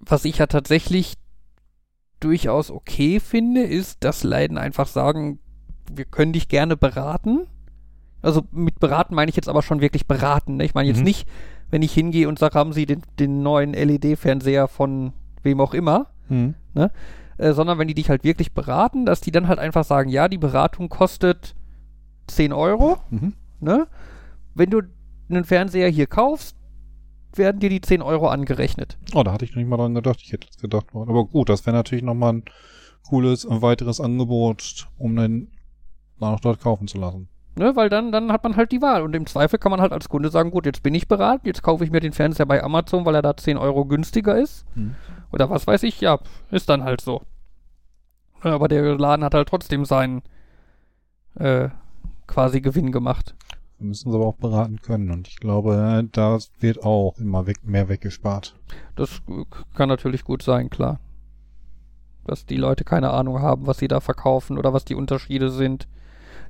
[0.00, 1.14] was ich ja tatsächlich
[2.18, 5.38] durchaus okay finde, ist, dass Läden einfach sagen,
[5.92, 7.46] wir können dich gerne beraten.
[8.20, 10.56] Also mit beraten meine ich jetzt aber schon wirklich beraten.
[10.56, 10.64] Ne?
[10.64, 11.04] Ich meine jetzt Mhm.
[11.04, 11.28] nicht,
[11.70, 15.12] wenn ich hingehe und sage, haben Sie den, den neuen LED-Fernseher von
[15.42, 16.54] wem auch immer, hm.
[17.38, 20.28] Äh, sondern wenn die dich halt wirklich beraten, dass die dann halt einfach sagen, ja,
[20.28, 21.54] die Beratung kostet
[22.28, 23.34] 10 Euro, Mhm.
[23.60, 23.86] ne?
[24.54, 24.82] Wenn du
[25.28, 26.56] einen Fernseher hier kaufst,
[27.34, 28.96] werden dir die 10 Euro angerechnet.
[29.14, 30.20] Oh, da hatte ich noch nicht mal dran gedacht.
[30.22, 32.44] Ich hätte jetzt gedacht, aber gut, das wäre natürlich nochmal ein
[33.08, 35.52] cooles, ein weiteres Angebot, um den
[36.18, 37.28] dort kaufen zu lassen.
[37.58, 39.02] Ne, weil dann, dann hat man halt die Wahl.
[39.02, 41.62] Und im Zweifel kann man halt als Kunde sagen, gut, jetzt bin ich beraten, jetzt
[41.62, 44.66] kaufe ich mir den Fernseher bei Amazon, weil er da 10 Euro günstiger ist.
[44.74, 44.94] Hm.
[45.32, 46.18] Oder was weiß ich, ja,
[46.50, 47.22] ist dann halt so.
[48.44, 50.22] Ja, Aber der Laden hat halt trotzdem seinen
[51.36, 51.70] äh,
[52.26, 53.34] quasi Gewinn gemacht.
[53.78, 55.10] Wir müssen sie aber auch beraten können.
[55.10, 58.54] Und ich glaube, da wird auch immer weg, mehr weggespart.
[58.96, 59.22] Das
[59.74, 61.00] kann natürlich gut sein, klar.
[62.24, 65.88] Dass die Leute keine Ahnung haben, was sie da verkaufen oder was die Unterschiede sind.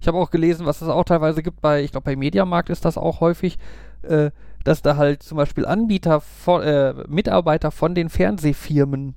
[0.01, 2.85] Ich habe auch gelesen, was es auch teilweise gibt bei, ich glaube bei Mediamarkt ist
[2.85, 3.59] das auch häufig,
[4.02, 4.31] äh,
[4.64, 9.14] dass da halt zum Beispiel Anbieter von, äh, Mitarbeiter von den Fernsehfirmen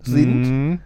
[0.00, 0.80] sind, Mhm.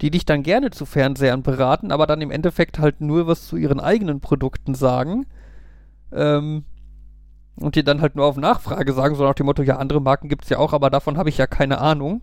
[0.00, 3.56] die dich dann gerne zu Fernsehern beraten, aber dann im Endeffekt halt nur was zu
[3.56, 5.26] ihren eigenen Produkten sagen.
[6.12, 6.64] Ähm,
[7.58, 10.28] und dir dann halt nur auf Nachfrage sagen, so nach dem Motto, ja, andere Marken
[10.28, 12.20] gibt's ja auch, aber davon habe ich ja keine Ahnung.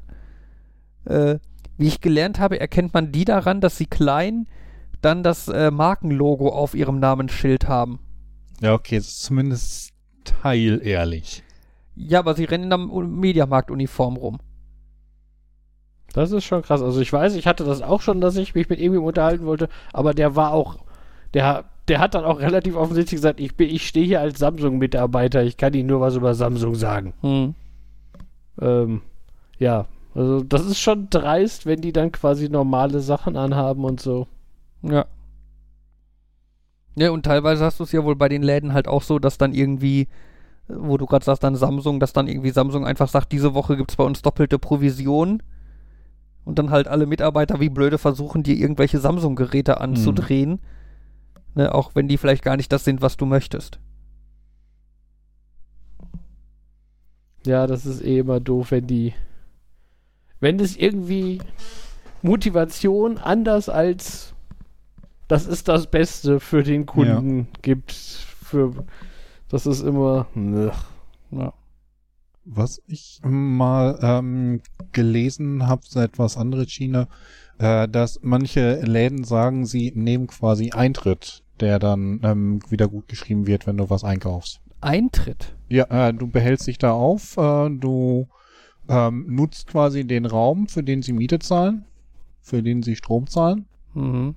[1.05, 1.39] Äh,
[1.77, 4.45] wie ich gelernt habe, erkennt man die daran, dass sie klein
[5.03, 7.99] dann das äh, Markenlogo auf ihrem Namensschild haben.
[8.61, 9.93] Ja, okay, es ist zumindest
[10.23, 11.43] teilehrlich.
[11.95, 14.39] Ja, aber sie rennen in der Mediamarkt-Uniform rum.
[16.13, 16.81] Das ist schon krass.
[16.81, 19.69] Also ich weiß, ich hatte das auch schon, dass ich mich mit irgendjemandem unterhalten wollte,
[19.91, 20.77] aber der war auch,
[21.33, 25.43] der, der hat dann auch relativ offensichtlich gesagt, ich, bin- ich stehe hier als Samsung-Mitarbeiter,
[25.43, 27.13] ich kann Ihnen nur was über Samsung sagen.
[27.21, 27.55] Hm.
[28.61, 29.01] Ähm,
[29.57, 34.27] ja, also das ist schon dreist, wenn die dann quasi normale Sachen anhaben und so.
[34.83, 35.05] Ja.
[36.95, 39.37] Ja, und teilweise hast du es ja wohl bei den Läden halt auch so, dass
[39.37, 40.07] dann irgendwie, äh,
[40.67, 43.95] wo du gerade sagst, dann Samsung, dass dann irgendwie Samsung einfach sagt, diese Woche gibt's
[43.95, 45.41] bei uns doppelte Provision.
[46.45, 50.59] Und dann halt alle Mitarbeiter wie blöde versuchen, dir irgendwelche Samsung-Geräte anzudrehen.
[51.55, 53.79] Ne, auch wenn die vielleicht gar nicht das sind, was du möchtest.
[57.45, 59.13] Ja, das ist eh immer doof, wenn die,
[60.39, 61.39] wenn es irgendwie
[62.21, 64.32] Motivation anders als
[65.33, 67.91] das ist das Beste für den Kunden gibt.
[67.91, 68.85] Für
[69.49, 70.27] das ist immer.
[70.35, 70.71] Ugh.
[71.31, 71.53] Ja.
[72.45, 74.61] Was ich mal ähm,
[74.91, 77.07] gelesen habe, ist etwas andere China,
[77.57, 83.47] äh, dass manche Läden sagen, sie nehmen quasi Eintritt, der dann ähm, wieder gut geschrieben
[83.47, 84.61] wird, wenn du was einkaufst.
[84.81, 85.55] Eintritt.
[85.67, 88.27] Ja, äh, du behältst dich da auf, äh, du
[88.87, 91.85] ähm, nutzt quasi den Raum, für den sie Miete zahlen,
[92.39, 94.35] für den sie Strom zahlen Mhm.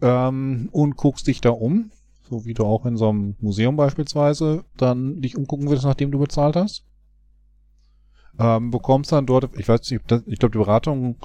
[0.00, 1.90] Ähm, und guckst dich da um,
[2.28, 6.18] so wie du auch in so einem Museum beispielsweise dann dich umgucken würdest, nachdem du
[6.18, 6.84] bezahlt hast.
[8.38, 11.16] Ähm, bekommst dann dort, ich weiß nicht, ich glaube, die Beratung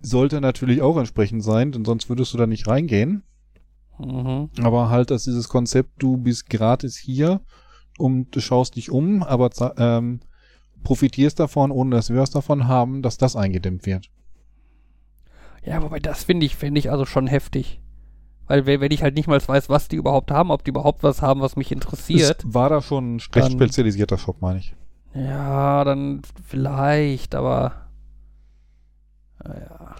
[0.00, 3.22] sollte natürlich auch entsprechend sein, denn sonst würdest du da nicht reingehen.
[3.98, 4.48] Mhm.
[4.62, 7.40] Aber halt, dass dieses Konzept, du bist gratis hier
[7.98, 10.20] und du schaust dich um, aber ähm,
[10.84, 14.08] profitierst davon, ohne dass wir was davon haben, dass das eingedämmt wird.
[15.64, 17.80] Ja, wobei das finde ich, finde ich also schon heftig.
[18.48, 21.20] Weil wenn ich halt nicht mal weiß, was die überhaupt haben, ob die überhaupt was
[21.22, 22.44] haben, was mich interessiert.
[22.44, 24.74] Es war da schon ein recht spezialisierter Shop, meine ich.
[25.14, 27.88] Ja, dann vielleicht, aber.
[29.44, 29.94] Naja.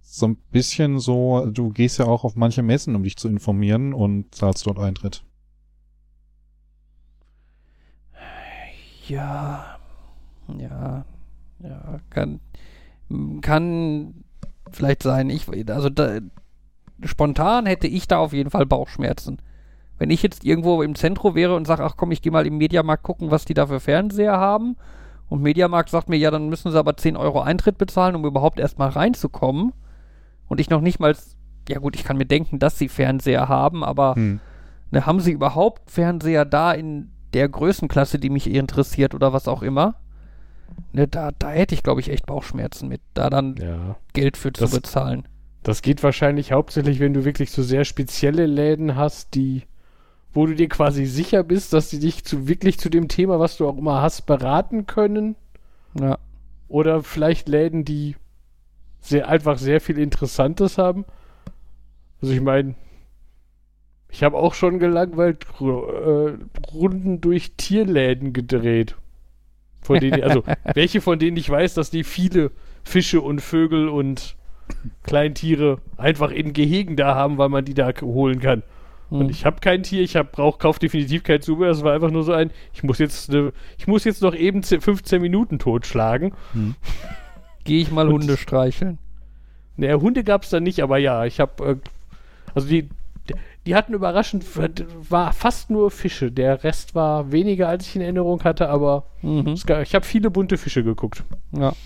[0.00, 3.94] So ein bisschen so, du gehst ja auch auf manche Messen, um dich zu informieren
[3.94, 5.24] und zahlst dort Eintritt.
[9.06, 9.78] Ja.
[10.58, 11.04] Ja.
[11.60, 12.40] Ja, kann.
[13.40, 14.24] Kann
[14.70, 15.30] vielleicht sein.
[15.30, 16.18] Ich, also da,
[17.04, 19.38] spontan hätte ich da auf jeden Fall Bauchschmerzen.
[19.98, 22.58] Wenn ich jetzt irgendwo im Zentrum wäre und sage, ach komm, ich gehe mal im
[22.58, 24.76] Mediamarkt gucken, was die da für Fernseher haben.
[25.28, 28.58] Und Mediamarkt sagt mir, ja, dann müssen sie aber 10 Euro Eintritt bezahlen, um überhaupt
[28.58, 29.72] erstmal reinzukommen.
[30.48, 31.16] Und ich noch nicht mal,
[31.68, 34.40] ja gut, ich kann mir denken, dass sie Fernseher haben, aber Hm.
[34.90, 39.62] ne, haben sie überhaupt Fernseher da in der Größenklasse, die mich interessiert oder was auch
[39.62, 39.94] immer,
[40.92, 43.96] ne, da, da hätte ich, glaube ich, echt Bauchschmerzen mit, da dann Ja.
[44.12, 45.26] Geld für zu Das- bezahlen.
[45.62, 49.62] Das geht wahrscheinlich hauptsächlich, wenn du wirklich so sehr spezielle Läden hast, die,
[50.32, 53.56] wo du dir quasi sicher bist, dass sie dich zu wirklich zu dem Thema, was
[53.56, 55.36] du auch immer hast, beraten können.
[55.98, 56.18] Ja.
[56.68, 58.16] Oder vielleicht Läden, die
[59.00, 61.04] sehr einfach sehr viel Interessantes haben.
[62.20, 62.74] Also ich meine,
[64.10, 66.34] ich habe auch schon gelangweilt äh,
[66.72, 68.96] Runden durch Tierläden gedreht.
[69.80, 70.44] Von denen, also
[70.74, 72.50] welche von denen ich weiß, dass die viele
[72.84, 74.36] Fische und Vögel und
[75.02, 78.62] Kleintiere einfach in Gehegen da haben, weil man die da holen kann.
[79.10, 79.30] Und Hm.
[79.30, 81.70] ich habe kein Tier, ich hab, brauch, kauf definitiv kein Zubehör.
[81.72, 84.62] Es war einfach nur so ein, ich muss jetzt, ne, ich muss jetzt noch eben
[84.62, 86.32] 10, 15 Minuten totschlagen.
[87.64, 88.98] Gehe ich mal Und- Hunde streicheln.
[89.76, 91.76] Naja, Hunde gab es da nicht, aber ja, ich habe, äh,
[92.54, 92.88] also die,
[93.66, 94.44] die hatten überraschend,
[95.10, 96.30] war fast nur Fische.
[96.32, 99.54] Der Rest war weniger, als ich in Erinnerung hatte, aber Mhm.
[99.66, 101.22] gab, ich habe viele bunte Fische geguckt.
[101.56, 101.72] Ja.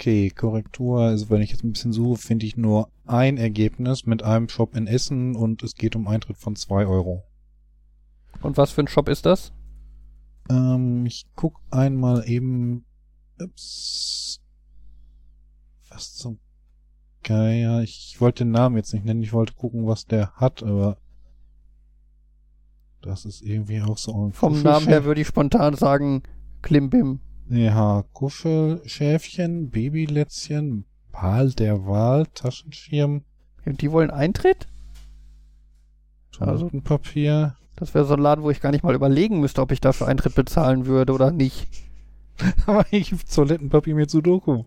[0.00, 1.00] Okay, Korrektur.
[1.00, 4.74] Also wenn ich jetzt ein bisschen suche, finde ich nur ein Ergebnis mit einem Shop
[4.74, 7.22] in Essen und es geht um Eintritt von 2 Euro.
[8.40, 9.52] Und was für ein Shop ist das?
[10.48, 12.86] Ähm, ich guck einmal eben.
[13.38, 14.40] Ups.
[15.90, 16.38] Was zum
[17.22, 17.82] Geier.
[17.82, 19.22] Ich wollte den Namen jetzt nicht nennen.
[19.22, 20.96] Ich wollte gucken, was der hat, aber
[23.02, 26.22] das ist irgendwie auch so ein Vom Namen her würde ich spontan sagen
[26.62, 27.20] Klimbim.
[27.50, 33.22] Ja, Kuschelschäfchen, Babylätzchen, Wal der Wahl, Taschenschirm,
[33.66, 34.68] Und die wollen Eintritt?
[36.38, 37.56] Also- Toilettenpapier.
[37.76, 40.06] Das wäre so ein Laden, wo ich gar nicht mal überlegen müsste, ob ich dafür
[40.06, 41.66] Eintritt bezahlen würde oder nicht.
[42.66, 44.64] Aber ich Toilettenpapier mit Sudoku.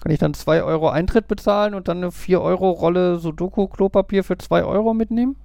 [0.00, 4.36] Kann ich dann 2 Euro Eintritt bezahlen und dann eine 4 Euro Rolle Sudoku-Klopapier für
[4.36, 5.36] 2 Euro mitnehmen?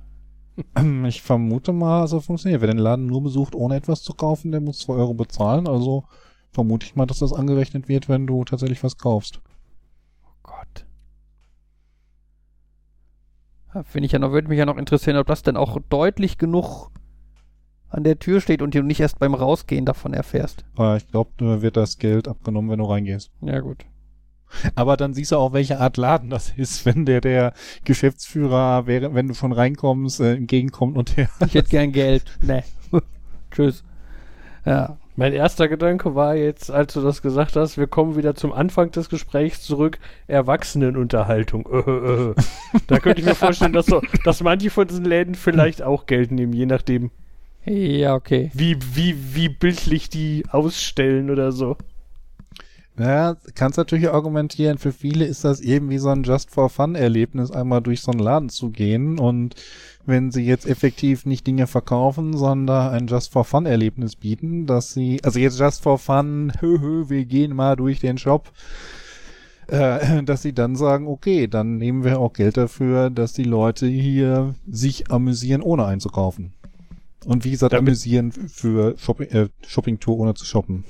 [1.07, 2.61] Ich vermute mal, so funktioniert.
[2.61, 5.67] Wer den Laden nur besucht, ohne etwas zu kaufen, der muss 2 Euro bezahlen.
[5.67, 6.03] Also
[6.57, 9.41] vermute ich mal, dass das angerechnet wird, wenn du tatsächlich was kaufst.
[10.23, 10.87] Oh Gott.
[13.75, 16.39] Ja, Finde ich ja noch, würde mich ja noch interessieren, ob das denn auch deutlich
[16.39, 16.89] genug
[17.89, 20.65] an der Tür steht und du nicht erst beim Rausgehen davon erfährst.
[20.75, 23.29] Aber ich glaube, dir wird das Geld abgenommen, wenn du reingehst.
[23.41, 23.85] Ja, gut.
[24.73, 27.53] Aber dann siehst du auch, welche Art Laden das ist, wenn der der
[27.85, 32.23] Geschäftsführer, wäre, wenn du schon reinkommst, äh, entgegenkommt und der Ich hätte gern Geld.
[32.41, 32.63] Nee.
[33.51, 33.83] Tschüss.
[34.65, 34.97] Ja.
[35.19, 38.91] Mein erster Gedanke war jetzt, als du das gesagt hast, wir kommen wieder zum Anfang
[38.91, 41.67] des Gesprächs zurück, Erwachsenenunterhaltung.
[41.71, 41.79] Äh,
[42.29, 42.35] äh.
[42.85, 46.31] Da könnte ich mir vorstellen, dass, so, dass manche von diesen Läden vielleicht auch Geld
[46.31, 47.09] nehmen, je nachdem,
[47.65, 48.51] Ja, okay.
[48.53, 51.77] wie, wie, wie bildlich die ausstellen oder so.
[52.99, 58.11] Ja, kannst natürlich argumentieren, für viele ist das irgendwie so ein Just-for-Fun-Erlebnis, einmal durch so
[58.11, 59.55] einen Laden zu gehen und
[60.07, 65.59] wenn sie jetzt effektiv nicht Dinge verkaufen, sondern ein Just-for-Fun-Erlebnis bieten, dass sie, also jetzt
[65.59, 68.51] Just-for-Fun, hö, hö, wir gehen mal durch den Shop,
[69.67, 73.85] äh, dass sie dann sagen, okay, dann nehmen wir auch Geld dafür, dass die Leute
[73.87, 76.53] hier sich amüsieren, ohne einzukaufen.
[77.25, 80.85] Und wie gesagt, Damit- amüsieren für Shopping, äh, Shopping-Tour ohne zu shoppen.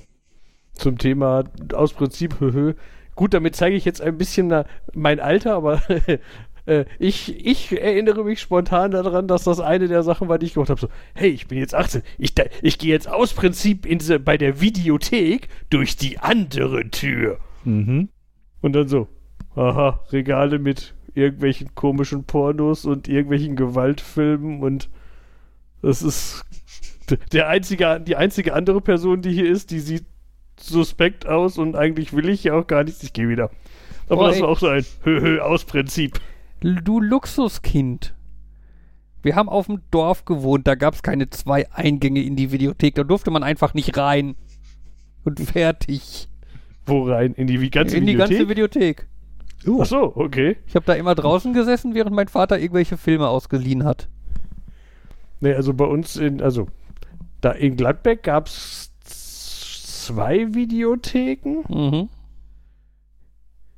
[0.74, 2.76] Zum Thema aus Prinzip, höhö.
[3.16, 4.64] Gut, damit zeige ich jetzt ein bisschen
[4.94, 5.82] mein Alter, aber
[6.68, 10.54] äh, ich, ich erinnere mich spontan daran, dass das eine der Sachen war, die ich
[10.54, 10.80] gemacht habe.
[10.80, 12.04] So, hey, ich bin jetzt 18.
[12.18, 16.90] Ich, da- ich gehe jetzt aus Prinzip in, diese- bei der Videothek durch die andere
[16.92, 17.40] Tür.
[17.64, 18.10] Mhm.
[18.62, 19.08] Und dann so,
[19.56, 24.90] aha, Regale mit irgendwelchen komischen Pornos und irgendwelchen Gewaltfilmen und
[25.82, 26.44] das ist
[27.32, 30.06] der einzige, die einzige andere Person, die hier ist, die sieht
[30.60, 33.02] suspekt aus und eigentlich will ich ja auch gar nichts.
[33.04, 33.50] Ich gehe wieder.
[34.10, 36.20] Aber Boah, das war auch so ein Höhö aus Prinzip.
[36.62, 38.16] Du Luxuskind.
[39.22, 42.96] Wir haben auf dem Dorf gewohnt, da gab es keine zwei Eingänge in die Videothek,
[42.96, 44.36] da durfte man einfach nicht rein.
[45.24, 46.30] Und fertig.
[46.86, 47.34] Wo rein?
[47.34, 48.38] In die ganze in die Videothek?
[48.38, 49.08] ganze Videothek.
[49.66, 49.82] Uh.
[49.82, 50.58] Ach so, okay.
[50.66, 54.08] Ich habe da immer draußen gesessen, während mein Vater irgendwelche Filme ausgeliehen hat.
[55.42, 56.68] Nee, also bei uns in, also
[57.42, 61.64] da in Gladbeck gab es zwei Videotheken.
[61.68, 62.10] Mhm.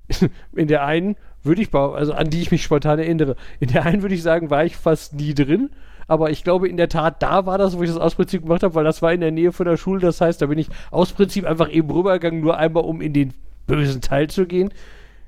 [0.56, 4.02] In der einen würde ich, also an die ich mich spontan erinnere, in der einen
[4.02, 5.70] würde ich sagen, war ich fast nie drin.
[6.08, 8.64] Aber ich glaube in der Tat, da war das, wo ich das aus Prinzip gemacht
[8.64, 10.00] habe, weil das war in der Nähe von der Schule.
[10.02, 13.34] Das heißt, da bin ich aus Prinzip einfach eben rübergegangen, nur einmal, um in den
[13.68, 14.74] bösen Teil zu gehen.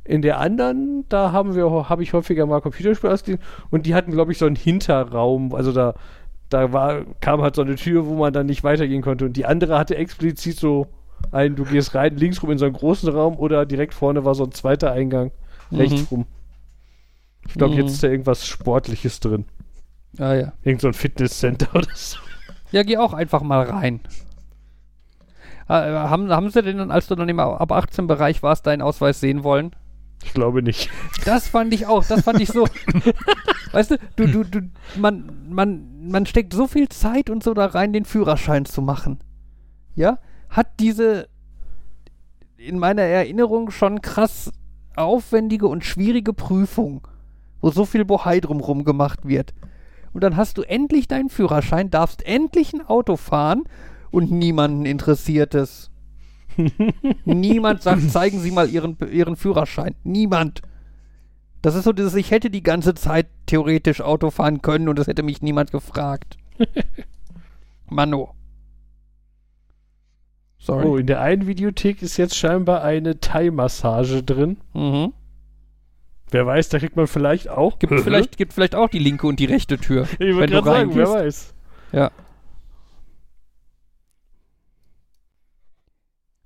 [0.04, 4.12] In der anderen, da haben wir, habe ich häufiger mal Computerspiele ausgeliehen und die hatten,
[4.12, 5.54] glaube ich, so einen Hinterraum.
[5.54, 5.94] Also da,
[6.50, 9.26] da war, kam halt so eine Tür, wo man dann nicht weitergehen konnte.
[9.26, 10.88] Und die andere hatte explizit so
[11.32, 14.34] einen, du gehst rein, links rum in so einen großen Raum oder direkt vorne war
[14.34, 15.32] so ein zweiter Eingang,
[15.72, 16.08] rechts Mhm.
[16.12, 16.26] rum.
[17.48, 17.82] Ich glaube, Mhm.
[17.82, 19.46] jetzt ist da irgendwas Sportliches drin.
[20.20, 20.54] Ah ja.
[20.64, 22.18] Irgend so ein Fitnesscenter oder so.
[22.72, 24.00] Ja, geh auch einfach mal rein.
[25.68, 29.20] Äh, haben, haben sie denn, als du dann im ab 18 Bereich warst, deinen Ausweis
[29.20, 29.72] sehen wollen?
[30.24, 30.90] Ich glaube nicht.
[31.26, 32.68] Das fand ich auch, das fand ich so.
[33.72, 34.62] weißt du, du, du, du,
[34.98, 39.20] man, man, man steckt so viel Zeit und so da rein, den Führerschein zu machen.
[39.96, 40.20] Ja?
[40.50, 41.28] Hat diese
[42.58, 44.52] in meiner Erinnerung schon krass
[44.96, 47.08] aufwendige und schwierige Prüfung,
[47.62, 49.54] wo so viel Bohai drumrum gemacht wird.
[50.14, 53.64] Und dann hast du endlich deinen Führerschein, darfst endlich ein Auto fahren
[54.12, 55.90] und niemanden interessiert es.
[57.26, 59.96] Niemand sagt, zeigen Sie mal Ihren, Ihren Führerschein.
[60.04, 60.62] Niemand.
[61.62, 65.08] Das ist so dieses, ich hätte die ganze Zeit theoretisch Auto fahren können und es
[65.08, 66.38] hätte mich niemand gefragt.
[67.90, 68.34] Mano.
[70.62, 70.86] Sorry.
[70.86, 74.58] Oh, in der einen Videothek ist jetzt scheinbar eine Thai-Massage drin.
[74.74, 75.12] Mhm.
[76.30, 77.80] Wer weiß, da kriegt man vielleicht auch.
[77.80, 80.08] Gibt, vielleicht, gibt vielleicht auch die linke und die rechte Tür.
[80.20, 81.54] Ich wollte gerade sagen, wer weiß.
[81.92, 82.12] Ja.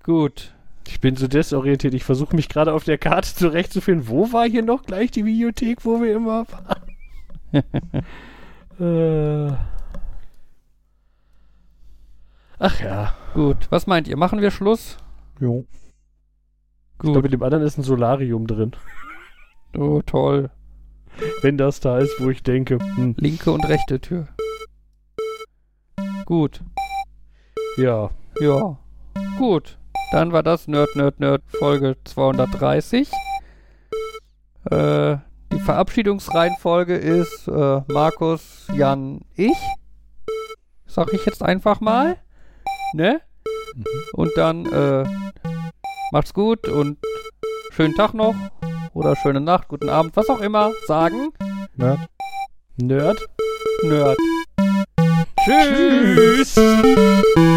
[0.03, 0.53] Gut.
[0.87, 1.93] Ich bin so desorientiert.
[1.93, 4.07] Ich versuche mich gerade auf der Karte zurechtzufinden.
[4.07, 7.65] Wo war hier noch gleich die Videothek, wo wir immer waren?
[9.51, 9.74] äh.
[12.59, 13.13] Ach ja.
[13.33, 13.67] Gut.
[13.69, 14.17] Was meint ihr?
[14.17, 14.97] Machen wir Schluss?
[15.39, 15.65] Jo.
[16.97, 17.07] Gut.
[17.07, 18.71] Ich glaube, mit dem anderen ist ein Solarium drin.
[19.77, 20.51] Oh, toll.
[21.41, 22.77] Wenn das da ist, wo ich denke.
[22.95, 23.13] Hm.
[23.17, 24.29] Linke und rechte Tür.
[26.23, 26.61] Gut.
[27.75, 28.09] Ja.
[28.39, 28.77] Ja.
[29.37, 29.77] Gut.
[30.13, 33.11] Dann war das Nerd, Nerd, Nerd Folge 230.
[34.71, 35.17] Äh,
[35.51, 39.57] die Verabschiedungsreihenfolge ist äh, Markus, Jan, ich.
[40.85, 42.17] Sag ich jetzt einfach mal.
[42.93, 43.21] Ne?
[43.75, 43.83] Mhm.
[44.13, 45.03] Und dann äh,
[46.11, 46.97] macht's gut und
[47.71, 48.35] schönen Tag noch.
[48.93, 50.71] Oder schöne Nacht, guten Abend, was auch immer.
[50.87, 51.33] Sagen.
[51.75, 51.99] Nerd.
[52.77, 53.19] Nerd.
[53.83, 54.17] Nerd.
[55.45, 56.55] Tschüss.
[56.55, 57.54] Tschüss.